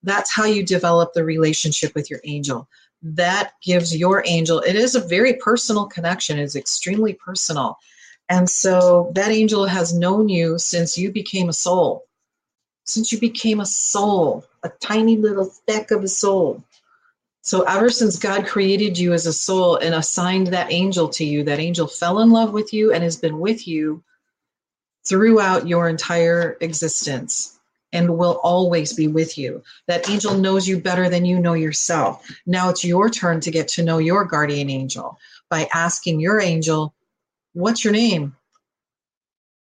That's 0.02 0.34
how 0.34 0.44
you 0.44 0.64
develop 0.64 1.12
the 1.12 1.24
relationship 1.24 1.94
with 1.94 2.10
your 2.10 2.20
angel 2.24 2.68
that 3.02 3.52
gives 3.62 3.96
your 3.96 4.22
angel 4.26 4.60
it 4.60 4.76
is 4.76 4.94
a 4.94 5.00
very 5.00 5.34
personal 5.34 5.86
connection 5.86 6.38
it's 6.38 6.54
extremely 6.54 7.14
personal 7.14 7.78
and 8.30 8.48
so 8.48 9.10
that 9.14 9.30
angel 9.30 9.66
has 9.66 9.92
known 9.92 10.28
you 10.28 10.58
since 10.58 10.96
you 10.96 11.10
became 11.10 11.48
a 11.48 11.52
soul 11.52 12.06
since 12.84 13.12
you 13.12 13.20
became 13.20 13.60
a 13.60 13.66
soul 13.66 14.44
a 14.62 14.70
tiny 14.80 15.16
little 15.16 15.44
speck 15.44 15.90
of 15.90 16.02
a 16.02 16.08
soul 16.08 16.62
so 17.42 17.62
ever 17.62 17.90
since 17.90 18.18
god 18.18 18.46
created 18.46 18.98
you 18.98 19.12
as 19.12 19.26
a 19.26 19.32
soul 19.32 19.76
and 19.76 19.94
assigned 19.94 20.46
that 20.48 20.72
angel 20.72 21.08
to 21.08 21.24
you 21.24 21.44
that 21.44 21.58
angel 21.58 21.86
fell 21.86 22.20
in 22.20 22.30
love 22.30 22.52
with 22.52 22.72
you 22.72 22.92
and 22.92 23.02
has 23.02 23.16
been 23.16 23.38
with 23.38 23.68
you 23.68 24.02
throughout 25.06 25.66
your 25.66 25.88
entire 25.88 26.56
existence 26.60 27.58
and 27.92 28.16
will 28.16 28.40
always 28.42 28.92
be 28.92 29.08
with 29.08 29.36
you. 29.36 29.62
That 29.88 30.08
angel 30.08 30.36
knows 30.38 30.68
you 30.68 30.80
better 30.80 31.08
than 31.08 31.24
you 31.24 31.38
know 31.38 31.54
yourself. 31.54 32.28
Now 32.46 32.68
it's 32.68 32.84
your 32.84 33.10
turn 33.10 33.40
to 33.40 33.50
get 33.50 33.68
to 33.68 33.82
know 33.82 33.98
your 33.98 34.24
guardian 34.24 34.70
angel 34.70 35.18
by 35.48 35.68
asking 35.74 36.20
your 36.20 36.40
angel, 36.40 36.94
"What's 37.52 37.84
your 37.84 37.92
name? 37.92 38.36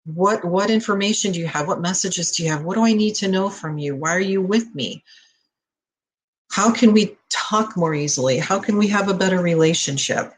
What 0.05 0.43
what 0.43 0.69
information 0.69 1.31
do 1.31 1.39
you 1.39 1.47
have? 1.47 1.67
What 1.67 1.81
messages 1.81 2.31
do 2.31 2.43
you 2.43 2.49
have? 2.49 2.63
What 2.63 2.75
do 2.75 2.85
I 2.85 2.93
need 2.93 3.15
to 3.15 3.27
know 3.27 3.49
from 3.49 3.77
you? 3.77 3.95
Why 3.95 4.15
are 4.15 4.19
you 4.19 4.41
with 4.41 4.73
me? 4.73 5.03
How 6.51 6.71
can 6.71 6.91
we 6.91 7.17
talk 7.29 7.77
more 7.77 7.93
easily? 7.93 8.37
How 8.37 8.59
can 8.59 8.77
we 8.77 8.87
have 8.87 9.09
a 9.09 9.13
better 9.13 9.39
relationship?" 9.39 10.33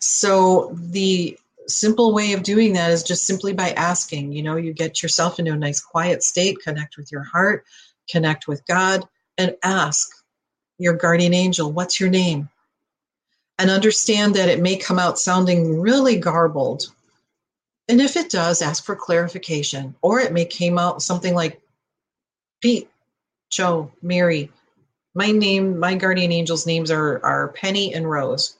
So 0.00 0.70
the 0.74 1.38
simple 1.68 2.14
way 2.14 2.32
of 2.32 2.42
doing 2.42 2.72
that 2.74 2.90
is 2.90 3.02
just 3.02 3.24
simply 3.24 3.52
by 3.52 3.70
asking. 3.70 4.32
You 4.32 4.42
know, 4.42 4.56
you 4.56 4.72
get 4.72 5.02
yourself 5.02 5.38
into 5.38 5.52
a 5.52 5.56
nice 5.56 5.80
quiet 5.80 6.22
state, 6.22 6.58
connect 6.62 6.96
with 6.96 7.10
your 7.10 7.24
heart, 7.24 7.64
connect 8.08 8.46
with 8.46 8.64
God, 8.66 9.02
and 9.38 9.56
ask 9.62 10.08
your 10.78 10.94
guardian 10.94 11.34
angel, 11.34 11.72
What's 11.72 11.98
your 11.98 12.10
name? 12.10 12.48
And 13.58 13.70
understand 13.70 14.34
that 14.34 14.48
it 14.48 14.60
may 14.60 14.76
come 14.76 14.98
out 14.98 15.18
sounding 15.18 15.80
really 15.80 16.16
garbled. 16.16 16.92
And 17.88 18.00
if 18.00 18.16
it 18.16 18.30
does, 18.30 18.60
ask 18.60 18.84
for 18.84 18.94
clarification. 18.94 19.94
Or 20.02 20.20
it 20.20 20.32
may 20.32 20.44
came 20.44 20.78
out 20.78 21.02
something 21.02 21.34
like 21.34 21.60
Pete, 22.60 22.90
Joe, 23.50 23.90
Mary. 24.02 24.50
My 25.14 25.30
name, 25.30 25.78
my 25.78 25.94
guardian 25.94 26.32
angels' 26.32 26.66
names 26.66 26.90
are, 26.90 27.24
are 27.24 27.48
Penny 27.48 27.94
and 27.94 28.10
Rose. 28.10 28.56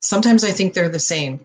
Sometimes 0.00 0.44
I 0.44 0.50
think 0.50 0.74
they're 0.74 0.90
the 0.90 0.98
same 0.98 1.40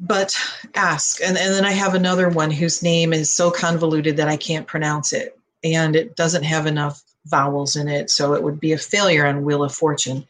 but 0.00 0.34
ask. 0.74 1.20
And, 1.20 1.36
and 1.36 1.54
then 1.54 1.64
I 1.64 1.72
have 1.72 1.94
another 1.94 2.30
one 2.30 2.50
whose 2.50 2.82
name 2.82 3.12
is 3.12 3.32
so 3.32 3.50
convoluted 3.50 4.16
that 4.16 4.28
I 4.28 4.36
can't 4.36 4.66
pronounce 4.66 5.12
it. 5.12 5.38
And 5.62 5.94
it 5.94 6.16
doesn't 6.16 6.42
have 6.44 6.66
enough 6.66 7.02
vowels 7.26 7.76
in 7.76 7.86
it. 7.86 8.10
So 8.10 8.32
it 8.32 8.42
would 8.42 8.58
be 8.58 8.72
a 8.72 8.78
failure 8.78 9.26
on 9.26 9.44
Wheel 9.44 9.62
of 9.62 9.74
Fortune. 9.74 10.26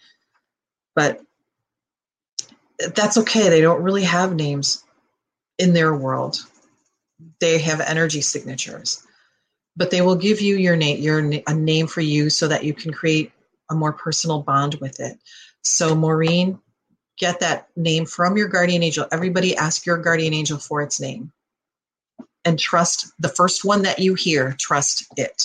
But 1.01 1.23
that's 2.95 3.17
okay. 3.17 3.49
They 3.49 3.63
don't 3.63 3.83
really 3.83 4.05
have 4.05 4.35
names 4.35 4.85
in 5.59 5.73
their 5.73 5.95
world, 5.97 6.37
they 7.41 7.59
have 7.59 7.81
energy 7.81 8.21
signatures. 8.21 9.03
But 9.77 9.91
they 9.91 10.03
will 10.03 10.17
give 10.17 10.43
you 10.43 10.57
your 10.57 10.77
name, 10.77 11.01
your 11.01 11.21
a 11.47 11.55
name 11.55 11.87
for 11.87 12.03
you, 12.03 12.29
so 12.29 12.49
that 12.49 12.65
you 12.65 12.75
can 12.75 12.93
create 12.93 13.33
a 13.71 13.75
more 13.75 13.95
personal 13.95 14.43
bond 14.43 14.75
with 14.75 15.01
it. 15.01 15.19
So, 15.63 15.95
Maureen, 15.95 16.61
get 17.17 17.41
that 17.41 17.69
name 17.77 18.05
from 18.05 18.37
your 18.37 18.49
guardian 18.49 18.83
angel. 18.83 19.07
Everybody 19.11 19.57
ask 19.57 19.87
your 19.87 19.97
guardian 19.97 20.35
angel 20.35 20.59
for 20.59 20.83
its 20.83 21.01
name. 21.01 21.33
And 22.45 22.59
trust 22.59 23.11
the 23.19 23.31
first 23.31 23.65
one 23.65 23.83
that 23.83 24.01
you 24.01 24.13
hear, 24.13 24.55
trust 24.59 25.07
it. 25.17 25.45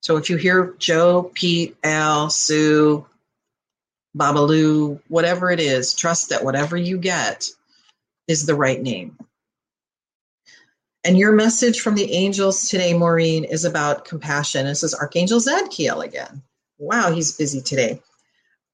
So 0.00 0.16
if 0.16 0.28
you 0.28 0.36
hear 0.36 0.74
Joe, 0.78 1.30
Pete, 1.32 1.76
Al, 1.84 2.28
Sue, 2.28 3.06
Babaloo, 4.16 5.00
whatever 5.08 5.50
it 5.50 5.60
is, 5.60 5.94
trust 5.94 6.28
that 6.28 6.44
whatever 6.44 6.76
you 6.76 6.98
get 6.98 7.48
is 8.28 8.46
the 8.46 8.54
right 8.54 8.80
name. 8.80 9.18
And 11.04 11.18
your 11.18 11.32
message 11.32 11.80
from 11.80 11.96
the 11.96 12.10
angels 12.12 12.68
today, 12.68 12.94
Maureen, 12.94 13.44
is 13.44 13.64
about 13.64 14.06
compassion. 14.06 14.64
This 14.64 14.82
is 14.82 14.94
Archangel 14.94 15.38
Zadkiel 15.38 16.02
again. 16.02 16.42
Wow, 16.78 17.12
he's 17.12 17.36
busy 17.36 17.60
today. 17.60 18.00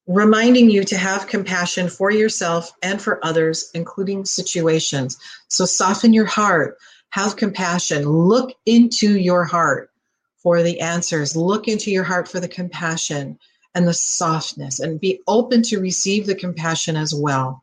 Reminding 0.06 0.70
you 0.70 0.84
to 0.84 0.96
have 0.96 1.26
compassion 1.26 1.88
for 1.88 2.10
yourself 2.10 2.72
and 2.82 3.02
for 3.02 3.24
others, 3.24 3.70
including 3.74 4.24
situations. 4.24 5.18
So 5.48 5.64
soften 5.64 6.12
your 6.12 6.26
heart, 6.26 6.78
have 7.10 7.36
compassion, 7.36 8.08
look 8.08 8.52
into 8.66 9.18
your 9.18 9.44
heart 9.44 9.90
for 10.36 10.62
the 10.62 10.80
answers, 10.80 11.36
look 11.36 11.66
into 11.66 11.90
your 11.90 12.04
heart 12.04 12.28
for 12.28 12.40
the 12.40 12.48
compassion 12.48 13.38
and 13.74 13.86
the 13.86 13.94
softness, 13.94 14.80
and 14.80 15.00
be 15.00 15.20
open 15.26 15.62
to 15.62 15.80
receive 15.80 16.26
the 16.26 16.34
compassion 16.34 16.96
as 16.96 17.14
well. 17.14 17.62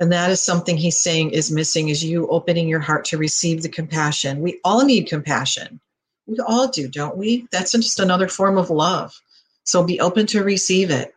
And 0.00 0.12
that 0.12 0.30
is 0.30 0.42
something 0.42 0.76
he's 0.76 1.00
saying 1.00 1.30
is 1.30 1.50
missing 1.50 1.88
is 1.88 2.04
you 2.04 2.28
opening 2.28 2.68
your 2.68 2.80
heart 2.80 3.04
to 3.06 3.18
receive 3.18 3.62
the 3.62 3.68
compassion. 3.68 4.40
We 4.40 4.60
all 4.64 4.84
need 4.84 5.08
compassion. 5.08 5.80
We 6.26 6.38
all 6.46 6.68
do, 6.68 6.88
don't 6.88 7.16
we? 7.16 7.48
That's 7.50 7.72
just 7.72 7.98
another 7.98 8.28
form 8.28 8.58
of 8.58 8.70
love. 8.70 9.20
So 9.64 9.82
be 9.82 10.00
open 10.00 10.26
to 10.26 10.44
receive 10.44 10.90
it. 10.90 11.14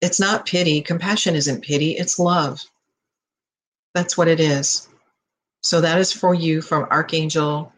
It's 0.00 0.20
not 0.20 0.46
pity. 0.46 0.80
Compassion 0.80 1.34
isn't 1.34 1.62
pity, 1.62 1.92
it's 1.92 2.18
love. 2.18 2.60
That's 3.94 4.16
what 4.16 4.28
it 4.28 4.40
is. 4.40 4.88
So 5.62 5.80
that 5.80 5.98
is 5.98 6.12
for 6.12 6.34
you 6.34 6.60
from 6.60 6.84
Archangel 6.90 7.72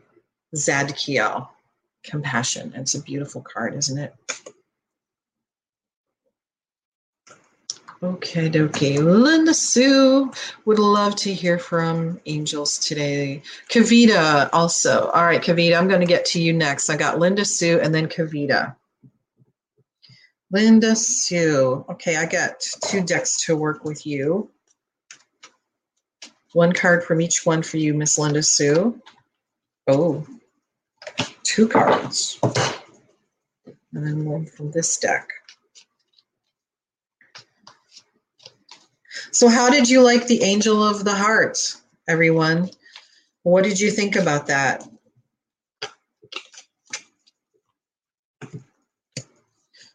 Zadkiel. 0.55 1.49
Compassion. 2.05 2.73
It's 2.77 2.95
a 2.95 3.03
beautiful 3.03 3.43
card, 3.43 3.75
isn't 3.75 3.99
it? 3.99 4.15
Okay, 8.03 8.51
dokie. 8.51 9.03
Linda 9.03 9.55
Sue 9.55 10.31
would 10.67 10.79
love 10.79 11.17
to 11.17 11.33
hear 11.33 11.59
from 11.59 12.21
angels 12.27 12.79
today. 12.79 13.43
Kavita 13.71 14.51
also. 14.53 15.09
All 15.09 15.25
right, 15.25 15.41
Kavita, 15.41 15.79
I'm 15.79 15.89
going 15.89 16.01
to 16.01 16.07
get 16.07 16.27
to 16.27 16.41
you 16.41 16.53
next. 16.53 16.91
I 16.91 16.97
got 16.97 17.19
Linda 17.19 17.45
Sue 17.45 17.81
and 17.81 17.95
then 17.95 18.07
Kavita. 18.07 18.77
Linda 20.51 20.95
Sue. 20.95 21.87
Okay, 21.89 22.17
I 22.17 22.27
got 22.27 22.61
two 22.85 23.03
decks 23.03 23.47
to 23.47 23.57
work 23.57 23.85
with 23.85 24.07
you. 24.07 24.51
One 26.53 26.73
card 26.73 27.03
from 27.03 27.23
each 27.23 27.47
one 27.47 27.63
for 27.63 27.79
you, 27.79 27.95
Miss 27.95 28.19
Linda 28.19 28.43
Sue. 28.43 29.01
Oh, 29.87 30.27
two 31.43 31.67
cards. 31.67 32.39
And 32.43 34.07
then 34.07 34.25
one 34.27 34.45
from 34.45 34.71
this 34.71 34.99
deck. 34.99 35.31
So, 39.37 39.49
how 39.49 39.69
did 39.69 39.87
you 39.87 40.01
like 40.01 40.27
the 40.27 40.43
Angel 40.43 40.83
of 40.83 41.05
the 41.05 41.13
Heart, 41.13 41.77
everyone? 42.09 42.71
What 43.43 43.65
did 43.65 43.79
you 43.79 43.91
think 43.91 44.17
about 44.17 44.47
that? 44.47 44.89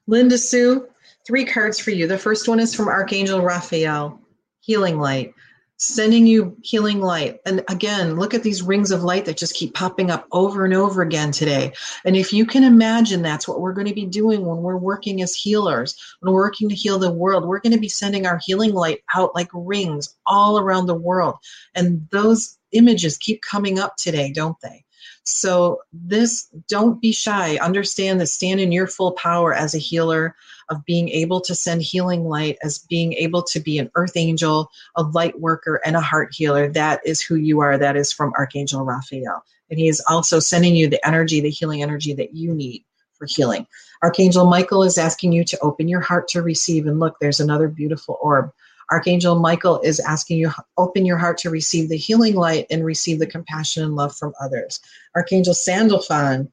Linda 0.06 0.38
Sue, 0.38 0.88
three 1.26 1.44
cards 1.44 1.80
for 1.80 1.90
you. 1.90 2.06
The 2.06 2.20
first 2.20 2.48
one 2.48 2.60
is 2.60 2.76
from 2.76 2.88
Archangel 2.88 3.42
Raphael, 3.42 4.22
Healing 4.60 5.00
Light 5.00 5.34
sending 5.82 6.28
you 6.28 6.56
healing 6.62 7.02
light. 7.02 7.40
And 7.44 7.64
again, 7.68 8.16
look 8.16 8.36
at 8.36 8.44
these 8.44 8.62
rings 8.62 8.92
of 8.92 9.04
light 9.04 9.26
that 9.26 9.36
just 9.36 9.56
keep 9.56 9.74
popping 9.74 10.12
up 10.12 10.28
over 10.32 10.64
and 10.64 10.76
over 10.76 11.02
again 11.02 11.32
today. 11.32 11.74
And 12.06 12.16
if 12.16 12.32
you 12.32 12.46
can 12.46 12.64
imagine 12.64 13.24
that's 13.24 13.48
what 13.48 13.60
we're 13.60 13.74
going 13.74 13.88
to 13.88 13.94
be 13.94 14.06
doing 14.06 14.46
when 14.46 14.58
we're 14.58 14.78
working 14.78 15.24
as 15.24 15.34
healers, 15.34 15.96
when 16.20 16.34
we're 16.34 16.44
working 16.44 16.70
to 16.70 16.76
heal 16.76 17.00
the 17.00 17.12
world, 17.12 17.48
we're 17.48 17.60
going 17.60 17.74
to 17.74 17.80
be 17.80 17.90
sending 17.90 18.28
our 18.28 18.40
healing 18.46 18.74
light 18.74 19.00
out 19.16 19.34
like 19.34 19.50
rings 19.56 20.16
all 20.28 20.60
around 20.60 20.86
the 20.86 20.94
world. 20.94 21.36
And 21.74 22.08
those 22.12 22.60
images 22.74 23.18
keep 23.18 23.42
coming 23.42 23.80
up 23.80 23.96
today, 23.98 24.32
don't 24.32 24.58
they? 24.62 24.86
So, 25.24 25.82
this, 25.94 26.50
don't 26.68 27.02
be 27.02 27.12
shy. 27.12 27.58
Understand 27.58 28.20
that 28.20 28.28
stand 28.28 28.60
in 28.60 28.72
your 28.72 28.88
full 28.88 29.12
power 29.14 29.54
as 29.54 29.76
a 29.76 29.80
healer, 29.80 30.36
of 30.72 30.86
being 30.86 31.10
able 31.10 31.42
to 31.42 31.54
send 31.54 31.82
healing 31.82 32.24
light, 32.24 32.58
as 32.64 32.80
being 32.80 33.14
able 33.14 33.44
to 33.44 33.60
be 33.60 33.78
an 33.78 33.92
earth 33.96 34.16
angel, 34.16 34.72
a 34.96 35.04
light 35.04 35.40
worker, 35.40 35.82
and 35.86 35.96
a 35.96 36.02
heart 36.02 36.34
healer. 36.34 36.70
That 36.70 37.02
is 37.06 37.22
who 37.22 37.36
you 37.36 37.60
are. 37.60 37.78
That 37.78 37.98
is 37.98 38.12
from 38.12 38.34
Archangel 38.38 38.84
Raphael. 38.84 39.44
And 39.70 39.80
he 39.80 39.90
is 39.90 40.02
also 40.08 40.40
sending 40.40 40.76
you 40.76 40.90
the 40.90 41.06
energy, 41.06 41.42
the 41.42 41.50
healing 41.50 41.84
energy 41.84 42.14
that 42.14 42.34
you 42.34 42.54
need 42.54 42.86
for 43.18 43.28
healing. 43.30 43.68
Archangel 44.02 44.46
Michael 44.46 44.84
is 44.84 44.98
asking 44.98 45.34
you 45.34 45.44
to 45.44 45.60
open 45.60 45.88
your 45.88 46.02
heart 46.02 46.28
to 46.30 46.42
receive. 46.42 46.88
And 46.88 47.00
look, 47.00 47.18
there's 47.20 47.40
another 47.40 47.68
beautiful 47.68 48.18
orb. 48.22 48.52
Archangel 48.92 49.40
Michael 49.40 49.80
is 49.82 50.00
asking 50.02 50.38
you 50.38 50.52
open 50.78 51.06
your 51.06 51.18
heart 51.18 51.38
to 51.40 51.50
receive 51.50 51.90
the 51.90 51.98
healing 51.98 52.36
light 52.36 52.68
and 52.70 52.86
receive 52.86 53.20
the 53.20 53.26
compassion 53.26 53.84
and 53.84 53.96
love 53.96 54.16
from 54.16 54.34
others. 54.42 54.82
Archangel 55.16 55.54
Sandalphon, 55.54 56.52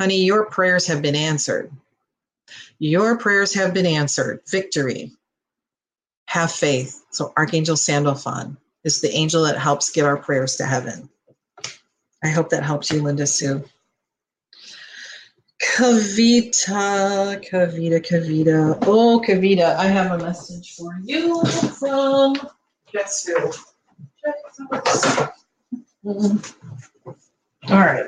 honey, 0.00 0.24
your 0.24 0.46
prayers 0.50 0.86
have 0.88 1.02
been 1.02 1.14
answered. 1.14 1.70
Your 2.78 3.16
prayers 3.16 3.54
have 3.54 3.72
been 3.72 3.86
answered. 3.86 4.40
Victory. 4.48 5.12
Have 6.28 6.50
faith. 6.50 7.04
So, 7.10 7.32
Archangel 7.36 7.76
Sandalphon 7.76 8.56
is 8.84 9.00
the 9.00 9.12
angel 9.12 9.44
that 9.44 9.58
helps 9.58 9.90
get 9.90 10.04
our 10.04 10.16
prayers 10.16 10.56
to 10.56 10.66
heaven. 10.66 11.08
I 12.22 12.28
hope 12.28 12.50
that 12.50 12.64
helps 12.64 12.90
you, 12.90 13.00
Linda 13.00 13.26
Sue. 13.26 13.64
Kavita, 15.62 17.42
Kavita, 17.48 18.00
Kavita. 18.00 18.78
Oh, 18.82 19.22
Kavita, 19.26 19.74
I 19.76 19.86
have 19.86 20.12
a 20.12 20.22
message 20.22 20.74
for 20.74 20.98
you 21.02 21.42
from 21.44 22.34
who? 26.02 26.40
All 27.68 27.78
right. 27.78 28.06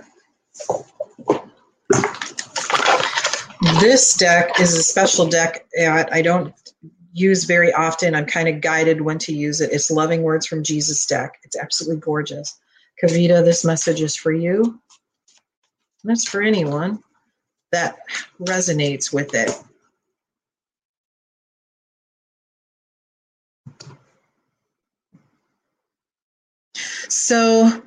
This 3.81 4.15
deck 4.17 4.61
is 4.61 4.75
a 4.75 4.83
special 4.83 5.27
deck 5.27 5.67
that 5.75 6.13
I 6.13 6.21
don't 6.23 6.55
use 7.13 7.45
very 7.45 7.73
often. 7.73 8.15
I'm 8.15 8.27
kind 8.27 8.49
of 8.49 8.61
guided 8.61 9.01
when 9.01 9.19
to 9.21 9.33
use 9.33 9.61
it. 9.61 9.73
It's 9.73 9.91
Loving 9.91 10.23
Words 10.23 10.47
from 10.47 10.63
Jesus 10.63 11.07
deck. 11.07 11.39
It's 11.45 11.57
absolutely 11.57 12.01
gorgeous. 12.01 12.59
Kavita, 13.03 13.45
this 13.45 13.65
message 13.65 14.03
is 14.03 14.15
for 14.17 14.33
you. 14.33 14.81
That's 16.05 16.29
for 16.29 16.43
anyone 16.43 17.03
that 17.73 17.99
resonates 18.41 19.13
with 19.13 19.35
it. 19.35 19.51
So 27.09 27.83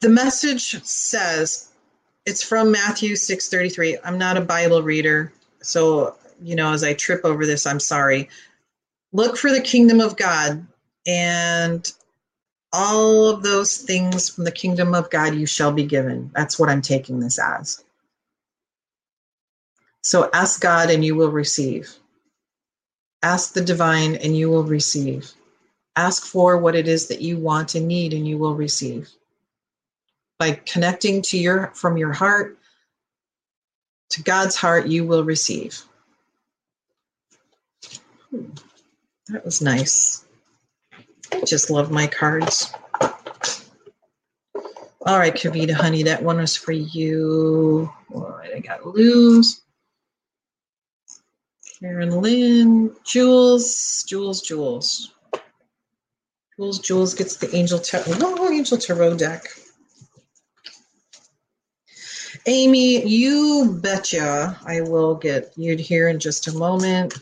the 0.00 0.08
message 0.08 0.82
says 0.84 1.70
it's 2.26 2.42
from 2.42 2.70
Matthew 2.70 3.14
6:33. 3.14 3.98
I'm 4.04 4.18
not 4.18 4.36
a 4.36 4.42
Bible 4.42 4.82
reader, 4.82 5.32
so 5.62 6.16
you 6.42 6.56
know 6.56 6.72
as 6.72 6.84
I 6.84 6.94
trip 6.94 7.22
over 7.24 7.46
this, 7.46 7.66
I'm 7.66 7.80
sorry. 7.80 8.28
Look 9.12 9.36
for 9.36 9.50
the 9.50 9.60
kingdom 9.60 10.00
of 10.00 10.16
God 10.16 10.66
and 11.06 11.92
all 12.72 13.28
of 13.28 13.42
those 13.42 13.76
things 13.78 14.28
from 14.28 14.44
the 14.44 14.52
kingdom 14.52 14.94
of 14.94 15.10
God 15.10 15.34
you 15.34 15.46
shall 15.46 15.72
be 15.72 15.84
given. 15.84 16.30
That's 16.34 16.58
what 16.58 16.68
I'm 16.68 16.82
taking 16.82 17.20
this 17.20 17.38
as. 17.38 17.82
So 20.02 20.30
ask 20.32 20.60
God 20.60 20.90
and 20.90 21.04
you 21.04 21.14
will 21.14 21.30
receive. 21.30 21.94
Ask 23.22 23.52
the 23.52 23.60
divine 23.60 24.16
and 24.16 24.36
you 24.36 24.50
will 24.50 24.64
receive. 24.64 25.32
Ask 25.96 26.24
for 26.24 26.58
what 26.58 26.76
it 26.76 26.86
is 26.86 27.08
that 27.08 27.20
you 27.20 27.38
want 27.38 27.74
and 27.74 27.88
need 27.88 28.12
and 28.12 28.26
you 28.26 28.38
will 28.38 28.54
receive. 28.54 29.10
By 30.38 30.60
connecting 30.64 31.22
to 31.22 31.38
your 31.38 31.72
from 31.74 31.96
your 31.96 32.12
heart 32.12 32.58
to 34.10 34.22
God's 34.22 34.54
heart, 34.54 34.86
you 34.86 35.04
will 35.04 35.24
receive. 35.24 35.82
Hmm. 38.30 38.50
That 39.28 39.44
was 39.44 39.60
nice. 39.60 40.24
Just 41.44 41.70
love 41.70 41.90
my 41.90 42.06
cards. 42.06 42.72
All 45.02 45.18
right, 45.18 45.34
Kavita, 45.34 45.72
honey, 45.72 46.02
that 46.02 46.22
one 46.22 46.36
was 46.36 46.56
for 46.56 46.72
you. 46.72 47.90
All 48.12 48.28
right, 48.38 48.50
I 48.54 48.58
got 48.58 48.84
Luz, 48.84 49.62
Karen 51.80 52.10
Lynn, 52.10 52.94
Jules, 53.04 54.04
Jules, 54.08 54.42
Jules. 54.42 55.14
Jules, 56.56 56.80
Jules 56.80 57.14
gets 57.14 57.36
the 57.36 57.54
Angel 57.54 57.78
Tarot, 57.78 58.04
oh, 58.08 58.52
Angel 58.52 58.76
Tarot 58.76 59.16
deck. 59.16 59.44
Amy, 62.46 63.06
you 63.06 63.78
betcha 63.80 64.58
I 64.66 64.80
will 64.80 65.14
get 65.14 65.52
you 65.56 65.76
here 65.76 66.08
in 66.08 66.18
just 66.18 66.48
a 66.48 66.52
moment. 66.52 67.14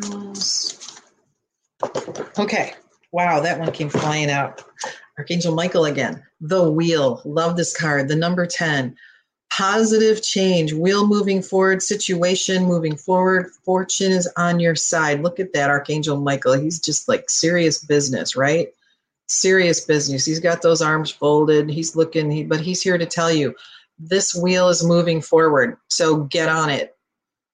Jules. 0.00 1.00
Okay. 2.38 2.74
Wow, 3.12 3.40
that 3.40 3.58
one 3.58 3.72
came 3.72 3.88
flying 3.88 4.30
out. 4.30 4.64
Archangel 5.18 5.54
Michael 5.54 5.86
again. 5.86 6.22
The 6.40 6.70
wheel. 6.70 7.22
Love 7.24 7.56
this 7.56 7.76
card. 7.76 8.08
The 8.08 8.16
number 8.16 8.46
10. 8.46 8.96
Positive 9.50 10.22
change. 10.22 10.72
Wheel 10.72 11.06
moving 11.06 11.40
forward. 11.40 11.82
Situation 11.82 12.64
moving 12.64 12.96
forward. 12.96 13.50
Fortune 13.64 14.12
is 14.12 14.30
on 14.36 14.60
your 14.60 14.74
side. 14.74 15.22
Look 15.22 15.40
at 15.40 15.52
that, 15.54 15.70
Archangel 15.70 16.20
Michael. 16.20 16.54
He's 16.54 16.80
just 16.80 17.08
like 17.08 17.30
serious 17.30 17.82
business, 17.82 18.36
right? 18.36 18.68
Serious 19.28 19.80
business. 19.80 20.26
He's 20.26 20.40
got 20.40 20.62
those 20.62 20.82
arms 20.82 21.10
folded. 21.10 21.70
He's 21.70 21.96
looking, 21.96 22.30
he, 22.30 22.44
but 22.44 22.60
he's 22.60 22.82
here 22.82 22.98
to 22.98 23.06
tell 23.06 23.32
you 23.32 23.54
this 23.98 24.34
wheel 24.34 24.68
is 24.68 24.84
moving 24.84 25.22
forward. 25.22 25.78
So 25.88 26.24
get 26.24 26.48
on 26.48 26.68
it. 26.68 26.95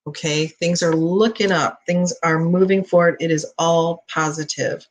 Okay. 0.07 0.47
Things 0.47 0.83
are 0.83 0.95
looking 0.95 1.53
up. 1.53 1.81
Things 1.87 2.13
are 2.23 2.39
moving 2.39 2.85
forward. 2.85 3.17
It 3.21 3.31
is 3.31 3.47
all 3.59 4.05
positive. 4.13 4.87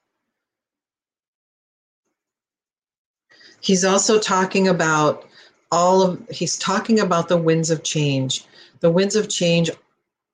He's 3.60 3.86
also 3.86 4.20
talking 4.20 4.68
about 4.68 5.28
all 5.72 6.02
of, 6.02 6.28
he's 6.30 6.58
talking 6.58 7.00
about 7.00 7.28
the 7.28 7.38
winds 7.38 7.70
of 7.70 7.84
change. 7.84 8.44
The 8.80 8.90
winds 8.90 9.16
of 9.16 9.30
change 9.30 9.70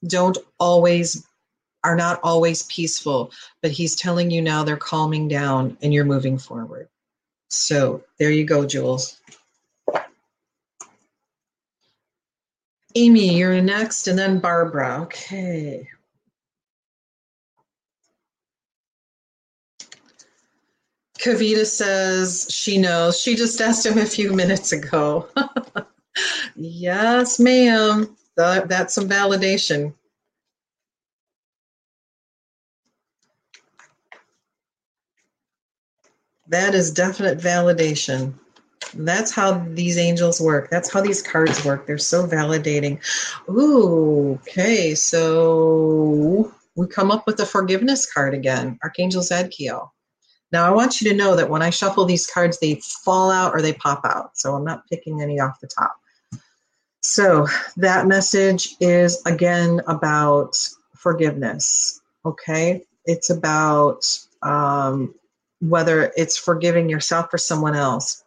don't 0.05 0.37
always, 0.59 1.27
are 1.83 1.95
not 1.95 2.19
always 2.23 2.63
peaceful, 2.63 3.31
but 3.61 3.71
he's 3.71 3.95
telling 3.95 4.31
you 4.31 4.41
now 4.41 4.63
they're 4.63 4.77
calming 4.77 5.27
down 5.27 5.77
and 5.81 5.93
you're 5.93 6.05
moving 6.05 6.37
forward. 6.37 6.87
So 7.49 8.03
there 8.17 8.31
you 8.31 8.45
go, 8.45 8.65
Jules. 8.65 9.19
Amy, 12.97 13.37
you're 13.37 13.61
next, 13.61 14.07
and 14.07 14.17
then 14.17 14.39
Barbara. 14.39 15.01
Okay. 15.03 15.87
Kavita 21.19 21.63
says 21.63 22.47
she 22.49 22.79
knows. 22.79 23.19
She 23.19 23.35
just 23.35 23.61
asked 23.61 23.85
him 23.85 23.99
a 23.99 24.05
few 24.05 24.33
minutes 24.33 24.71
ago. 24.71 25.27
yes, 26.55 27.39
ma'am. 27.39 28.17
That, 28.35 28.67
that's 28.67 28.95
some 28.95 29.07
validation. 29.07 29.93
That 36.47 36.73
is 36.73 36.89
definite 36.89 37.37
validation. 37.37 38.33
That's 38.93 39.31
how 39.31 39.65
these 39.73 39.97
angels 39.97 40.39
work. 40.41 40.69
That's 40.69 40.91
how 40.91 41.01
these 41.01 41.21
cards 41.21 41.63
work. 41.65 41.85
They're 41.85 41.97
so 41.97 42.25
validating. 42.27 42.99
Ooh, 43.49 44.33
okay. 44.41 44.95
So 44.95 46.51
we 46.75 46.87
come 46.87 47.11
up 47.11 47.25
with 47.25 47.37
the 47.37 47.45
forgiveness 47.45 48.11
card 48.11 48.33
again, 48.33 48.77
Archangel 48.83 49.21
Zadkiel. 49.21 49.89
Now 50.51 50.65
I 50.65 50.71
want 50.71 51.01
you 51.01 51.09
to 51.09 51.15
know 51.15 51.35
that 51.35 51.49
when 51.49 51.61
I 51.61 51.69
shuffle 51.69 52.05
these 52.05 52.27
cards, 52.27 52.59
they 52.59 52.75
fall 53.03 53.29
out 53.31 53.53
or 53.53 53.61
they 53.61 53.73
pop 53.73 54.01
out. 54.05 54.37
So 54.37 54.55
I'm 54.55 54.63
not 54.63 54.87
picking 54.89 55.21
any 55.21 55.39
off 55.39 55.59
the 55.59 55.67
top. 55.67 55.95
So 57.01 57.47
that 57.77 58.07
message 58.07 58.75
is 58.79 59.21
again 59.25 59.81
about 59.87 60.57
forgiveness. 60.95 62.01
Okay. 62.25 62.85
It's 63.05 63.29
about 63.29 64.05
um, 64.41 65.15
whether 65.61 66.11
it's 66.15 66.37
forgiving 66.37 66.89
yourself 66.89 67.33
or 67.33 67.37
someone 67.37 67.75
else. 67.75 68.23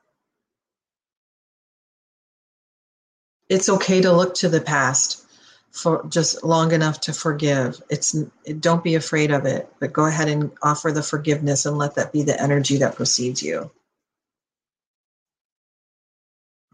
It's 3.51 3.69
okay 3.69 4.01
to 4.01 4.13
look 4.13 4.35
to 4.37 4.49
the 4.49 4.61
past 4.61 5.27
for 5.73 6.07
just 6.09 6.45
long 6.45 6.73
enough 6.73 7.01
to 7.01 7.13
forgive. 7.13 7.83
It's 7.91 8.13
don't 8.61 8.85
be 8.85 8.95
afraid 8.95 9.33
of 9.33 9.45
it, 9.45 9.69
but 9.81 9.93
go 9.93 10.07
ahead 10.07 10.29
and 10.29 10.53
offer 10.63 10.93
the 10.93 11.03
forgiveness 11.03 11.67
and 11.67 11.77
let 11.77 11.97
that 11.97 12.13
be 12.13 12.23
the 12.23 12.41
energy 12.41 12.79
that 12.79 12.95
precedes 12.95 13.43
you. 13.43 13.71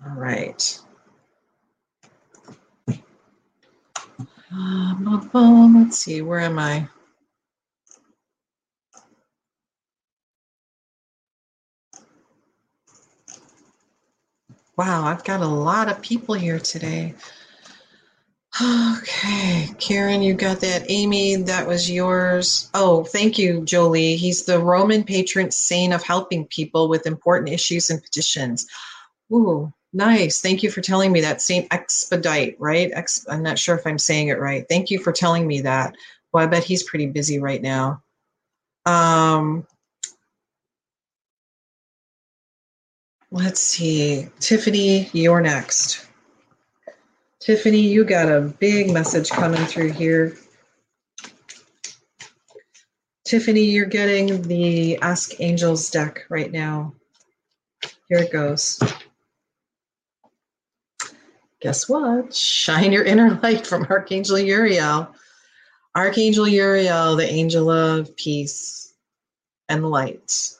All 0.06 0.14
right. 0.14 0.78
Um, 4.52 5.74
let's 5.74 5.98
see, 5.98 6.22
where 6.22 6.40
am 6.40 6.58
I? 6.58 6.88
Wow, 14.76 15.06
I've 15.06 15.24
got 15.24 15.40
a 15.40 15.46
lot 15.46 15.88
of 15.88 16.02
people 16.02 16.34
here 16.34 16.58
today. 16.58 17.14
Okay, 18.60 19.68
Karen, 19.78 20.22
you 20.22 20.34
got 20.34 20.60
that. 20.60 20.84
Amy, 20.88 21.36
that 21.36 21.66
was 21.66 21.90
yours. 21.90 22.70
Oh, 22.74 23.04
thank 23.04 23.38
you, 23.38 23.62
Jolie. 23.64 24.16
He's 24.16 24.44
the 24.44 24.58
Roman 24.58 25.04
patron 25.04 25.50
saint 25.50 25.92
of 25.92 26.02
helping 26.02 26.46
people 26.46 26.88
with 26.88 27.06
important 27.06 27.50
issues 27.50 27.90
and 27.90 28.02
petitions. 28.02 28.66
Ooh, 29.32 29.72
nice. 29.92 30.40
Thank 30.40 30.62
you 30.62 30.70
for 30.70 30.80
telling 30.80 31.12
me 31.12 31.20
that. 31.22 31.42
Saint 31.42 31.72
Expedite, 31.72 32.56
right? 32.58 32.90
Ex- 32.94 33.26
I'm 33.28 33.42
not 33.42 33.58
sure 33.58 33.76
if 33.76 33.86
I'm 33.86 33.98
saying 33.98 34.28
it 34.28 34.38
right. 34.38 34.66
Thank 34.68 34.90
you 34.90 34.98
for 34.98 35.12
telling 35.12 35.46
me 35.46 35.62
that. 35.62 35.94
Well, 36.32 36.44
I 36.44 36.46
bet 36.46 36.64
he's 36.64 36.82
pretty 36.82 37.06
busy 37.06 37.38
right 37.38 37.60
now. 37.60 38.02
Um, 38.86 39.66
let's 43.36 43.60
see. 43.60 44.28
Tiffany, 44.40 45.10
you're 45.12 45.40
next. 45.40 46.06
Tiffany, 47.40 47.80
you 47.80 48.04
got 48.04 48.28
a 48.28 48.40
big 48.40 48.92
message 48.92 49.30
coming 49.30 49.64
through 49.66 49.92
here. 49.92 50.36
Tiffany, 53.24 53.64
you're 53.64 53.86
getting 53.86 54.42
the 54.42 54.96
Ask 54.98 55.40
Angels 55.40 55.90
deck 55.90 56.24
right 56.30 56.50
now. 56.50 56.94
Here 58.08 58.18
it 58.18 58.32
goes. 58.32 58.80
Guess 61.60 61.88
what? 61.88 62.34
Shine 62.34 62.92
your 62.92 63.04
inner 63.04 63.38
light 63.42 63.66
from 63.66 63.86
Archangel 63.90 64.38
Uriel. 64.38 65.14
Archangel 65.94 66.48
Uriel, 66.48 67.16
the 67.16 67.28
angel 67.28 67.70
of 67.70 68.16
peace 68.16 68.94
and 69.68 69.90
light. 69.90 70.52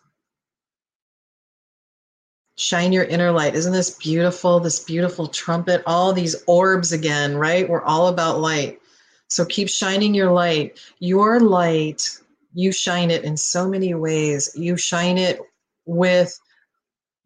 Shine 2.57 2.92
your 2.92 3.04
inner 3.04 3.30
light. 3.30 3.54
Isn't 3.54 3.72
this 3.72 3.90
beautiful? 3.90 4.61
This 4.61 4.82
beautiful 4.82 5.28
trumpet, 5.28 5.82
all 5.86 6.12
these 6.12 6.42
orbs 6.46 6.92
again, 6.92 7.36
right? 7.36 7.68
We're 7.68 7.82
all 7.82 8.09
about 8.09 8.40
light. 8.40 8.80
So 9.28 9.44
keep 9.44 9.68
shining 9.68 10.14
your 10.14 10.30
light. 10.30 10.80
Your 10.98 11.40
light, 11.40 12.09
you 12.54 12.72
shine 12.72 13.11
it 13.11 13.24
in 13.24 13.36
so 13.36 13.68
many 13.68 13.94
ways. 13.94 14.52
You 14.57 14.76
shine 14.76 15.18
it 15.18 15.38
with 15.84 16.38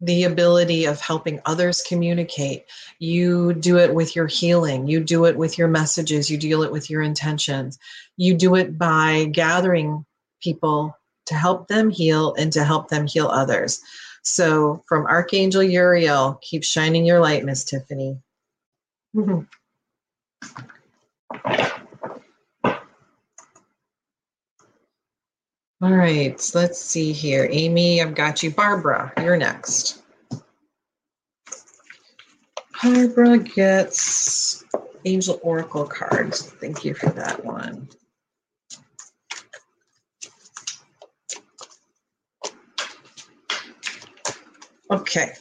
the 0.01 0.23
ability 0.23 0.85
of 0.85 0.99
helping 0.99 1.39
others 1.45 1.83
communicate. 1.83 2.65
You 2.99 3.53
do 3.53 3.77
it 3.77 3.93
with 3.93 4.15
your 4.15 4.27
healing. 4.27 4.87
You 4.87 4.99
do 4.99 5.25
it 5.25 5.37
with 5.37 5.57
your 5.57 5.67
messages. 5.67 6.29
You 6.29 6.37
deal 6.37 6.63
it 6.63 6.71
with 6.71 6.89
your 6.89 7.03
intentions. 7.03 7.77
You 8.17 8.33
do 8.33 8.55
it 8.55 8.77
by 8.77 9.25
gathering 9.31 10.05
people 10.41 10.97
to 11.27 11.35
help 11.35 11.67
them 11.67 11.89
heal 11.91 12.33
and 12.33 12.51
to 12.53 12.63
help 12.63 12.89
them 12.89 13.05
heal 13.05 13.27
others. 13.27 13.79
So 14.23 14.83
from 14.87 15.05
Archangel 15.05 15.63
Uriel, 15.63 16.39
keep 16.41 16.63
shining 16.63 17.05
your 17.05 17.19
light, 17.19 17.43
Miss 17.43 17.63
Tiffany. 17.63 18.19
Mm-hmm. 19.15 19.41
All 25.83 25.91
right, 25.91 26.39
so 26.39 26.59
let's 26.59 26.79
see 26.79 27.11
here. 27.11 27.47
Amy, 27.49 28.03
I've 28.03 28.13
got 28.13 28.43
you. 28.43 28.51
Barbara, 28.51 29.11
you're 29.19 29.35
next. 29.35 30.03
Barbara 32.83 33.39
gets 33.39 34.63
Angel 35.05 35.39
Oracle 35.41 35.85
cards. 35.85 36.43
Thank 36.43 36.85
you 36.85 36.93
for 36.93 37.09
that 37.09 37.43
one. 37.43 37.89
Okay, 44.91 45.31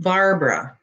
Barbara, 0.00 0.78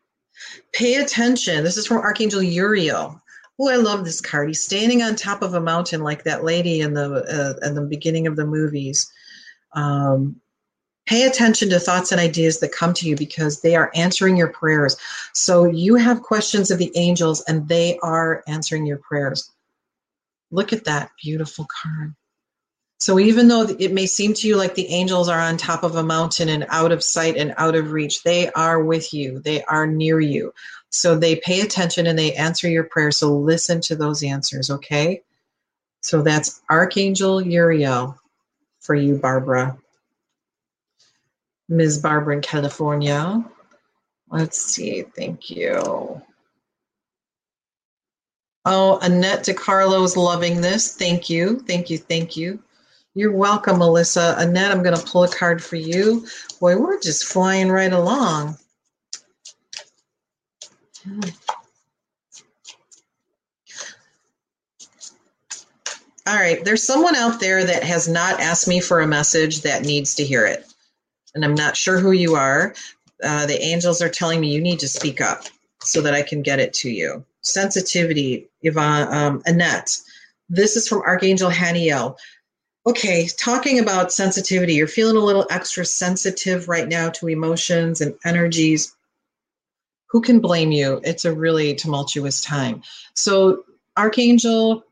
pay 0.72 0.96
attention. 0.96 1.64
This 1.64 1.78
is 1.78 1.88
from 1.88 1.98
Archangel 1.98 2.44
Uriel. 2.44 3.20
Oh, 3.60 3.70
I 3.70 3.78
love 3.78 4.06
this 4.06 4.22
card. 4.22 4.50
He's 4.50 4.64
standing 4.64 5.02
on 5.02 5.16
top 5.16 5.42
of 5.42 5.56
a 5.56 5.60
mountain 5.60 6.02
like 6.04 6.24
that 6.24 6.44
lady 6.44 6.82
in 6.82 6.94
the 6.94 7.58
uh, 7.64 7.68
in 7.68 7.74
the 7.74 7.82
beginning 7.82 8.28
of 8.28 8.36
the 8.36 8.46
movies. 8.46 9.12
Um, 9.74 10.40
pay 11.08 11.26
attention 11.26 11.70
to 11.70 11.80
thoughts 11.80 12.12
and 12.12 12.22
ideas 12.22 12.60
that 12.60 12.72
come 12.72 12.94
to 12.94 13.08
you 13.08 13.16
because 13.16 13.62
they 13.62 13.76
are 13.76 13.92
answering 13.96 14.38
your 14.38 14.50
prayers. 14.50 14.96
So 15.34 15.66
you 15.66 15.96
have 15.96 16.22
questions 16.22 16.70
of 16.70 16.78
the 16.78 16.92
angels, 16.96 17.42
and 17.48 17.68
they 17.68 17.98
are 18.04 18.44
answering 18.48 18.86
your 18.86 18.98
prayers. 18.98 19.52
Look 20.52 20.72
at 20.72 20.84
that 20.84 21.12
beautiful 21.22 21.66
card. 21.82 22.14
So 23.02 23.18
even 23.18 23.48
though 23.48 23.64
it 23.64 23.94
may 23.94 24.06
seem 24.06 24.36
to 24.36 24.48
you 24.48 24.58
like 24.58 24.76
the 24.76 24.88
angels 24.90 25.28
are 25.28 25.40
on 25.40 25.58
top 25.58 25.82
of 25.82 25.96
a 25.96 26.04
mountain 26.04 26.50
and 26.50 26.68
out 26.70 26.92
of 26.92 27.04
sight 27.04 27.36
and 27.36 27.52
out 27.58 27.74
of 27.74 27.94
reach, 27.94 28.22
they 28.22 28.52
are 28.52 28.80
with 28.80 29.12
you. 29.12 29.40
They 29.40 29.64
are 29.64 29.88
near 29.88 30.20
you. 30.20 30.54
So 30.92 31.18
they 31.18 31.38
pay 31.38 31.62
attention 31.62 32.06
and 32.06 32.18
they 32.18 32.34
answer 32.34 32.70
your 32.70 32.84
prayers. 32.84 33.18
So 33.18 33.36
listen 33.36 33.82
to 33.82 33.96
those 33.96 34.22
answers, 34.22 34.70
okay? 34.70 35.24
So 36.02 36.22
that's 36.22 36.62
Archangel 36.70 37.42
Uriel 37.42 38.20
for 38.82 38.94
you, 38.94 39.18
Barbara. 39.18 39.80
Ms. 41.70 41.98
Barbara 41.98 42.36
in 42.36 42.42
California. 42.44 43.44
Let's 44.30 44.62
see. 44.62 45.02
Thank 45.02 45.50
you. 45.50 46.22
Oh, 48.64 49.00
Annette 49.02 49.46
DeCarlo 49.46 50.04
is 50.04 50.16
loving 50.16 50.62
this. 50.62 50.96
Thank 50.96 51.32
you. 51.32 51.62
Thank 51.62 51.90
you. 51.90 51.98
Thank 51.98 52.38
you. 52.38 52.62
You're 53.14 53.34
welcome, 53.34 53.80
Melissa. 53.80 54.36
Annette, 54.38 54.72
I'm 54.72 54.84
going 54.84 54.96
to 54.96 55.06
pull 55.06 55.26
a 55.26 55.30
card 55.30 55.62
for 55.62 55.76
you. 55.76 56.26
Boy, 56.62 56.78
we're 56.78 57.00
just 57.02 57.26
flying 57.26 57.70
right 57.70 57.92
along. 57.92 58.58
All 66.28 66.36
right, 66.36 66.64
there's 66.64 66.84
someone 66.84 67.16
out 67.16 67.42
there 67.42 67.66
that 67.66 67.84
has 67.84 68.08
not 68.08 68.40
asked 68.40 68.68
me 68.68 68.80
for 68.80 69.02
a 69.02 69.08
message 69.08 69.62
that 69.62 69.84
needs 69.84 70.16
to 70.16 70.24
hear 70.24 70.46
it. 70.46 70.66
And 71.36 71.44
I'm 71.44 71.56
not 71.56 71.76
sure 71.76 72.00
who 72.00 72.12
you 72.12 72.36
are. 72.36 72.76
Uh, 73.22 73.46
the 73.46 73.62
angels 73.62 74.02
are 74.02 74.10
telling 74.10 74.40
me 74.40 74.54
you 74.54 74.62
need 74.62 74.80
to 74.80 74.88
speak 74.88 75.20
up 75.20 75.44
so 75.82 76.00
that 76.02 76.14
I 76.14 76.22
can 76.22 76.42
get 76.42 76.60
it 76.60 76.74
to 76.76 76.90
you. 76.90 77.26
Sensitivity, 77.42 78.48
Yvonne, 78.62 79.14
um, 79.14 79.42
Annette. 79.46 79.98
This 80.50 80.78
is 80.78 80.88
from 80.88 81.02
Archangel 81.02 81.50
Haniel. 81.50 82.18
Okay, 82.88 83.28
talking 83.38 83.78
about 83.78 84.12
sensitivity, 84.12 84.74
you're 84.74 84.88
feeling 84.88 85.16
a 85.16 85.20
little 85.26 85.46
extra 85.52 85.86
sensitive 85.86 86.68
right 86.68 86.88
now 86.88 87.12
to 87.12 87.28
emotions 87.28 88.02
and 88.02 88.16
energies. 88.26 88.96
Who 90.10 90.22
can 90.22 90.40
blame 90.40 90.72
you? 90.72 91.00
It's 91.04 91.24
a 91.24 91.34
really 91.34 91.76
tumultuous 91.76 92.42
time. 92.42 92.82
So, 93.14 93.66
Archangel 93.96 94.84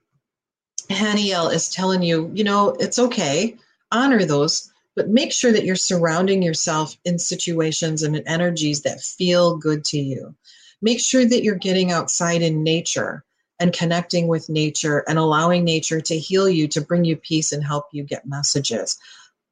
Haniel 0.91 1.51
is 1.51 1.69
telling 1.69 2.03
you, 2.03 2.31
you 2.33 2.43
know, 2.43 2.75
it's 2.79 2.99
okay, 2.99 3.57
honor 3.91 4.23
those, 4.23 4.71
but 4.95 5.09
make 5.09 5.31
sure 5.31 5.51
that 5.51 5.65
you're 5.65 5.75
surrounding 5.75 6.43
yourself 6.43 6.95
in 7.05 7.17
situations 7.17 8.03
and 8.03 8.15
in 8.15 8.27
energies 8.27 8.83
that 8.83 9.01
feel 9.01 9.57
good 9.57 9.83
to 9.85 9.97
you. 9.97 10.35
Make 10.81 10.99
sure 10.99 11.25
that 11.25 11.43
you're 11.43 11.55
getting 11.55 11.91
outside 11.91 12.43
in 12.43 12.63
nature 12.63 13.23
and 13.59 13.73
connecting 13.73 14.27
with 14.27 14.49
nature 14.49 15.03
and 15.07 15.19
allowing 15.19 15.63
nature 15.63 15.99
to 16.01 16.17
heal 16.17 16.47
you, 16.47 16.67
to 16.69 16.81
bring 16.81 17.03
you 17.03 17.15
peace 17.15 17.51
and 17.51 17.63
help 17.63 17.87
you 17.91 18.03
get 18.03 18.27
messages, 18.27 18.97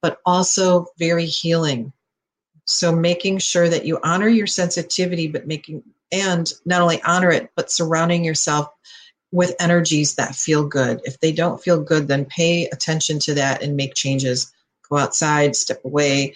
but 0.02 0.20
also 0.26 0.88
very 0.98 1.26
healing. 1.26 1.92
So 2.66 2.96
making 2.96 3.40
sure 3.40 3.68
that 3.68 3.86
you 3.86 4.00
honor 4.04 4.28
your 4.28 4.48
sensitivity, 4.48 5.28
but 5.28 5.48
making, 5.48 5.84
and 6.12 6.52
not 6.66 6.82
only 6.82 7.02
honor 7.04 7.32
it, 7.32 7.50
but 7.56 7.72
surrounding 7.72 8.24
yourself 8.24 8.70
with 9.32 9.56
energies 9.60 10.16
that 10.16 10.36
feel 10.36 10.66
good. 10.66 11.02
If 11.04 11.20
they 11.20 11.32
don't 11.32 11.62
feel 11.62 11.82
good, 11.82 12.08
then 12.08 12.26
pay 12.26 12.68
attention 12.68 13.20
to 13.20 13.34
that 13.36 13.62
and 13.62 13.76
make 13.76 13.94
changes. 13.94 14.54
Go 14.90 14.98
outside, 14.98 15.56
step 15.56 15.84
away, 15.84 16.36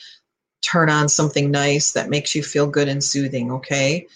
turn 0.61 0.89
on 0.89 1.07
something 1.07 1.51
nice 1.51 1.91
that 1.93 2.09
makes 2.09 2.35
you 2.35 2.43
feel 2.43 2.67
good 2.67 2.87
and 2.87 3.03
soothing, 3.03 3.51
okay? 3.51 4.07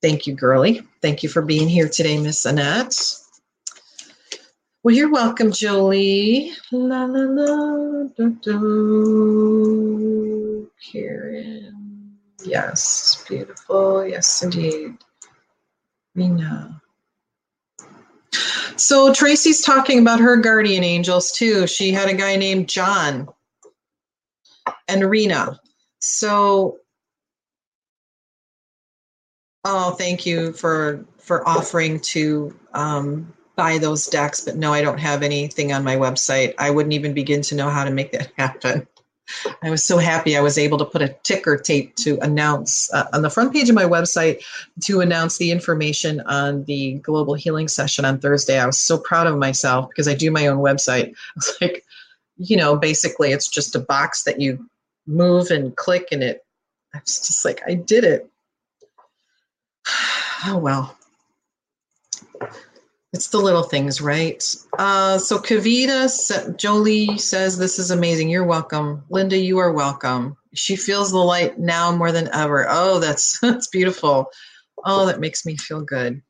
Thank 0.00 0.26
you, 0.26 0.34
girly. 0.34 0.82
Thank 1.02 1.22
you 1.22 1.28
for 1.28 1.42
being 1.42 1.68
here 1.68 1.88
today, 1.88 2.18
Miss 2.18 2.44
Annette. 2.44 2.94
Well, 4.84 4.94
you're 4.94 5.10
welcome, 5.10 5.50
Jolie. 5.50 6.52
La 6.70 7.04
la 7.04 7.24
la 7.28 8.04
do, 8.16 8.30
do. 8.42 9.78
Karen. 10.92 12.16
Yes, 12.44 13.24
beautiful. 13.28 14.06
Yes, 14.06 14.42
indeed. 14.42 14.98
Rena. 16.14 16.80
So 18.76 19.12
Tracy's 19.12 19.60
talking 19.62 19.98
about 19.98 20.20
her 20.20 20.36
guardian 20.36 20.84
angels 20.84 21.32
too. 21.32 21.66
She 21.66 21.90
had 21.90 22.08
a 22.08 22.14
guy 22.14 22.36
named 22.36 22.68
John 22.68 23.28
and 24.86 25.10
Rena. 25.10 25.58
So 25.98 26.78
oh, 29.68 29.90
thank 29.92 30.24
you 30.26 30.52
for 30.52 31.04
for 31.18 31.46
offering 31.46 32.00
to 32.00 32.58
um, 32.72 33.32
buy 33.54 33.76
those 33.76 34.06
decks, 34.06 34.40
but 34.40 34.56
no, 34.56 34.72
I 34.72 34.80
don't 34.80 34.98
have 34.98 35.22
anything 35.22 35.72
on 35.72 35.84
my 35.84 35.96
website. 35.96 36.54
I 36.58 36.70
wouldn't 36.70 36.94
even 36.94 37.12
begin 37.12 37.42
to 37.42 37.54
know 37.54 37.68
how 37.68 37.84
to 37.84 37.90
make 37.90 38.12
that 38.12 38.32
happen. 38.38 38.86
I 39.62 39.68
was 39.68 39.84
so 39.84 39.98
happy 39.98 40.38
I 40.38 40.40
was 40.40 40.56
able 40.56 40.78
to 40.78 40.86
put 40.86 41.02
a 41.02 41.14
ticker 41.22 41.58
tape 41.58 41.94
to 41.96 42.18
announce 42.20 42.90
uh, 42.94 43.08
on 43.12 43.20
the 43.20 43.28
front 43.28 43.52
page 43.52 43.68
of 43.68 43.74
my 43.74 43.84
website 43.84 44.42
to 44.84 45.02
announce 45.02 45.36
the 45.36 45.50
information 45.50 46.22
on 46.22 46.64
the 46.64 46.94
global 46.94 47.34
healing 47.34 47.68
session 47.68 48.06
on 48.06 48.20
Thursday. 48.20 48.58
I 48.58 48.64
was 48.64 48.80
so 48.80 48.96
proud 48.96 49.26
of 49.26 49.36
myself 49.36 49.90
because 49.90 50.08
I 50.08 50.14
do 50.14 50.30
my 50.30 50.46
own 50.46 50.58
website. 50.58 51.08
I 51.12 51.14
was 51.36 51.58
like, 51.60 51.84
you 52.38 52.56
know, 52.56 52.74
basically 52.74 53.32
it's 53.32 53.48
just 53.48 53.76
a 53.76 53.80
box 53.80 54.22
that 54.22 54.40
you 54.40 54.66
move 55.06 55.50
and 55.50 55.76
click 55.76 56.08
and 56.10 56.22
it 56.22 56.42
I 56.94 57.00
was 57.04 57.20
just 57.20 57.44
like, 57.44 57.60
I 57.66 57.74
did 57.74 58.04
it. 58.04 58.30
Oh 60.46 60.58
well. 60.58 60.96
It's 63.12 63.28
the 63.28 63.38
little 63.38 63.62
things, 63.62 64.00
right? 64.00 64.42
Uh, 64.78 65.16
so 65.18 65.38
Kavita, 65.38 66.56
Jolie 66.56 67.16
says, 67.16 67.56
This 67.56 67.78
is 67.78 67.90
amazing. 67.90 68.28
You're 68.28 68.44
welcome. 68.44 69.02
Linda, 69.08 69.38
you 69.38 69.58
are 69.58 69.72
welcome. 69.72 70.36
She 70.54 70.76
feels 70.76 71.10
the 71.10 71.18
light 71.18 71.58
now 71.58 71.90
more 71.90 72.12
than 72.12 72.28
ever. 72.34 72.66
Oh, 72.68 72.98
that's 73.00 73.40
that's 73.42 73.68
beautiful. 73.68 74.30
Oh, 74.84 75.06
that 75.06 75.20
makes 75.20 75.46
me 75.46 75.56
feel 75.56 75.80
good. 75.80 76.22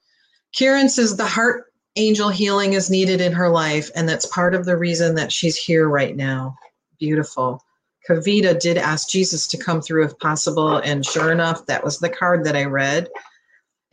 kieran 0.53 0.89
says 0.89 1.17
the 1.17 1.27
heart 1.27 1.67
angel 1.97 2.29
healing 2.29 2.75
is 2.75 2.91
needed 2.91 3.21
in 3.21 3.33
her 3.33 3.49
life, 3.51 3.91
and 3.97 4.09
that's 4.09 4.27
part 4.27 4.55
of 4.55 4.65
the 4.65 4.77
reason 4.77 5.17
that 5.17 5.33
she's 5.33 5.57
here 5.57 5.89
right 5.89 6.17
now. 6.17 6.57
Beautiful. 7.01 7.63
Kavita 8.09 8.59
did 8.59 8.79
ask 8.79 9.09
Jesus 9.09 9.49
to 9.49 9.59
come 9.59 9.83
through 9.83 10.05
if 10.05 10.19
possible, 10.19 10.77
and 10.79 11.05
sure 11.05 11.33
enough, 11.33 11.67
that 11.67 11.85
was 11.85 11.99
the 11.99 12.09
card 12.09 12.45
that 12.45 12.57
I 12.57 12.65
read. 12.65 13.09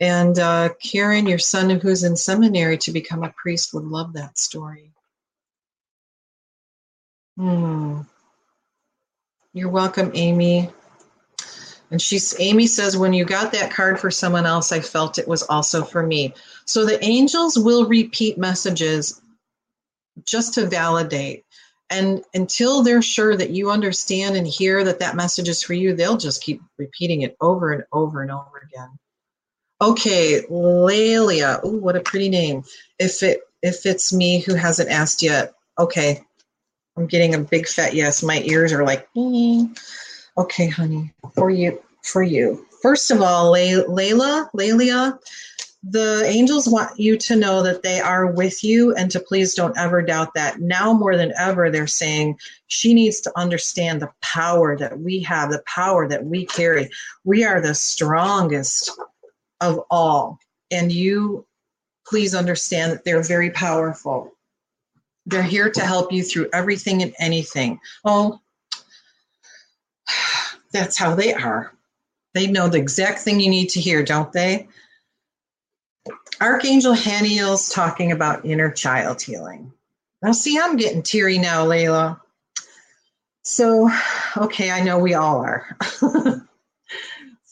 And 0.00 0.38
uh, 0.38 0.70
Karen, 0.82 1.26
your 1.26 1.38
son 1.38 1.70
who's 1.70 2.04
in 2.04 2.16
seminary 2.16 2.76
to 2.78 2.92
become 2.92 3.24
a 3.24 3.32
priest, 3.36 3.72
would 3.72 3.84
love 3.84 4.12
that 4.12 4.38
story. 4.38 4.92
Hmm. 7.36 8.02
You're 9.52 9.70
welcome, 9.70 10.10
Amy. 10.14 10.70
And 11.90 12.02
she's 12.02 12.38
Amy 12.40 12.66
says, 12.66 12.96
when 12.96 13.12
you 13.12 13.24
got 13.24 13.52
that 13.52 13.70
card 13.70 14.00
for 14.00 14.10
someone 14.10 14.44
else, 14.44 14.72
I 14.72 14.80
felt 14.80 15.18
it 15.18 15.28
was 15.28 15.42
also 15.44 15.84
for 15.84 16.04
me. 16.04 16.34
So 16.64 16.84
the 16.84 17.02
angels 17.04 17.58
will 17.58 17.86
repeat 17.86 18.38
messages 18.38 19.20
just 20.24 20.54
to 20.54 20.66
validate. 20.66 21.44
And 21.88 22.24
until 22.34 22.82
they're 22.82 23.02
sure 23.02 23.36
that 23.36 23.50
you 23.50 23.70
understand 23.70 24.36
and 24.36 24.46
hear 24.46 24.82
that 24.82 24.98
that 24.98 25.14
message 25.14 25.48
is 25.48 25.62
for 25.62 25.74
you, 25.74 25.94
they'll 25.94 26.16
just 26.16 26.42
keep 26.42 26.60
repeating 26.78 27.22
it 27.22 27.36
over 27.40 27.72
and 27.72 27.84
over 27.92 28.22
and 28.22 28.32
over 28.32 28.68
again. 28.68 28.98
Okay, 29.80 30.42
Lelia. 30.48 31.60
Oh, 31.62 31.76
what 31.76 31.96
a 31.96 32.00
pretty 32.00 32.28
name. 32.28 32.64
If 32.98 33.22
it 33.22 33.40
if 33.62 33.84
it's 33.84 34.12
me 34.12 34.40
who 34.40 34.54
hasn't 34.54 34.90
asked 34.90 35.22
yet, 35.22 35.52
okay. 35.78 36.22
I'm 36.96 37.06
getting 37.06 37.34
a 37.34 37.38
big 37.38 37.68
fat 37.68 37.94
yes. 37.94 38.22
My 38.22 38.40
ears 38.46 38.72
are 38.72 38.84
like, 38.84 39.06
okay, 40.38 40.68
honey, 40.68 41.12
for 41.34 41.50
you, 41.50 41.82
for 42.02 42.22
you. 42.22 42.66
First 42.80 43.10
of 43.10 43.20
all, 43.20 43.52
Layla, 43.52 44.48
Lelia, 44.54 45.18
the 45.82 46.24
angels 46.26 46.66
want 46.66 46.98
you 46.98 47.18
to 47.18 47.36
know 47.36 47.62
that 47.62 47.82
they 47.82 48.00
are 48.00 48.26
with 48.32 48.64
you 48.64 48.94
and 48.94 49.10
to 49.10 49.20
please 49.20 49.54
don't 49.54 49.76
ever 49.76 50.00
doubt 50.02 50.34
that. 50.34 50.58
Now 50.58 50.92
more 50.94 51.16
than 51.16 51.32
ever, 51.38 51.70
they're 51.70 51.86
saying 51.86 52.38
she 52.66 52.94
needs 52.94 53.20
to 53.20 53.38
understand 53.38 54.00
the 54.00 54.10
power 54.22 54.76
that 54.78 54.98
we 54.98 55.20
have, 55.22 55.50
the 55.50 55.62
power 55.66 56.08
that 56.08 56.24
we 56.24 56.46
carry. 56.46 56.88
We 57.24 57.44
are 57.44 57.60
the 57.60 57.74
strongest 57.74 58.90
of 59.60 59.80
all. 59.90 60.38
And 60.70 60.90
you 60.90 61.46
please 62.06 62.34
understand 62.34 62.92
that 62.92 63.04
they're 63.04 63.22
very 63.22 63.50
powerful. 63.50 64.32
They're 65.26 65.42
here 65.42 65.70
to 65.70 65.80
help 65.80 66.12
you 66.12 66.22
through 66.22 66.50
everything 66.52 67.02
and 67.02 67.14
anything. 67.18 67.80
Oh, 68.04 68.40
that's 70.72 70.96
how 70.96 71.14
they 71.14 71.34
are. 71.34 71.72
They 72.34 72.46
know 72.46 72.68
the 72.68 72.78
exact 72.78 73.20
thing 73.20 73.40
you 73.40 73.50
need 73.50 73.70
to 73.70 73.80
hear, 73.80 74.04
don't 74.04 74.32
they? 74.32 74.68
Archangel 76.40 76.94
Haniel's 76.94 77.70
talking 77.70 78.12
about 78.12 78.44
inner 78.44 78.70
child 78.70 79.22
healing. 79.22 79.72
Now, 80.22 80.32
see, 80.32 80.58
I'm 80.58 80.76
getting 80.76 81.02
teary 81.02 81.38
now, 81.38 81.66
Layla. 81.66 82.20
So, 83.42 83.90
okay, 84.36 84.70
I 84.70 84.82
know 84.82 84.98
we 84.98 85.14
all 85.14 85.40
are. 85.40 85.76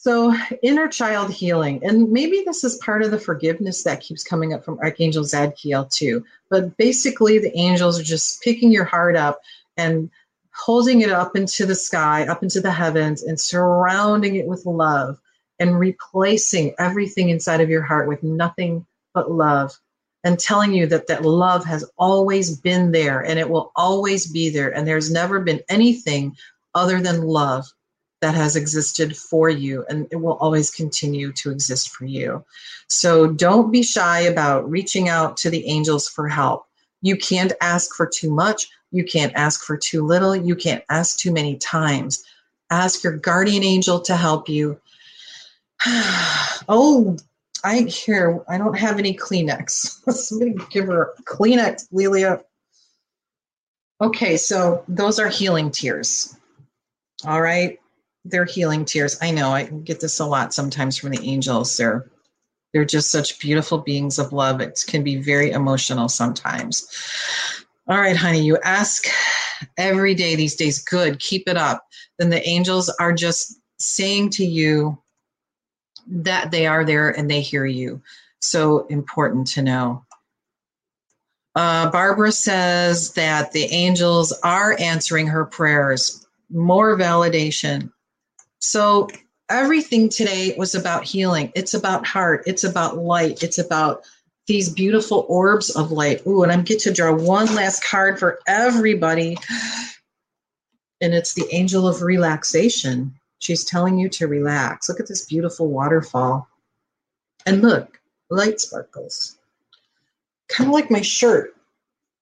So, 0.05 0.35
inner 0.61 0.87
child 0.87 1.31
healing, 1.31 1.83
and 1.83 2.11
maybe 2.11 2.43
this 2.45 2.63
is 2.63 2.77
part 2.77 3.01
of 3.01 3.09
the 3.09 3.17
forgiveness 3.17 3.81
that 3.85 4.01
keeps 4.01 4.23
coming 4.23 4.53
up 4.53 4.63
from 4.63 4.77
Archangel 4.77 5.23
Zadkiel 5.23 5.91
too. 5.91 6.23
But 6.47 6.77
basically, 6.77 7.39
the 7.39 7.57
angels 7.57 7.99
are 7.99 8.03
just 8.03 8.43
picking 8.43 8.71
your 8.71 8.83
heart 8.83 9.15
up 9.15 9.41
and 9.77 10.11
holding 10.53 11.01
it 11.01 11.09
up 11.09 11.35
into 11.35 11.65
the 11.65 11.73
sky, 11.73 12.27
up 12.27 12.43
into 12.43 12.61
the 12.61 12.69
heavens, 12.69 13.23
and 13.23 13.39
surrounding 13.39 14.35
it 14.35 14.45
with 14.45 14.63
love 14.67 15.19
and 15.59 15.79
replacing 15.79 16.75
everything 16.77 17.29
inside 17.29 17.59
of 17.59 17.71
your 17.71 17.81
heart 17.81 18.07
with 18.07 18.21
nothing 18.21 18.85
but 19.15 19.31
love 19.31 19.75
and 20.23 20.37
telling 20.37 20.71
you 20.71 20.85
that 20.85 21.07
that 21.07 21.23
love 21.23 21.65
has 21.65 21.83
always 21.97 22.55
been 22.55 22.91
there 22.91 23.21
and 23.21 23.39
it 23.39 23.49
will 23.49 23.71
always 23.75 24.31
be 24.31 24.51
there. 24.51 24.69
And 24.69 24.87
there's 24.87 25.09
never 25.09 25.39
been 25.39 25.63
anything 25.67 26.37
other 26.75 27.01
than 27.01 27.23
love 27.23 27.65
that 28.21 28.35
has 28.35 28.55
existed 28.55 29.15
for 29.15 29.49
you 29.49 29.85
and 29.89 30.07
it 30.11 30.17
will 30.17 30.37
always 30.37 30.71
continue 30.71 31.31
to 31.33 31.51
exist 31.51 31.89
for 31.89 32.05
you. 32.05 32.43
So 32.87 33.27
don't 33.27 33.71
be 33.71 33.83
shy 33.83 34.21
about 34.21 34.69
reaching 34.69 35.09
out 35.09 35.37
to 35.37 35.49
the 35.49 35.65
angels 35.67 36.07
for 36.07 36.27
help. 36.27 36.65
You 37.01 37.17
can't 37.17 37.53
ask 37.61 37.93
for 37.95 38.07
too 38.07 38.31
much. 38.31 38.67
You 38.91 39.03
can't 39.03 39.33
ask 39.35 39.63
for 39.63 39.77
too 39.77 40.05
little. 40.05 40.35
You 40.35 40.55
can't 40.55 40.83
ask 40.89 41.17
too 41.17 41.31
many 41.31 41.57
times. 41.57 42.23
Ask 42.71 43.03
your 43.03 43.17
guardian 43.17 43.63
angel 43.63 43.99
to 44.01 44.15
help 44.15 44.49
you. 44.49 44.79
oh, 45.85 47.17
I 47.63 47.81
here, 47.81 48.43
I 48.47 48.57
don't 48.57 48.77
have 48.77 48.99
any 48.99 49.15
Kleenex. 49.15 50.01
Somebody 50.11 50.55
give 50.69 50.85
her 50.85 51.13
Kleenex, 51.25 51.87
Lelia. 51.91 52.41
Okay, 54.01 54.37
so 54.37 54.83
those 54.87 55.19
are 55.19 55.29
healing 55.29 55.71
tears. 55.71 56.35
All 57.25 57.41
right. 57.41 57.79
They're 58.25 58.45
healing 58.45 58.85
tears. 58.85 59.17
I 59.21 59.31
know 59.31 59.51
I 59.51 59.65
get 59.65 59.99
this 59.99 60.19
a 60.19 60.25
lot 60.25 60.53
sometimes 60.53 60.97
from 60.97 61.11
the 61.11 61.23
angels. 61.23 61.77
They're 61.77 62.09
they're 62.73 62.83
just 62.83 63.09
such 63.09 63.39
beautiful 63.39 63.77
beings 63.77 64.19
of 64.19 64.33
love. 64.33 64.59
It 64.59 64.83
can 64.85 65.01
be 65.03 65.15
very 65.15 65.51
emotional 65.51 66.09
sometimes. 66.09 66.85
All 67.87 67.97
right, 67.97 68.17
honey, 68.17 68.41
you 68.43 68.57
ask 68.65 69.05
every 69.77 70.13
day 70.13 70.35
these 70.35 70.55
days, 70.55 70.83
good, 70.83 71.19
keep 71.19 71.47
it 71.47 71.55
up. 71.55 71.87
Then 72.19 72.31
the 72.31 72.45
angels 72.45 72.89
are 72.99 73.13
just 73.13 73.61
saying 73.77 74.31
to 74.31 74.45
you, 74.45 74.97
that 76.07 76.51
they 76.51 76.67
are 76.67 76.85
there 76.85 77.09
and 77.09 77.29
they 77.29 77.41
hear 77.41 77.65
you. 77.65 78.01
So 78.39 78.85
important 78.87 79.47
to 79.47 79.61
know. 79.61 80.05
Uh, 81.55 81.89
Barbara 81.89 82.31
says 82.31 83.13
that 83.13 83.51
the 83.53 83.65
angels 83.65 84.33
are 84.43 84.75
answering 84.79 85.27
her 85.27 85.45
prayers, 85.45 86.27
more 86.49 86.97
validation. 86.97 87.91
So 88.65 89.07
everything 89.49 90.09
today 90.09 90.55
was 90.57 90.73
about 90.73 91.03
healing. 91.03 91.51
It's 91.55 91.75
about 91.75 92.05
heart. 92.05 92.43
It's 92.47 92.63
about 92.63 92.97
light. 92.97 93.43
It's 93.43 93.59
about 93.59 94.03
these 94.47 94.69
beautiful 94.69 95.25
orbs 95.29 95.69
of 95.69 95.91
light. 95.91 96.25
Ooh, 96.25 96.41
and 96.41 96.51
I'm 96.51 96.63
get 96.63 96.79
to 96.79 96.93
draw 96.93 97.13
one 97.13 97.53
last 97.53 97.83
card 97.83 98.17
for 98.17 98.39
everybody. 98.47 99.37
And 100.99 101.13
it's 101.13 101.35
the 101.35 101.47
angel 101.51 101.87
of 101.87 102.01
relaxation. 102.01 103.13
She's 103.37 103.63
telling 103.63 103.99
you 103.99 104.09
to 104.09 104.27
relax. 104.27 104.89
Look 104.89 104.99
at 104.99 105.07
this 105.07 105.25
beautiful 105.25 105.67
waterfall. 105.67 106.47
And 107.45 107.61
look, 107.61 107.99
light 108.31 108.59
sparkles. 108.59 109.37
Kind 110.49 110.69
of 110.69 110.73
like 110.73 110.89
my 110.89 111.01
shirt. 111.01 111.54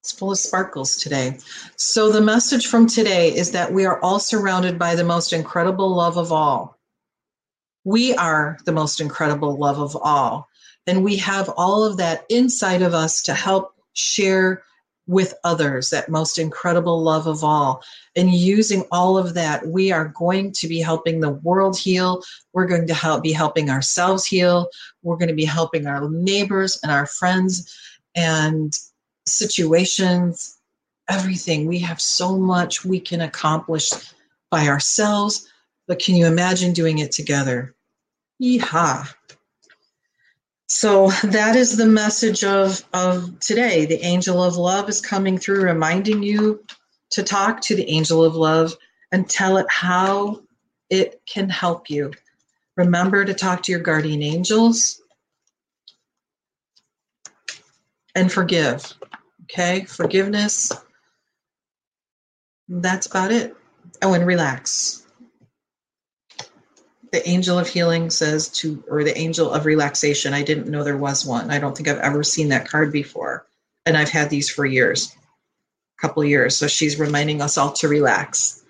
It's 0.03 0.11
full 0.11 0.33
of 0.33 0.37
sparkles 0.37 0.97
today. 0.97 1.37
So, 1.77 2.11
the 2.11 2.19
message 2.19 2.67
from 2.67 2.87
today 2.87 3.33
is 3.33 3.51
that 3.51 3.71
we 3.71 3.85
are 3.85 4.01
all 4.01 4.19
surrounded 4.19 4.77
by 4.77 4.95
the 4.95 5.05
most 5.05 5.31
incredible 5.31 5.95
love 5.95 6.17
of 6.17 6.29
all. 6.29 6.77
We 7.85 8.13
are 8.15 8.57
the 8.65 8.73
most 8.73 8.99
incredible 8.99 9.55
love 9.57 9.79
of 9.79 9.95
all. 9.95 10.49
And 10.87 11.05
we 11.05 11.15
have 11.17 11.47
all 11.55 11.85
of 11.85 11.95
that 11.97 12.25
inside 12.29 12.81
of 12.81 12.93
us 12.93 13.21
to 13.23 13.33
help 13.33 13.75
share 13.93 14.63
with 15.07 15.33
others, 15.45 15.89
that 15.91 16.09
most 16.09 16.37
incredible 16.37 17.01
love 17.01 17.25
of 17.25 17.41
all. 17.41 17.81
And 18.17 18.33
using 18.33 18.83
all 18.91 19.17
of 19.17 19.35
that, 19.35 19.65
we 19.67 19.93
are 19.93 20.09
going 20.09 20.51
to 20.51 20.67
be 20.67 20.81
helping 20.81 21.21
the 21.21 21.31
world 21.31 21.77
heal. 21.77 22.21
We're 22.51 22.67
going 22.67 22.87
to 22.87 22.93
help 22.93 23.23
be 23.23 23.31
helping 23.31 23.69
ourselves 23.69 24.25
heal. 24.25 24.67
We're 25.01 25.15
going 25.15 25.29
to 25.29 25.33
be 25.33 25.45
helping 25.45 25.87
our 25.87 26.09
neighbors 26.09 26.77
and 26.83 26.91
our 26.91 27.05
friends 27.05 27.73
and 28.15 28.73
situations, 29.25 30.57
everything. 31.09 31.67
We 31.67 31.79
have 31.79 32.01
so 32.01 32.37
much 32.37 32.85
we 32.85 32.99
can 32.99 33.21
accomplish 33.21 33.91
by 34.49 34.67
ourselves, 34.67 35.49
but 35.87 35.99
can 35.99 36.15
you 36.15 36.25
imagine 36.25 36.73
doing 36.73 36.99
it 36.99 37.11
together? 37.11 37.75
Yeehaw. 38.41 39.07
So 40.67 41.09
that 41.23 41.55
is 41.55 41.77
the 41.77 41.85
message 41.85 42.43
of, 42.43 42.83
of 42.93 43.39
today. 43.39 43.85
The 43.85 44.03
angel 44.03 44.41
of 44.41 44.57
love 44.57 44.89
is 44.89 45.01
coming 45.01 45.37
through, 45.37 45.61
reminding 45.61 46.23
you 46.23 46.63
to 47.11 47.23
talk 47.23 47.61
to 47.61 47.75
the 47.75 47.89
angel 47.89 48.23
of 48.23 48.35
love 48.35 48.75
and 49.11 49.29
tell 49.29 49.57
it 49.57 49.67
how 49.69 50.41
it 50.89 51.21
can 51.27 51.49
help 51.49 51.89
you. 51.89 52.11
Remember 52.75 53.23
to 53.23 53.33
talk 53.33 53.61
to 53.63 53.71
your 53.71 53.81
guardian 53.81 54.23
angels 54.23 54.99
and 58.15 58.31
forgive. 58.31 58.93
Okay, 59.53 59.85
forgiveness. 59.85 60.71
That's 62.67 63.05
about 63.05 63.31
it. 63.31 63.55
Oh, 64.01 64.13
and 64.13 64.25
relax. 64.25 65.05
The 67.11 67.27
angel 67.29 67.59
of 67.59 67.67
healing 67.67 68.09
says 68.09 68.49
to 68.49 68.83
or 68.89 69.03
the 69.03 69.15
angel 69.15 69.51
of 69.51 69.67
relaxation 69.67 70.33
i 70.33 70.41
didn't 70.41 70.67
know 70.67 70.83
there 70.83 70.97
was 70.97 71.23
one. 71.23 71.51
I 71.51 71.59
don't 71.59 71.77
think 71.77 71.87
i've 71.87 71.99
ever 71.99 72.23
seen 72.23 72.49
that 72.49 72.67
card 72.67 72.91
before. 72.91 73.45
And 73.85 73.95
i've 73.95 74.09
had 74.09 74.31
these 74.31 74.49
for 74.49 74.65
years 74.65 75.15
a 75.99 76.01
couple 76.01 76.23
years. 76.23 76.57
So 76.57 76.67
she's 76.67 76.99
reminding 76.99 77.39
us 77.41 77.57
all 77.57 77.71
to 77.73 77.87
relax. 77.87 78.63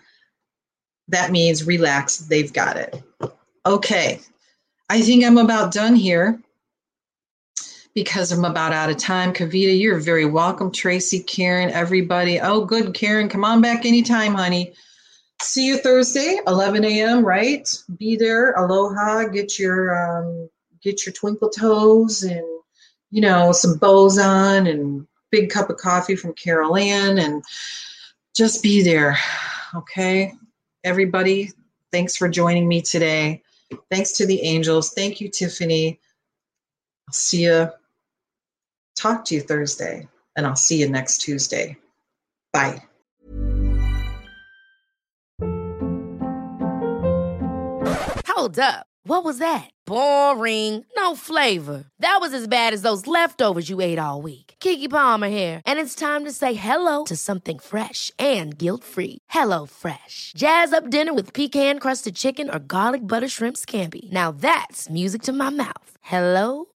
That 1.08 1.32
means 1.32 1.66
relax 1.66 2.18
they've 2.18 2.52
got 2.52 2.76
it. 2.76 3.02
Okay 3.66 4.20
i 4.90 5.02
think 5.02 5.24
i'm 5.24 5.38
about 5.38 5.74
done 5.74 5.96
here 5.96 6.40
because 7.96 8.32
i'm 8.32 8.46
about 8.46 8.74
out 8.74 8.90
of 8.90 8.98
time 8.98 9.34
kavita 9.34 9.80
you're 9.80 10.00
very 10.00 10.26
welcome 10.26 10.72
tracy 10.72 11.22
karen 11.22 11.70
everybody 11.70 12.40
oh 12.40 12.66
good 12.66 12.94
karen 12.94 13.30
come 13.30 13.44
on 13.44 13.62
back 13.62 13.86
anytime 13.86 14.34
honey 14.34 14.74
see 15.44 15.68
you 15.68 15.78
Thursday, 15.78 16.40
11 16.48 16.86
a.m. 16.86 17.26
Right? 17.26 17.68
Be 17.98 18.16
there. 18.16 18.54
Aloha. 18.54 19.26
Get 19.26 19.60
your 19.60 19.96
um, 19.96 20.50
get 20.82 21.06
your 21.06 21.14
twinkle 21.14 21.50
toes 21.50 22.24
and 22.24 22.46
you 23.12 23.22
know 23.22 23.52
some 23.52 23.78
bows 23.78 24.18
on 24.18 24.68
and 24.68 25.08
big 25.32 25.50
cup 25.50 25.70
of 25.70 25.78
coffee 25.78 26.16
from 26.16 26.34
Carol 26.34 26.78
Ann 26.78 27.18
and 27.18 27.44
just 28.36 28.64
be 28.64 28.84
there. 28.84 29.18
Okay, 29.76 30.34
everybody. 30.84 31.52
Thanks 31.92 32.16
for 32.16 32.28
joining 32.28 32.68
me 32.68 32.82
today. 32.82 33.44
Thanks 33.92 34.14
to 34.14 34.26
the 34.26 34.42
angels. 34.42 34.92
Thank 34.92 35.22
you, 35.22 35.30
Tiffany. 35.30 36.00
I'll 37.08 37.14
see 37.14 37.44
you. 37.44 37.70
Talk 39.04 39.26
to 39.26 39.36
you 39.36 39.42
Thursday, 39.42 40.08
and 40.38 40.48
I'll 40.48 40.56
see 40.56 40.78
you 40.78 40.88
next 40.88 41.18
Tuesday. 41.18 41.76
Bye. 42.54 42.82
Hold 48.30 48.58
up. 48.60 48.86
What 49.04 49.26
was 49.26 49.40
that? 49.40 49.70
Boring. 49.86 50.86
No 50.96 51.18
flavor. 51.18 51.84
That 52.00 52.20
was 52.22 52.34
as 52.34 52.48
bad 52.48 52.74
as 52.74 52.82
those 52.82 53.06
leftovers 53.06 53.70
you 53.70 53.82
ate 53.82 54.00
all 54.00 54.22
week. 54.22 54.56
Keke 54.62 54.90
Palmer 54.90 55.28
here, 55.28 55.62
and 55.66 55.80
it's 55.80 55.96
time 55.96 56.24
to 56.24 56.32
say 56.32 56.54
hello 56.54 57.04
to 57.04 57.18
something 57.18 57.60
fresh 57.60 58.10
and 58.18 58.58
guilt-free. 58.58 59.18
Hello 59.28 59.66
Fresh. 59.66 60.32
Jazz 60.38 60.72
up 60.72 60.90
dinner 60.90 61.14
with 61.14 61.34
pecan-crusted 61.34 62.16
chicken 62.16 62.50
or 62.50 62.60
garlic 62.60 63.06
butter 63.06 63.28
shrimp 63.28 63.58
scampi. 63.58 64.10
Now 64.14 64.32
that's 64.32 64.90
music 64.90 65.24
to 65.24 65.34
my 65.34 65.50
mouth. 65.50 65.98
Hello 66.02 66.68